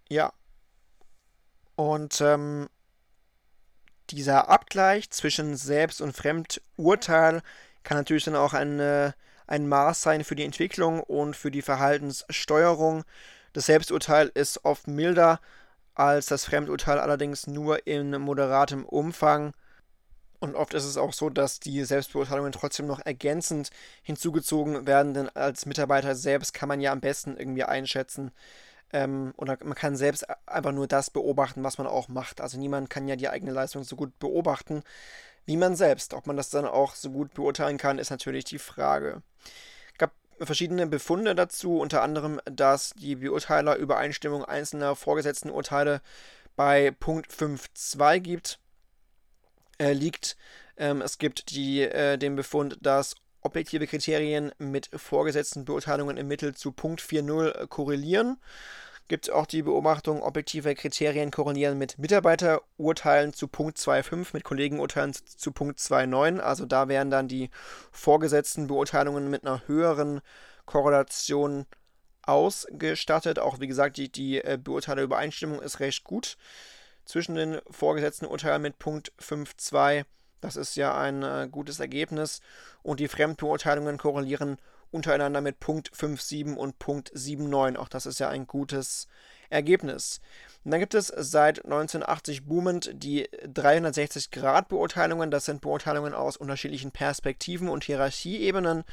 ja. 0.10 0.32
Und 1.76 2.22
ähm, 2.22 2.70
dieser 4.12 4.48
Abgleich 4.48 5.10
zwischen 5.10 5.58
Selbst- 5.58 6.02
und 6.02 6.16
Fremdurteil 6.16 7.42
kann 7.82 7.98
natürlich 7.98 8.26
dann 8.26 8.36
auch 8.36 8.54
eine, 8.54 9.16
ein 9.48 9.68
Maß 9.68 10.04
sein 10.04 10.24
für 10.24 10.36
die 10.36 10.46
Entwicklung 10.46 11.00
und 11.00 11.36
für 11.36 11.50
die 11.50 11.64
Verhaltenssteuerung. 11.64 13.06
Das 13.54 13.66
Selbsturteil 13.66 14.32
ist 14.36 14.64
oft 14.66 14.88
milder 14.88 15.40
als 15.96 16.28
das 16.28 16.46
Fremdurteil, 16.46 17.00
allerdings 17.00 17.48
nur 17.48 17.88
in 17.88 18.22
moderatem 18.22 18.86
Umfang. 18.86 19.56
Und 20.44 20.56
oft 20.56 20.74
ist 20.74 20.84
es 20.84 20.98
auch 20.98 21.14
so, 21.14 21.30
dass 21.30 21.62
die 21.62 21.86
Selbstbeurteilungen 21.86 22.52
trotzdem 22.52 22.86
noch 22.86 23.00
ergänzend 23.00 23.70
hinzugezogen 24.02 24.86
werden, 24.86 25.14
denn 25.14 25.30
als 25.30 25.66
Mitarbeiter 25.66 26.16
selbst 26.16 26.54
kann 26.54 26.68
man 26.68 26.82
ja 26.82 26.92
am 26.92 27.00
besten 27.00 27.38
irgendwie 27.38 27.64
einschätzen, 27.64 28.32
ähm, 28.92 29.34
oder 29.38 29.58
man 29.64 29.74
kann 29.74 29.96
selbst 29.96 30.26
einfach 30.46 30.74
nur 30.74 30.86
das 30.88 31.10
beobachten, 31.10 31.64
was 31.64 31.78
man 31.78 31.88
auch 31.88 32.10
macht. 32.10 32.42
Also 32.42 32.60
niemand 32.60 32.90
kann 32.90 33.08
ja 33.08 33.16
die 33.16 33.30
eigene 33.30 33.54
Leistung 33.54 33.86
so 33.86 33.96
gut 33.96 34.20
beobachten 34.20 34.84
wie 35.46 35.56
man 35.56 35.78
selbst. 35.78 36.14
Ob 36.14 36.28
man 36.28 36.36
das 36.36 36.50
dann 36.50 36.66
auch 36.66 36.94
so 36.96 37.10
gut 37.10 37.34
beurteilen 37.34 37.78
kann, 37.78 37.98
ist 37.98 38.10
natürlich 38.10 38.44
die 38.44 38.60
Frage. 38.60 39.22
Es 39.94 39.98
gab 39.98 40.12
verschiedene 40.40 40.88
Befunde 40.88 41.36
dazu, 41.36 41.80
unter 41.80 42.02
anderem, 42.02 42.42
dass 42.44 42.92
die 42.98 43.16
Beurteiler 43.16 43.78
Übereinstimmung 43.78 44.44
einzelner 44.44 44.98
vorgesetzten 44.98 45.50
Urteile 45.50 46.02
bei 46.58 46.92
Punkt 46.92 47.32
5.2 47.32 48.20
gibt, 48.20 48.60
äh, 49.78 49.94
liegt. 49.94 50.38
Ähm, 50.78 51.02
es 51.02 51.18
gibt 51.18 51.52
die, 51.52 51.82
äh, 51.82 52.18
den 52.18 52.36
Befund, 52.36 52.78
dass 52.82 53.16
objektive 53.42 53.88
Kriterien 53.88 54.52
mit 54.58 54.90
vorgesetzten 54.96 55.66
Beurteilungen 55.66 56.18
im 56.18 56.28
Mittel 56.28 56.56
zu 56.56 56.72
Punkt 56.72 57.02
4.0 57.02 57.68
korrelieren 57.68 58.38
gibt 59.08 59.32
auch 59.32 59.46
die 59.46 59.64
Beobachtung, 59.64 60.24
objektive 60.24 60.76
Kriterien 60.76 61.32
korrelieren 61.32 61.78
mit 61.78 61.98
Mitarbeiterurteilen 61.98 63.34
zu 63.34 63.48
Punkt 63.48 63.78
2.5, 63.78 64.30
mit 64.34 64.44
Kollegenurteilen 64.44 65.14
zu 65.14 65.52
Punkt 65.52 65.80
2.9. 65.80 66.40
Also 66.40 66.66
da 66.66 66.88
wären 66.88 67.12
dann 67.12 67.28
die 67.28 67.50
vorgesetzten 67.92 68.68
Beurteilungen 68.68 69.30
mit 69.30 69.46
einer 69.46 69.68
höheren 69.68 70.22
Korrelation 70.66 71.66
ausgestattet. 72.22 73.40
Auch 73.40 73.60
wie 73.60 73.68
gesagt, 73.68 73.98
die, 73.98 74.12
die 74.12 74.38
äh, 74.38 74.58
Beurteilerübereinstimmung 74.62 75.62
ist 75.62 75.80
recht 75.80 76.04
gut 76.04 76.38
zwischen 77.06 77.36
den 77.36 77.60
vorgesetzten 77.70 78.26
Urteilen 78.26 78.62
mit 78.62 78.80
Punkt 78.80 79.12
5.2. 79.20 80.06
Das 80.42 80.56
ist 80.56 80.76
ja 80.76 80.98
ein 80.98 81.24
äh, 81.24 81.48
gutes 81.50 81.80
Ergebnis. 81.80 82.42
Und 82.82 83.00
die 83.00 83.08
Fremdbeurteilungen 83.08 83.98
korrelieren 83.98 84.58
untereinander 84.92 85.42
mit 85.42 85.60
Punkt 85.60 85.92
5.7 85.92 86.56
und 86.56 86.80
Punkt 86.80 87.12
7.9. 87.14 87.78
Auch 87.78 87.90
das 87.90 88.06
ist 88.06 88.20
ja 88.20 88.30
ein 88.30 88.46
gutes 88.46 89.08
Ergebnis. 89.50 90.22
Und 90.64 90.72
dann 90.72 90.80
gibt 90.80 90.94
es 90.94 91.08
seit 91.08 91.66
1980 91.66 92.46
boomend 92.46 92.92
die 92.94 93.28
360-Grad-Beurteilungen. 93.46 95.30
Das 95.30 95.46
sind 95.46 95.62
Beurteilungen 95.62 96.14
aus 96.14 96.38
unterschiedlichen 96.38 96.92
Perspektiven 96.92 97.68
und 97.68 97.84
Hierarchieebenen. 97.84 98.84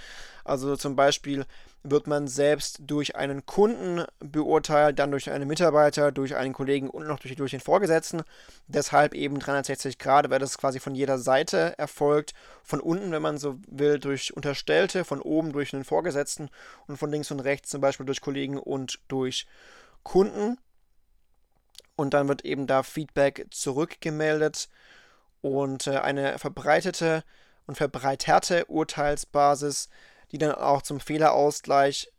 Also 0.45 0.75
zum 0.77 0.97
Beispiel 0.97 1.47
wird 1.83 2.09
man 2.09 2.27
selbst 2.27 2.81
durch 2.81 3.15
einen 3.17 3.47
Kunden 3.47 4.05
beurteilt, 4.19 4.99
dann 4.99 5.13
durch 5.13 5.31
einen 5.31 5.47
Mitarbeiter, 5.47 6.13
durch 6.13 6.35
einen 6.35 6.53
Kollegen 6.53 6.91
und 6.91 7.07
noch 7.07 7.21
durch, 7.21 7.37
durch 7.37 7.53
den 7.53 7.61
Vorgesetzten. 7.61 8.23
Deshalb 8.67 9.15
eben 9.15 9.39
360 9.39 9.99
Grad, 9.99 10.29
weil 10.29 10.41
das 10.41 10.59
quasi 10.59 10.81
von 10.81 10.97
jeder 10.97 11.19
Seite 11.19 11.79
erfolgt. 11.79 12.35
Von 12.65 12.81
unten, 12.81 13.13
wenn 13.13 13.23
man 13.23 13.39
so 13.39 13.59
will, 13.69 13.99
durch 13.99 14.35
Unterstellte, 14.35 15.05
von 15.05 15.23
oben 15.23 15.53
durch 15.53 15.73
einen 15.73 15.85
Vorgesetzten 15.85 16.51
und 16.89 16.97
von 16.97 17.11
links 17.11 17.31
und 17.31 17.41
rechts 17.41 17.71
zum 17.71 17.81
Beispiel 17.81 18.07
durch 18.07 18.21
Kollegen 18.21 18.59
und 18.59 18.99
durch 19.09 19.47
Kunden 20.03 20.59
und 22.01 22.15
dann 22.15 22.29
wird 22.29 22.47
eben 22.47 22.67
da 22.67 22.83
Feedback 22.83 23.47
zurückgemeldet 23.51 24.71
und 25.43 25.87
äh, 25.87 25.99
eine 25.99 26.39
verbreitete 26.39 27.25
und 27.67 27.77
verbreiterte 27.77 28.65
Urteilsbasis, 28.67 29.91
die 30.33 30.39
dann 30.39 30.53
auch 30.53 30.81
zum 30.81 30.99
Fehlerausgleich 30.99 32.11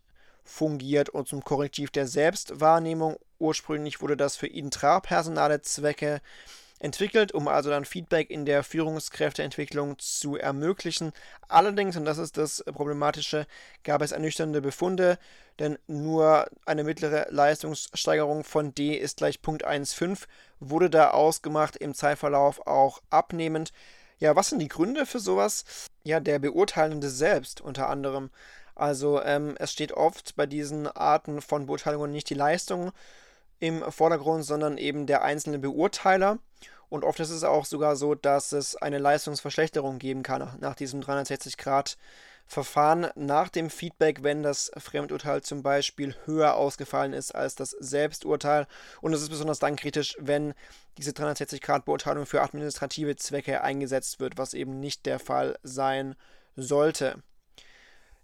fungiert 0.44 1.10
und 1.10 1.28
zum 1.28 1.44
Korrektiv 1.44 1.90
der 1.90 2.08
Selbstwahrnehmung. 2.08 3.18
Ursprünglich 3.40 4.02
wurde 4.02 4.16
das 4.16 4.38
für 4.38 4.48
intrapersonale 4.48 5.62
Zwecke 5.64 6.22
entwickelt, 6.80 7.32
um 7.32 7.48
also 7.48 7.72
dann 7.72 7.86
Feedback 7.86 8.30
in 8.30 8.46
der 8.46 8.64
Führungskräfteentwicklung 8.64 9.98
zu 9.98 10.36
ermöglichen. 10.36 11.12
Allerdings, 11.48 11.98
und 11.98 12.06
das 12.06 12.20
ist 12.20 12.38
das 12.38 12.64
Problematische, 12.66 13.48
gab 13.84 14.02
es 14.02 14.12
ernüchternde 14.12 14.62
Befunde, 14.62 15.18
denn 15.62 15.78
nur 15.86 16.48
eine 16.66 16.84
mittlere 16.84 17.28
Leistungssteigerung 17.30 18.44
von 18.44 18.74
D 18.74 18.96
ist 18.96 19.18
gleich 19.18 19.44
Punkt 19.44 19.66
1,5 19.66 20.26
wurde 20.60 20.90
da 20.90 21.12
ausgemacht, 21.12 21.76
im 21.76 21.94
Zeitverlauf 21.94 22.66
auch 22.66 23.04
abnehmend. 23.12 23.72
Ja, 24.18 24.36
was 24.36 24.50
sind 24.50 24.58
die 24.58 24.68
Gründe 24.68 25.06
für 25.06 25.20
sowas? 25.20 25.64
Ja, 26.04 26.20
der 26.20 26.40
Beurteilende 26.40 27.12
selbst 27.12 27.62
unter 27.62 27.90
anderem. 27.90 28.32
Also 28.74 29.22
ähm, 29.22 29.56
es 29.60 29.72
steht 29.72 29.92
oft 29.92 30.36
bei 30.36 30.48
diesen 30.48 30.88
Arten 30.88 31.42
von 31.42 31.68
Beurteilungen 31.68 32.12
nicht 32.12 32.32
die 32.32 32.36
Leistung 32.36 32.92
im 33.60 33.84
Vordergrund, 33.92 34.44
sondern 34.44 34.80
eben 34.80 35.06
der 35.06 35.22
einzelne 35.22 35.60
Beurteiler. 35.60 36.40
Und 36.90 37.04
oft 37.04 37.20
ist 37.20 37.30
es 37.30 37.44
auch 37.44 37.66
sogar 37.66 37.96
so, 37.96 38.16
dass 38.16 38.52
es 38.52 38.76
eine 38.76 38.98
Leistungsverschlechterung 38.98 40.00
geben 40.00 40.24
kann 40.24 40.58
nach 40.60 40.74
diesem 40.74 41.02
360-Grad-Verfahren, 42.52 43.10
nach 43.16 43.50
dem 43.50 43.70
Feedback, 43.70 44.24
wenn 44.24 44.44
das 44.44 44.72
Fremdurteil 44.78 45.42
zum 45.42 45.64
Beispiel 45.64 46.16
höher 46.26 46.56
ausgefallen 46.56 47.14
ist 47.14 47.34
als 47.34 47.56
das 47.56 47.72
Selbsturteil. 47.72 48.68
Und 49.02 49.14
es 49.14 49.22
ist 49.22 49.30
besonders 49.30 49.60
dann 49.60 49.76
kritisch, 49.76 50.16
wenn 50.20 50.54
diese 50.98 51.12
360-Grad-Beurteilung 51.12 52.26
für 52.26 52.42
administrative 52.42 53.16
Zwecke 53.16 53.62
eingesetzt 53.62 54.20
wird, 54.20 54.38
was 54.38 54.54
eben 54.54 54.80
nicht 54.80 55.06
der 55.06 55.20
Fall 55.20 55.58
sein 55.64 56.16
sollte. 56.56 57.24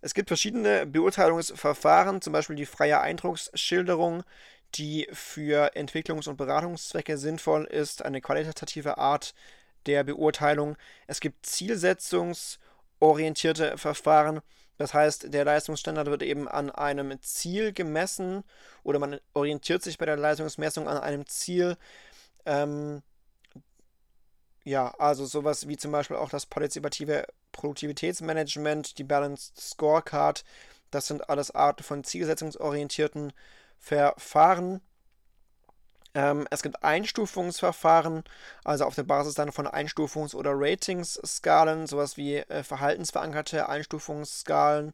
Es 0.02 0.14
gibt 0.14 0.30
verschiedene 0.30 0.86
Beurteilungsverfahren, 0.86 2.22
zum 2.22 2.34
Beispiel 2.34 2.56
die 2.56 2.66
freie 2.66 3.00
Eindrucksschilderung, 3.00 4.24
die 4.76 5.08
für 5.12 5.76
Entwicklungs- 5.76 6.30
und 6.30 6.38
Beratungszwecke 6.38 7.18
sinnvoll 7.18 7.64
ist, 7.66 8.04
eine 8.04 8.22
qualitative 8.22 8.98
Art 8.98 9.34
der 9.86 10.04
Beurteilung. 10.04 10.78
Es 11.08 11.22
gibt 11.22 11.46
zielsetzungsorientierte 13.00 13.78
Verfahren. 13.78 14.42
Das 14.78 14.94
heißt, 14.94 15.34
der 15.34 15.46
Leistungsstandard 15.46 16.08
wird 16.08 16.24
eben 16.24 16.48
an 16.48 16.70
einem 16.70 17.20
Ziel 17.22 17.74
gemessen 17.74 18.44
oder 18.84 19.00
man 19.00 19.20
orientiert 19.34 19.82
sich 19.82 19.98
bei 19.98 20.06
der 20.06 20.18
Leistungsmessung 20.18 20.88
an 20.88 20.98
einem 20.98 21.26
Ziel. 21.26 21.78
Ähm, 22.46 23.02
ja, 24.64 24.94
also 25.00 25.26
sowas 25.26 25.68
wie 25.68 25.78
zum 25.78 25.92
Beispiel 25.92 26.18
auch 26.18 26.30
das 26.30 26.46
partizipative 26.46 27.26
Produktivitätsmanagement, 27.54 29.00
die 29.00 29.04
Balanced 29.04 29.60
Scorecard. 29.60 30.44
Das 30.92 31.08
sind 31.08 31.30
alles 31.30 31.52
Arten 31.52 31.84
von 31.84 32.04
zielsetzungsorientierten 32.04 33.34
Verfahren. 33.80 34.82
Ähm, 36.18 36.48
es 36.50 36.64
gibt 36.64 36.84
Einstufungsverfahren, 36.84 38.24
also 38.64 38.86
auf 38.86 38.96
der 38.96 39.04
Basis 39.04 39.36
dann 39.36 39.52
von 39.52 39.68
Einstufungs- 39.68 40.34
oder 40.34 40.54
Ratingsskalen, 40.56 41.86
sowas 41.86 42.18
wie 42.18 42.38
äh, 42.38 42.64
verhaltensverankerte 42.64 43.70
Einstufungsskalen, 43.70 44.94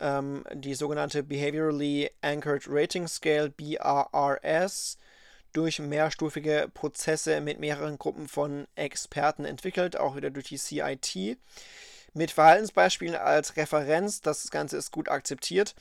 ähm, 0.00 0.44
die 0.52 0.74
sogenannte 0.74 1.22
Behaviorally 1.22 2.10
Anchored 2.22 2.64
Rating 2.68 3.06
Scale, 3.06 3.50
BRRS, 3.50 4.98
durch 5.52 5.78
mehrstufige 5.78 6.68
Prozesse 6.74 7.40
mit 7.40 7.60
mehreren 7.60 7.96
Gruppen 7.96 8.26
von 8.26 8.66
Experten 8.74 9.44
entwickelt, 9.44 9.96
auch 9.96 10.16
wieder 10.16 10.30
durch 10.30 10.48
die 10.48 10.58
CIT 10.58 11.38
mit 12.14 12.30
Verhaltensbeispielen 12.30 13.16
als 13.16 13.56
Referenz. 13.56 14.20
Das 14.20 14.50
Ganze 14.50 14.76
ist 14.76 14.90
gut 14.90 15.08
akzeptiert. 15.08 15.74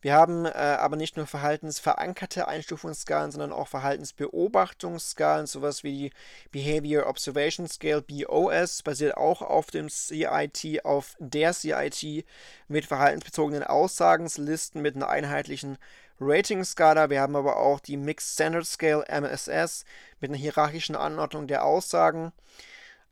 Wir 0.00 0.14
haben 0.14 0.44
äh, 0.44 0.50
aber 0.50 0.96
nicht 0.96 1.16
nur 1.16 1.26
verhaltensverankerte 1.26 2.46
Einstufungsskalen, 2.46 3.32
sondern 3.32 3.52
auch 3.52 3.66
Verhaltensbeobachtungsskalen, 3.68 5.46
sowas 5.46 5.82
wie 5.82 5.92
die 5.92 6.10
Behavior 6.52 7.06
Observation 7.06 7.66
Scale 7.66 8.02
BOS, 8.02 8.82
basiert 8.82 9.16
auch 9.16 9.42
auf 9.42 9.70
dem 9.72 9.88
CIT, 9.88 10.84
auf 10.84 11.16
der 11.18 11.52
CIT 11.52 12.24
mit 12.68 12.86
verhaltensbezogenen 12.86 13.64
Aussagenslisten 13.64 14.82
mit 14.82 14.96
einer 14.96 15.08
einheitlichen 15.08 15.78
Rating-Skala. 16.20 17.10
Wir 17.10 17.20
haben 17.20 17.36
aber 17.36 17.56
auch 17.56 17.80
die 17.80 17.96
Mixed 17.96 18.34
Standard 18.34 18.66
Scale 18.66 19.04
MSS 19.08 19.84
mit 20.20 20.30
einer 20.30 20.38
hierarchischen 20.38 20.96
Anordnung 20.96 21.46
der 21.46 21.64
Aussagen. 21.64 22.32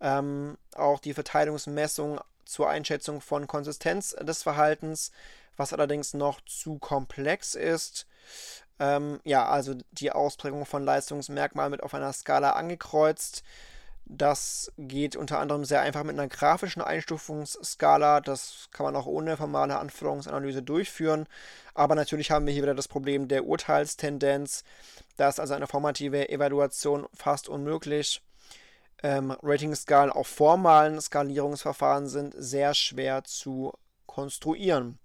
Ähm, 0.01 0.59
auch 0.75 1.01
die 1.01 1.15
Verteilungsmessung 1.15 2.21
zur 2.45 2.69
Einschätzung 2.69 3.21
von 3.21 3.47
Konsistenz 3.47 4.17
des 4.21 4.43
Verhaltens, 4.43 5.13
was 5.57 5.73
allerdings 5.73 6.15
noch 6.15 6.41
zu 6.43 6.79
komplex 6.79 7.55
ist. 7.55 8.07
Ähm, 8.79 9.21
ja, 9.25 9.47
also 9.47 9.75
die 9.93 10.11
Ausprägung 10.13 10.67
von 10.67 10.85
Leistungsmerkmalen 10.85 11.71
mit 11.71 11.83
auf 11.83 11.95
einer 11.95 12.13
Skala 12.13 12.53
angekreuzt. 12.53 13.45
Das 14.07 14.71
geht 14.77 15.17
unter 15.17 15.39
anderem 15.39 15.65
sehr 15.65 15.81
einfach 15.81 16.03
mit 16.03 16.19
einer 16.19 16.29
grafischen 16.29 16.83
Einstufungsskala. 16.83 18.21
Das 18.21 18.69
kann 18.71 18.85
man 18.85 18.97
auch 18.97 19.07
ohne 19.07 19.37
formale 19.37 19.79
Anforderungsanalyse 19.79 20.63
durchführen. 20.63 21.27
Aber 21.73 21.95
natürlich 21.95 22.31
haben 22.31 22.47
wir 22.47 22.53
hier 22.53 22.63
wieder 22.63 22.75
das 22.75 22.89
Problem 22.89 23.29
der 23.29 23.47
Urteilstendenz. 23.47 24.65
Da 25.17 25.29
ist 25.29 25.41
also 25.41 25.55
eine 25.55 25.67
formative 25.67 26.29
Evaluation 26.29 27.07
fast 27.15 27.49
unmöglich 27.49 28.21
ähm, 29.03 29.31
Ratingskalen 29.43 30.11
auf 30.11 30.27
formalen 30.27 31.01
Skalierungsverfahren 31.01 32.09
sind 32.09 32.35
sehr 32.37 32.75
schwer 32.75 33.25
zu 33.25 33.73
konstruieren. 34.07 34.99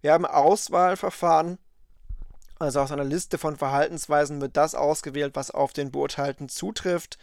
Wir 0.00 0.12
haben 0.12 0.24
Auswahlverfahren, 0.24 1.58
also 2.58 2.80
aus 2.80 2.92
einer 2.92 3.04
Liste 3.04 3.38
von 3.38 3.56
Verhaltensweisen 3.56 4.40
wird 4.40 4.56
das 4.56 4.74
ausgewählt, 4.74 5.32
was 5.34 5.50
auf 5.50 5.72
den 5.72 5.90
Beurteilten 5.90 6.48
zutrifft. 6.48 7.18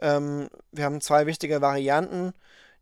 Ähm, 0.00 0.48
wir 0.72 0.84
haben 0.84 1.00
zwei 1.00 1.26
wichtige 1.26 1.60
Varianten, 1.60 2.34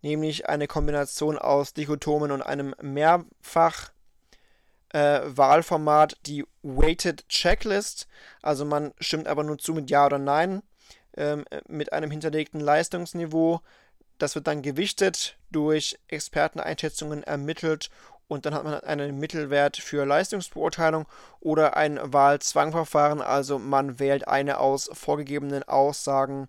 nämlich 0.03 0.49
eine 0.49 0.67
Kombination 0.67 1.39
aus 1.39 1.75
Dichotomen 1.75 2.31
und 2.33 2.43
einem 2.43 2.75
Mehrfach. 2.81 3.91
Äh, 4.89 5.23
Wahlformat 5.25 6.17
die 6.27 6.47
Weighted 6.63 7.29
Checklist. 7.29 8.07
Also 8.43 8.65
man 8.65 8.95
stimmt 9.01 9.27
aber 9.27 9.43
nur 9.43 9.59
zu 9.59 9.75
mit 9.75 9.91
Ja 9.91 10.07
oder 10.07 10.19
Nein 10.19 10.63
ähm, 11.17 11.45
mit 11.67 11.93
einem 11.93 12.11
hinterlegten 12.11 12.61
Leistungsniveau. 12.61 13.61
Das 14.19 14.35
wird 14.35 14.47
dann 14.47 14.63
gewichtet 14.63 15.37
durch 15.51 15.99
Experteneinschätzungen 16.09 17.23
ermittelt 17.25 17.91
und 18.29 18.47
dann 18.47 18.55
hat 18.55 18.65
man 18.65 18.81
einen 18.81 19.19
Mittelwert 19.19 19.77
für 19.77 20.05
Leistungsbeurteilung 20.05 21.07
oder 21.41 21.77
ein 21.77 22.01
Wahlzwangverfahren, 22.03 23.21
also 23.21 23.59
man 23.59 23.99
wählt 23.99 24.27
eine 24.29 24.59
aus 24.59 24.89
vorgegebenen 24.93 25.63
Aussagen 25.65 26.49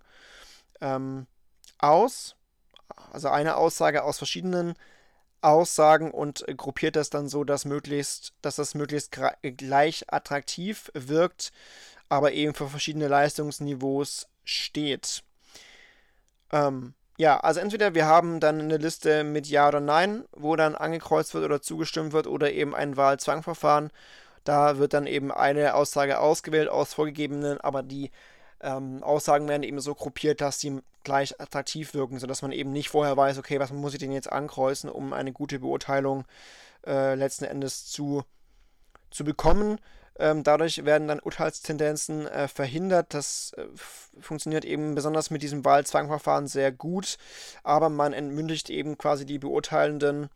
ähm, 0.80 1.26
aus, 1.78 2.36
also 3.12 3.28
eine 3.28 3.56
Aussage 3.56 4.04
aus 4.04 4.18
verschiedenen 4.18 4.74
Aussagen 5.42 6.10
und 6.10 6.44
gruppiert 6.56 6.96
das 6.96 7.10
dann 7.10 7.28
so, 7.28 7.44
dass 7.44 7.64
möglichst, 7.64 8.32
dass 8.42 8.56
das 8.56 8.74
möglichst 8.74 9.16
gleich 9.42 10.04
attraktiv 10.12 10.90
wirkt, 10.94 11.52
aber 12.08 12.32
eben 12.32 12.54
für 12.54 12.68
verschiedene 12.68 13.08
Leistungsniveaus 13.08 14.28
steht. 14.46 15.22
Ähm, 16.50 16.94
ja, 17.18 17.38
also 17.38 17.60
entweder 17.60 17.94
wir 17.94 18.06
haben 18.06 18.40
dann 18.40 18.60
eine 18.60 18.76
Liste 18.78 19.24
mit 19.24 19.46
Ja 19.46 19.68
oder 19.68 19.80
Nein, 19.80 20.24
wo 20.32 20.56
dann 20.56 20.74
angekreuzt 20.74 21.34
wird 21.34 21.44
oder 21.44 21.60
zugestimmt 21.60 22.12
wird 22.12 22.26
oder 22.26 22.52
eben 22.52 22.74
ein 22.74 22.96
Wahlzwangverfahren. 22.96 23.90
Da 24.44 24.78
wird 24.78 24.94
dann 24.94 25.06
eben 25.06 25.32
eine 25.32 25.74
Aussage 25.74 26.20
ausgewählt 26.20 26.68
aus 26.68 26.94
vorgegebenen, 26.94 27.60
aber 27.60 27.82
die 27.82 28.10
ähm, 28.60 29.02
Aussagen 29.02 29.48
werden 29.48 29.62
eben 29.62 29.80
so 29.80 29.94
gruppiert, 29.94 30.40
dass 30.40 30.60
sie 30.60 30.80
gleich 31.04 31.40
attraktiv 31.40 31.94
wirken, 31.94 32.18
sodass 32.18 32.42
man 32.42 32.52
eben 32.52 32.72
nicht 32.72 32.88
vorher 32.90 33.16
weiß, 33.16 33.38
okay, 33.38 33.60
was 33.60 33.72
muss 33.72 33.94
ich 33.94 34.00
denn 34.00 34.12
jetzt 34.12 34.30
ankreuzen, 34.30 34.90
um 34.90 35.12
eine 35.12 35.32
gute 35.32 35.60
Beurteilung 35.60 36.24
äh, 36.86 37.14
letzten 37.14 37.44
Endes 37.44 37.86
zu, 37.86 38.24
zu 39.10 39.24
bekommen. 39.24 39.78
Ähm, 40.18 40.42
dadurch 40.42 40.84
werden 40.84 41.08
dann 41.08 41.20
Urteilstendenzen 41.20 42.26
äh, 42.26 42.48
verhindert. 42.48 43.12
Das 43.12 43.52
äh, 43.56 43.66
funktioniert 44.20 44.64
eben 44.64 44.94
besonders 44.94 45.30
mit 45.30 45.42
diesem 45.42 45.64
Wahlzwangverfahren 45.64 46.46
sehr 46.46 46.72
gut, 46.72 47.18
aber 47.62 47.90
man 47.90 48.12
entmündigt 48.12 48.70
eben 48.70 48.96
quasi 48.96 49.26
die 49.26 49.38
Beurteilenden, 49.38 50.30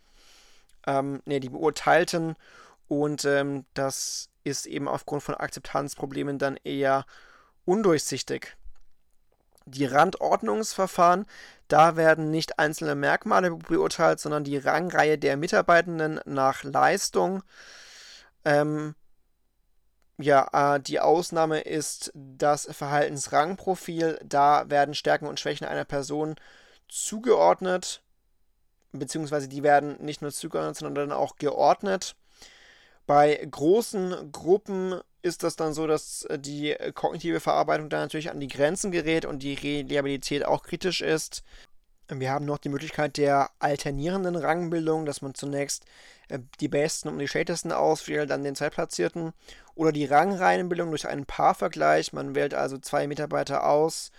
ähm, 0.87 1.23
nee, 1.25 1.41
die 1.41 1.49
Beurteilten 1.49 2.37
und 2.89 3.25
ähm, 3.25 3.65
das 3.73 4.29
ist 4.45 4.67
eben 4.67 4.89
aufgrund 4.89 5.23
von 5.23 5.35
Akzeptanzproblemen 5.35 6.39
dann 6.39 6.59
eher 6.65 7.07
undurchsichtig. 7.65 8.57
Die 9.65 9.85
Randordnungsverfahren, 9.85 11.27
da 11.69 11.97
werden 11.97 12.31
nicht 12.31 12.59
einzelne 12.59 12.97
Merkmale 12.97 13.53
beurteilt, 13.53 14.19
sondern 14.19 14.43
die 14.43 14.57
Rangreihe 14.57 15.19
der 15.19 15.37
Mitarbeitenden 15.37 16.21
nach 16.25 16.65
Leistung. 16.65 17.43
Ähm, 18.45 18.97
ja, 20.23 20.77
äh, 20.77 20.81
die 20.81 21.01
Ausnahme 21.01 21.61
ist 21.61 22.13
das 22.15 22.69
Verhaltensrangprofil. 22.71 24.19
Da 24.25 24.69
werden 24.69 24.95
Stärken 24.95 25.27
und 25.27 25.41
Schwächen 25.41 25.67
einer 25.67 25.85
Person 25.85 26.37
zugeordnet, 26.89 28.03
beziehungsweise 28.93 29.49
die 29.49 29.63
werden 29.63 29.97
nicht 30.05 30.23
nur 30.23 30.33
zugeordnet, 30.33 30.77
sondern 30.77 31.13
auch 31.13 31.37
geordnet. 31.37 32.17
Bei 33.07 33.35
großen 33.51 34.33
Gruppen 34.33 35.01
ist 35.23 35.43
das 35.43 35.57
dann 35.57 35.75
so, 35.75 35.87
dass 35.87 36.27
die 36.37 36.77
kognitive 36.95 37.41
Verarbeitung 37.41 37.89
dann 37.91 38.03
natürlich 38.03 38.31
an 38.31 38.41
die 38.41 38.49
Grenzen 38.49 38.91
gerät 38.91 39.25
und 39.25 39.43
die 39.43 39.55
Reliabilität 39.55 40.45
auch 40.45 40.63
kritisch 40.63 41.01
ist. 41.01 41.43
Wir 42.09 42.31
haben 42.33 42.45
noch 42.45 42.59
die 42.59 42.69
Möglichkeit 42.69 43.17
der 43.19 43.51
alternierenden 43.61 44.35
Rangbildung, 44.35 45.07
dass 45.07 45.23
man 45.23 45.35
zunächst 45.35 45.85
äh, 46.29 46.41
die 46.59 46.69
Besten 46.69 47.09
und 47.09 47.19
die 47.19 47.29
Schlechtesten 47.29 47.73
auswählt, 47.73 48.31
dann 48.31 48.43
den 48.43 48.57
Zweitplatzierten. 48.57 49.33
Oder 49.81 49.93
die 49.93 50.05
Rangreihenbildung 50.05 50.91
durch 50.91 51.09
einen 51.09 51.25
Paarvergleich. 51.25 52.13
Man 52.13 52.35
wählt 52.35 52.53
also 52.53 52.77
zwei 52.77 53.07
Mitarbeiter 53.07 53.67
aus. 53.67 54.13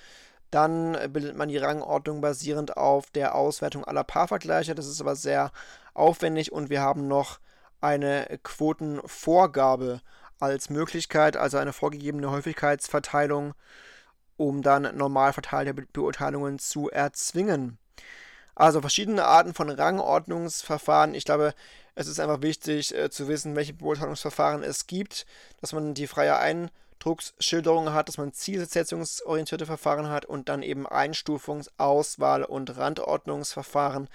Dann 0.49 0.97
bildet 1.14 1.38
man 1.38 1.49
die 1.49 1.59
Rangordnung 1.59 2.20
basierend 2.20 2.78
auf 2.78 3.12
der 3.12 3.36
Auswertung 3.36 3.86
aller 3.86 4.03
Paarvergleiche. 4.03 4.74
Das 4.74 4.88
ist 4.88 4.99
aber 5.01 5.16
sehr 5.16 5.51
aufwendig 5.93 6.51
und 6.51 6.72
wir 6.72 6.82
haben 6.82 7.07
noch 7.07 7.39
eine 7.80 8.39
Quotenvorgabe 8.41 10.01
als 10.39 10.72
Möglichkeit, 10.72 11.38
also 11.38 11.59
eine 11.59 11.74
vorgegebene 11.74 12.32
Häufigkeitsverteilung, 12.32 13.53
um 14.38 14.64
dann 14.64 14.97
normal 14.97 15.32
verteilte 15.32 15.76
Beurteilungen 15.76 16.57
zu 16.57 16.89
erzwingen. 16.89 17.78
Also 18.55 18.82
verschiedene 18.82 19.26
Arten 19.26 19.53
von 19.53 19.70
Rangordnungsverfahren. 19.70 21.14
Ich 21.14 21.26
glaube, 21.26 21.53
es 21.96 22.08
ist 22.08 22.20
einfach 22.20 22.42
wichtig 22.42 22.96
äh, 22.96 23.10
zu 23.10 23.28
wissen, 23.28 23.56
welche 23.56 23.74
Beurteilungsverfahren 23.74 24.64
es 24.64 24.88
gibt, 24.88 25.26
dass 25.60 25.74
man 25.74 25.94
die 25.94 26.08
freie 26.08 26.38
Eindrucksschilderung 26.38 27.94
hat, 27.94 28.08
dass 28.08 28.18
man 28.18 28.34
zielsetzungsorientierte 28.34 29.66
Verfahren 29.66 30.10
hat 30.10 30.26
und 30.26 30.50
dann 30.50 30.64
eben 30.64 30.88
Einstufungs-, 30.88 31.70
Auswahl- 31.78 32.46
und 32.46 32.78
Randordnungsverfahren. 32.78 34.08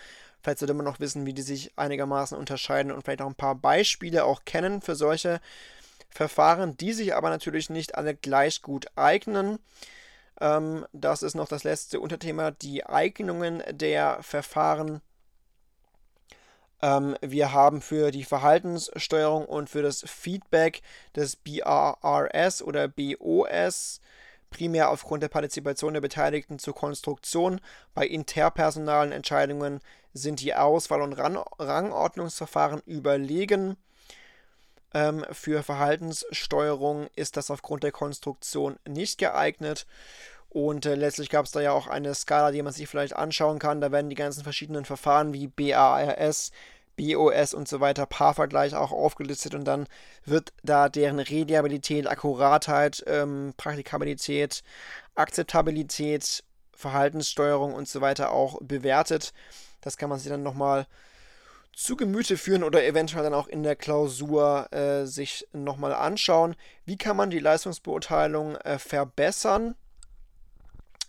Vielleicht 0.43 0.61
sollte 0.61 0.74
man 0.74 0.85
noch 0.85 1.01
wissen, 1.01 1.27
wie 1.27 1.35
die 1.35 1.43
sich 1.43 1.72
einigermaßen 1.77 2.39
unterscheiden 2.39 2.93
und 2.93 3.03
vielleicht 3.03 3.22
auch 3.22 3.27
ein 3.27 3.35
paar 3.35 3.57
Beispiele 3.57 4.24
auch 4.24 4.45
kennen 4.45 4.81
für 4.81 4.95
solche 4.95 5.41
Verfahren, 6.09 6.77
die 6.77 6.93
sich 6.93 7.14
aber 7.14 7.31
natürlich 7.31 7.68
nicht 7.68 7.95
alle 7.97 8.14
gleich 8.14 8.62
gut 8.62 8.87
eignen. 8.97 9.59
Ähm, 10.41 10.87
das 10.93 11.22
ist 11.22 11.35
noch 11.35 11.49
das 11.49 11.64
letzte 11.64 12.01
Unterthema, 12.01 12.51
die 12.51 12.85
Eignungen 12.85 13.62
der 13.70 14.22
Verfahren. 14.22 15.01
Ähm, 16.83 17.16
wir 17.20 17.53
haben 17.53 17.81
für 17.81 18.11
die 18.11 18.24
Verhaltenssteuerung 18.24 19.47
und 19.47 19.70
für 19.70 19.83
das 19.83 20.03
Feedback 20.07 20.83
des 21.14 21.37
BRRS 21.37 22.62
oder 22.62 22.89
BOS 22.89 24.01
primär 24.51 24.91
aufgrund 24.91 25.22
der 25.22 25.29
Partizipation 25.29 25.95
der 25.95 26.01
Beteiligten 26.01 26.59
zur 26.59 26.74
Konstruktion. 26.74 27.61
Bei 27.95 28.07
interpersonalen 28.07 29.12
Entscheidungen 29.12 29.81
sind 30.12 30.41
die 30.41 30.55
Auswahl- 30.55 31.03
und 31.03 31.12
Rangordnungsverfahren 31.12 32.81
überlegen. 32.87 33.77
Ähm, 34.95 35.27
für 35.31 35.62
Verhaltenssteuerung 35.62 37.09
ist 37.16 37.37
das 37.37 37.51
aufgrund 37.51 37.83
der 37.83 37.93
Konstruktion 37.93 38.79
nicht 38.89 39.18
geeignet. 39.18 39.87
Und 40.57 40.86
äh, 40.86 40.94
letztlich 40.94 41.28
gab 41.28 41.44
es 41.44 41.50
da 41.50 41.61
ja 41.61 41.72
auch 41.72 41.86
eine 41.86 42.14
Skala, 42.14 42.50
die 42.50 42.62
man 42.62 42.72
sich 42.72 42.88
vielleicht 42.88 43.14
anschauen 43.14 43.59
kann. 43.59 43.82
Da 43.82 43.92
werden 43.92 44.09
die 44.09 44.16
ganzen 44.16 44.42
verschiedenen 44.42 44.86
Verfahren 44.86 45.34
wie 45.34 45.48
BARS, 45.48 46.50
BOS 46.96 47.52
und 47.52 47.68
so 47.68 47.80
weiter, 47.80 48.07
Paarvergleich 48.07 48.74
auch 48.74 48.90
aufgelistet 48.90 49.54
und 49.54 49.66
dann 49.66 49.86
wird 50.24 50.54
da 50.62 50.88
deren 50.88 51.18
Reliabilität, 51.18 52.07
Akkuratheit, 52.07 53.04
ähm, 53.07 53.52
Praktikabilität, 53.59 54.62
Akzeptabilität, 55.14 56.42
Verhaltenssteuerung 56.72 57.74
und 57.74 57.86
so 57.86 58.00
weiter 58.00 58.32
auch 58.32 58.59
bewertet. 58.62 59.34
Das 59.82 59.98
kann 59.98 60.09
man 60.09 60.18
sich 60.18 60.30
dann 60.30 60.42
nochmal 60.42 60.86
zu 61.74 61.96
Gemüte 61.96 62.38
führen 62.38 62.64
oder 62.64 62.82
eventuell 62.82 63.24
dann 63.24 63.34
auch 63.34 63.48
in 63.48 63.62
der 63.62 63.76
Klausur 63.76 64.72
äh, 64.72 65.04
sich 65.04 65.46
nochmal 65.52 65.92
anschauen. 65.92 66.57
Wie 66.86 66.96
kann 66.96 67.18
man 67.18 67.28
die 67.28 67.40
Leistungsbeurteilung 67.40 68.57
äh, 68.57 68.78
verbessern, 68.78 69.74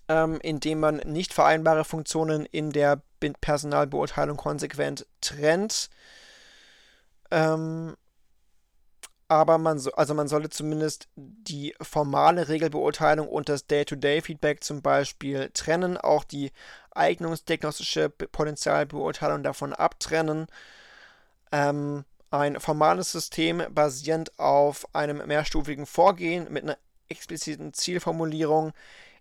ähm, 0.10 0.40
indem 0.42 0.80
man 0.80 0.98
nicht 0.98 1.34
vereinbare 1.34 1.84
Funktionen 1.84 2.46
in 2.46 2.72
der 2.72 3.02
Personalbeurteilung 3.20 4.38
konsequent 4.38 5.06
trennt. 5.22 5.90
Ähm, 7.32 7.96
aber 9.30 9.58
man, 9.58 9.78
so, 9.78 9.92
also 9.92 10.14
man 10.14 10.30
sollte 10.30 10.50
zumindest 10.50 11.10
die 11.16 11.76
formale 11.82 12.48
Regelbeurteilung 12.48 13.28
und 13.28 13.50
das 13.50 13.68
Day-to-Day-Feedback 13.68 14.64
zum 14.64 14.82
Beispiel 14.82 15.50
trennen, 15.54 15.98
auch 15.98 16.24
die 16.24 16.52
eignungsdiagnostische 16.92 18.10
Potenzialbeurteilung 18.10 19.44
davon 19.44 19.74
abtrennen. 19.74 20.48
Ähm, 21.52 22.06
ein 22.32 22.60
formales 22.60 23.12
System 23.12 23.64
basierend 23.70 24.38
auf 24.40 24.88
einem 24.96 25.26
mehrstufigen 25.28 25.86
Vorgehen 25.86 26.52
mit 26.52 26.64
einer 26.64 26.78
expliziten 27.10 27.74
Zielformulierung 27.74 28.74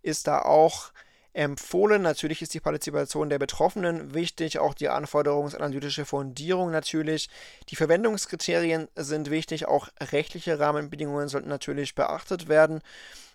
ist 0.06 0.26
da 0.26 0.40
auch 0.42 0.92
empfohlen. 1.34 2.00
Natürlich 2.00 2.40
ist 2.40 2.54
die 2.54 2.60
Partizipation 2.60 3.28
der 3.28 3.38
Betroffenen 3.38 4.14
wichtig, 4.14 4.58
auch 4.58 4.72
die 4.72 4.88
anforderungsanalytische 4.88 6.06
Fundierung 6.06 6.70
natürlich. 6.70 7.28
Die 7.68 7.76
Verwendungskriterien 7.76 8.88
sind 8.94 9.28
wichtig, 9.30 9.68
auch 9.68 9.88
rechtliche 10.00 10.58
Rahmenbedingungen 10.58 11.28
sollten 11.28 11.50
natürlich 11.50 11.94
beachtet 11.94 12.48
werden. 12.48 12.80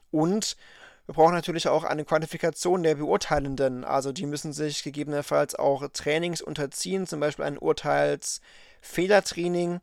Und 0.10 0.58
wir 1.06 1.14
brauchen 1.14 1.36
natürlich 1.36 1.68
auch 1.68 1.84
eine 1.84 2.06
Quantifikation 2.06 2.82
der 2.84 2.96
Beurteilenden. 2.96 3.84
Also 3.84 4.12
die 4.12 4.26
müssen 4.26 4.54
sich 4.54 4.82
gegebenenfalls 4.84 5.54
auch 5.56 5.88
Trainings 5.94 6.42
unterziehen, 6.42 7.06
zum 7.06 7.20
Beispiel 7.20 7.46
ein 7.46 7.60
Urteilsfehlertraining. 7.60 9.80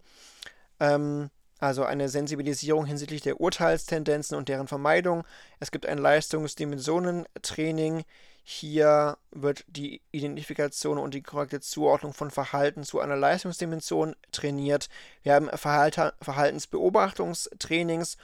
Ähm, 0.80 1.30
also 1.58 1.84
eine 1.84 2.08
Sensibilisierung 2.08 2.86
hinsichtlich 2.86 3.22
der 3.22 3.40
Urteilstendenzen 3.40 4.36
und 4.36 4.48
deren 4.48 4.68
Vermeidung. 4.68 5.24
Es 5.60 5.70
gibt 5.70 5.86
ein 5.86 5.98
Leistungsdimensionentraining. 5.98 8.04
Hier 8.44 9.18
wird 9.30 9.64
die 9.68 10.00
Identifikation 10.10 10.98
und 10.98 11.12
die 11.12 11.22
korrekte 11.22 11.60
Zuordnung 11.60 12.14
von 12.14 12.30
Verhalten 12.30 12.82
zu 12.82 13.00
einer 13.00 13.16
Leistungsdimension 13.16 14.16
trainiert. 14.32 14.88
Wir 15.22 15.34
haben 15.34 15.50
Verhalten, 15.50 16.12
Verhaltensbeobachtungstrainings, 16.22 18.16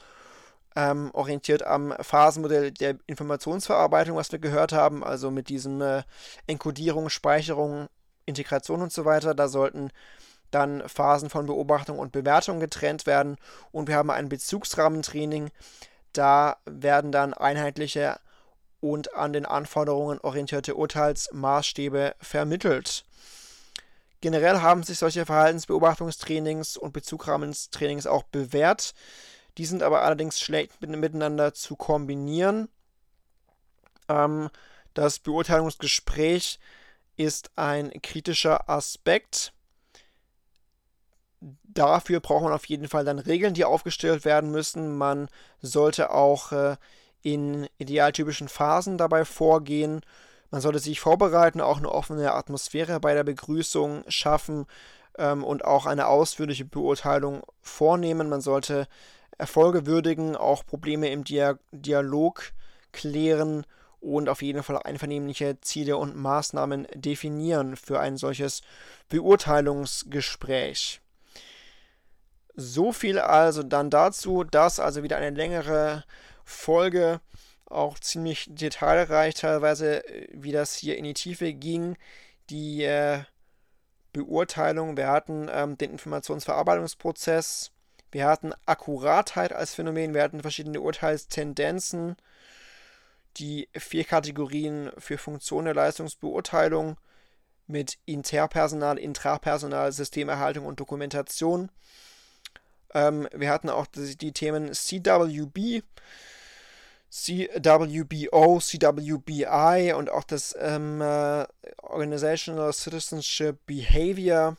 ähm, 0.75 1.11
orientiert 1.13 1.63
am 1.63 1.93
Phasenmodell 1.99 2.71
der 2.71 2.97
Informationsverarbeitung, 3.05 4.17
was 4.17 4.31
wir 4.31 4.39
gehört 4.39 4.73
haben, 4.73 5.03
also 5.03 5.29
mit 5.29 5.49
diesem 5.49 5.79
äh, 5.81 6.01
Enkodierung, 6.47 7.09
Speicherung, 7.09 7.87
Integration 8.25 8.81
und 8.81 8.91
so 8.91 9.05
weiter. 9.05 9.35
Da 9.35 9.47
sollten 9.47 9.91
dann 10.55 10.87
Phasen 10.87 11.29
von 11.29 11.45
Beobachtung 11.45 11.99
und 11.99 12.13
Bewertung 12.13 12.61
getrennt 12.61 13.05
werden 13.05 13.35
und 13.71 13.89
wir 13.89 13.95
haben 13.95 14.09
ein 14.09 14.29
Bezugsrahmentraining. 14.29 15.51
Da 16.13 16.55
werden 16.65 17.11
dann 17.11 17.33
einheitliche 17.33 18.19
und 18.79 19.13
an 19.15 19.33
den 19.33 19.45
Anforderungen 19.45 20.19
orientierte 20.19 20.75
Urteilsmaßstäbe 20.75 22.15
vermittelt. 22.21 23.03
Generell 24.21 24.61
haben 24.61 24.83
sich 24.83 24.97
solche 24.97 25.25
Verhaltensbeobachtungstrainings 25.25 26.77
und 26.77 26.93
Bezugrahmentrainings 26.93 28.07
auch 28.07 28.23
bewährt. 28.23 28.93
Die 29.57 29.65
sind 29.65 29.83
aber 29.83 30.03
allerdings 30.03 30.39
schlecht 30.39 30.81
miteinander 30.81 31.53
zu 31.53 31.75
kombinieren. 31.75 32.69
Ähm, 34.07 34.49
das 34.93 35.19
Beurteilungsgespräch 35.19 36.59
ist 37.17 37.51
ein 37.57 37.91
kritischer 38.01 38.69
Aspekt 38.69 39.51
dafür 41.63 42.19
braucht 42.19 42.43
man 42.43 42.53
auf 42.53 42.65
jeden 42.65 42.87
Fall 42.87 43.05
dann 43.05 43.19
Regeln, 43.19 43.53
die 43.53 43.65
aufgestellt 43.65 44.25
werden 44.25 44.51
müssen. 44.51 44.97
Man 44.97 45.29
sollte 45.61 46.11
auch 46.11 46.51
äh, 46.51 46.77
in 47.21 47.67
idealtypischen 47.77 48.47
Phasen 48.47 48.97
dabei 48.97 49.25
vorgehen. 49.25 50.01
Man 50.51 50.61
sollte 50.61 50.79
sich 50.79 50.99
vorbereiten, 50.99 51.61
auch 51.61 51.77
eine 51.77 51.91
offene 51.91 52.33
Atmosphäre 52.33 52.99
bei 52.99 53.13
der 53.13 53.23
Begrüßung 53.23 54.03
schaffen 54.07 54.67
ähm, 55.17 55.43
und 55.43 55.65
auch 55.65 55.85
eine 55.85 56.07
ausführliche 56.07 56.65
Beurteilung 56.65 57.43
vornehmen. 57.61 58.29
Man 58.29 58.41
sollte 58.41 58.87
Erfolge 59.37 59.85
würdigen, 59.85 60.35
auch 60.35 60.65
Probleme 60.65 61.09
im 61.09 61.23
Dia 61.23 61.57
Dialog 61.71 62.53
klären 62.91 63.65
und 63.99 64.29
auf 64.29 64.41
jeden 64.41 64.63
Fall 64.63 64.77
einvernehmliche 64.77 65.59
Ziele 65.61 65.97
und 65.97 66.15
Maßnahmen 66.15 66.87
definieren 66.93 67.75
für 67.75 67.99
ein 67.99 68.17
solches 68.17 68.61
Beurteilungsgespräch. 69.09 71.01
So 72.55 72.91
viel 72.91 73.19
also 73.19 73.63
dann 73.63 73.89
dazu. 73.89 74.43
Das 74.43 74.79
also 74.79 75.03
wieder 75.03 75.17
eine 75.17 75.35
längere 75.35 76.03
Folge, 76.43 77.21
auch 77.65 77.99
ziemlich 77.99 78.47
detailreich 78.49 79.35
teilweise, 79.35 80.03
wie 80.31 80.51
das 80.51 80.75
hier 80.75 80.97
in 80.97 81.03
die 81.03 81.13
Tiefe 81.13 81.53
ging. 81.53 81.97
Die 82.49 82.83
äh, 82.83 83.23
Beurteilung, 84.13 84.95
wir 84.95 85.07
hatten 85.07 85.49
ähm, 85.51 85.77
den 85.77 85.91
Informationsverarbeitungsprozess, 85.91 87.71
wir 88.11 88.25
hatten 88.27 88.53
Akkuratheit 88.65 89.51
als 89.51 89.73
Phänomen, 89.73 90.13
wir 90.13 90.23
hatten 90.23 90.41
verschiedene 90.41 90.79
Urteilstendenzen, 90.79 92.15
die 93.37 93.67
vier 93.75 94.05
Kategorien 94.05 94.91
für 94.97 95.17
Funktion 95.17 95.65
der 95.65 95.73
Leistungsbeurteilung 95.73 96.97
mit 97.67 97.97
Interpersonal, 98.05 98.97
Intrapersonal, 98.97 99.91
Systemerhaltung 99.91 100.65
und 100.65 100.79
Dokumentation. 100.79 101.69
Ähm, 102.93 103.27
wir 103.33 103.49
hatten 103.49 103.69
auch 103.69 103.87
die, 103.87 104.17
die 104.17 104.31
Themen 104.31 104.73
CWB, 104.73 105.83
CWBO, 107.09 108.59
CWBI 108.59 109.93
und 109.93 110.09
auch 110.09 110.23
das 110.23 110.55
ähm, 110.59 111.01
äh, 111.01 111.45
Organizational 111.81 112.73
Citizenship 112.73 113.57
Behavior. 113.65 114.57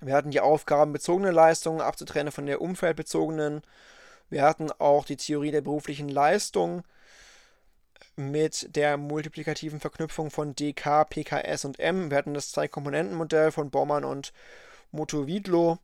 Wir 0.00 0.14
hatten 0.14 0.32
die 0.32 0.40
aufgabenbezogene 0.40 1.30
Leistungen 1.30 1.80
abzutrennen 1.80 2.32
von 2.32 2.46
der 2.46 2.60
umfeldbezogenen. 2.60 3.62
Wir 4.30 4.42
hatten 4.42 4.72
auch 4.72 5.04
die 5.04 5.16
Theorie 5.16 5.52
der 5.52 5.60
beruflichen 5.60 6.08
Leistung 6.08 6.82
mit 8.16 8.74
der 8.74 8.96
multiplikativen 8.96 9.80
Verknüpfung 9.80 10.30
von 10.30 10.54
DK, 10.54 11.04
PKS 11.08 11.64
und 11.64 11.78
M. 11.78 12.10
Wir 12.10 12.18
hatten 12.18 12.34
das 12.34 12.50
Zwei-Komponenten-Modell 12.50 13.52
von 13.52 13.70
Baumann 13.70 14.04
und 14.04 14.32
Motovidlo. 14.90 15.78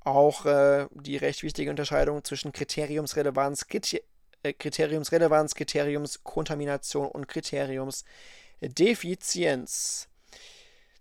Auch 0.00 0.46
äh, 0.46 0.86
die 0.94 1.16
recht 1.16 1.42
wichtige 1.42 1.70
Unterscheidung 1.70 2.24
zwischen 2.24 2.52
Kriteriumsrelevanz, 2.52 3.66
Kriter 3.66 3.98
äh, 4.42 4.54
Kriteriumsrelevanz, 4.54 5.54
Kriteriumskontamination 5.54 7.08
und 7.08 7.28
Kriteriumsdefizienz. 7.28 10.08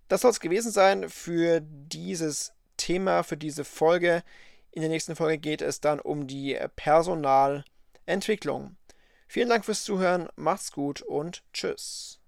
Das 0.09 0.21
soll 0.21 0.31
es 0.31 0.39
gewesen 0.39 0.71
sein 0.71 1.09
für 1.09 1.61
dieses 1.61 2.53
Thema, 2.77 3.23
für 3.23 3.37
diese 3.37 3.63
Folge. 3.63 4.23
In 4.71 4.81
der 4.81 4.89
nächsten 4.89 5.15
Folge 5.15 5.37
geht 5.37 5.61
es 5.61 5.81
dann 5.81 5.99
um 5.99 6.25
die 6.27 6.57
Personalentwicklung. 6.75 8.75
Vielen 9.27 9.49
Dank 9.49 9.65
fürs 9.65 9.83
Zuhören, 9.83 10.27
macht's 10.35 10.71
gut 10.71 11.03
und 11.03 11.43
tschüss. 11.53 12.18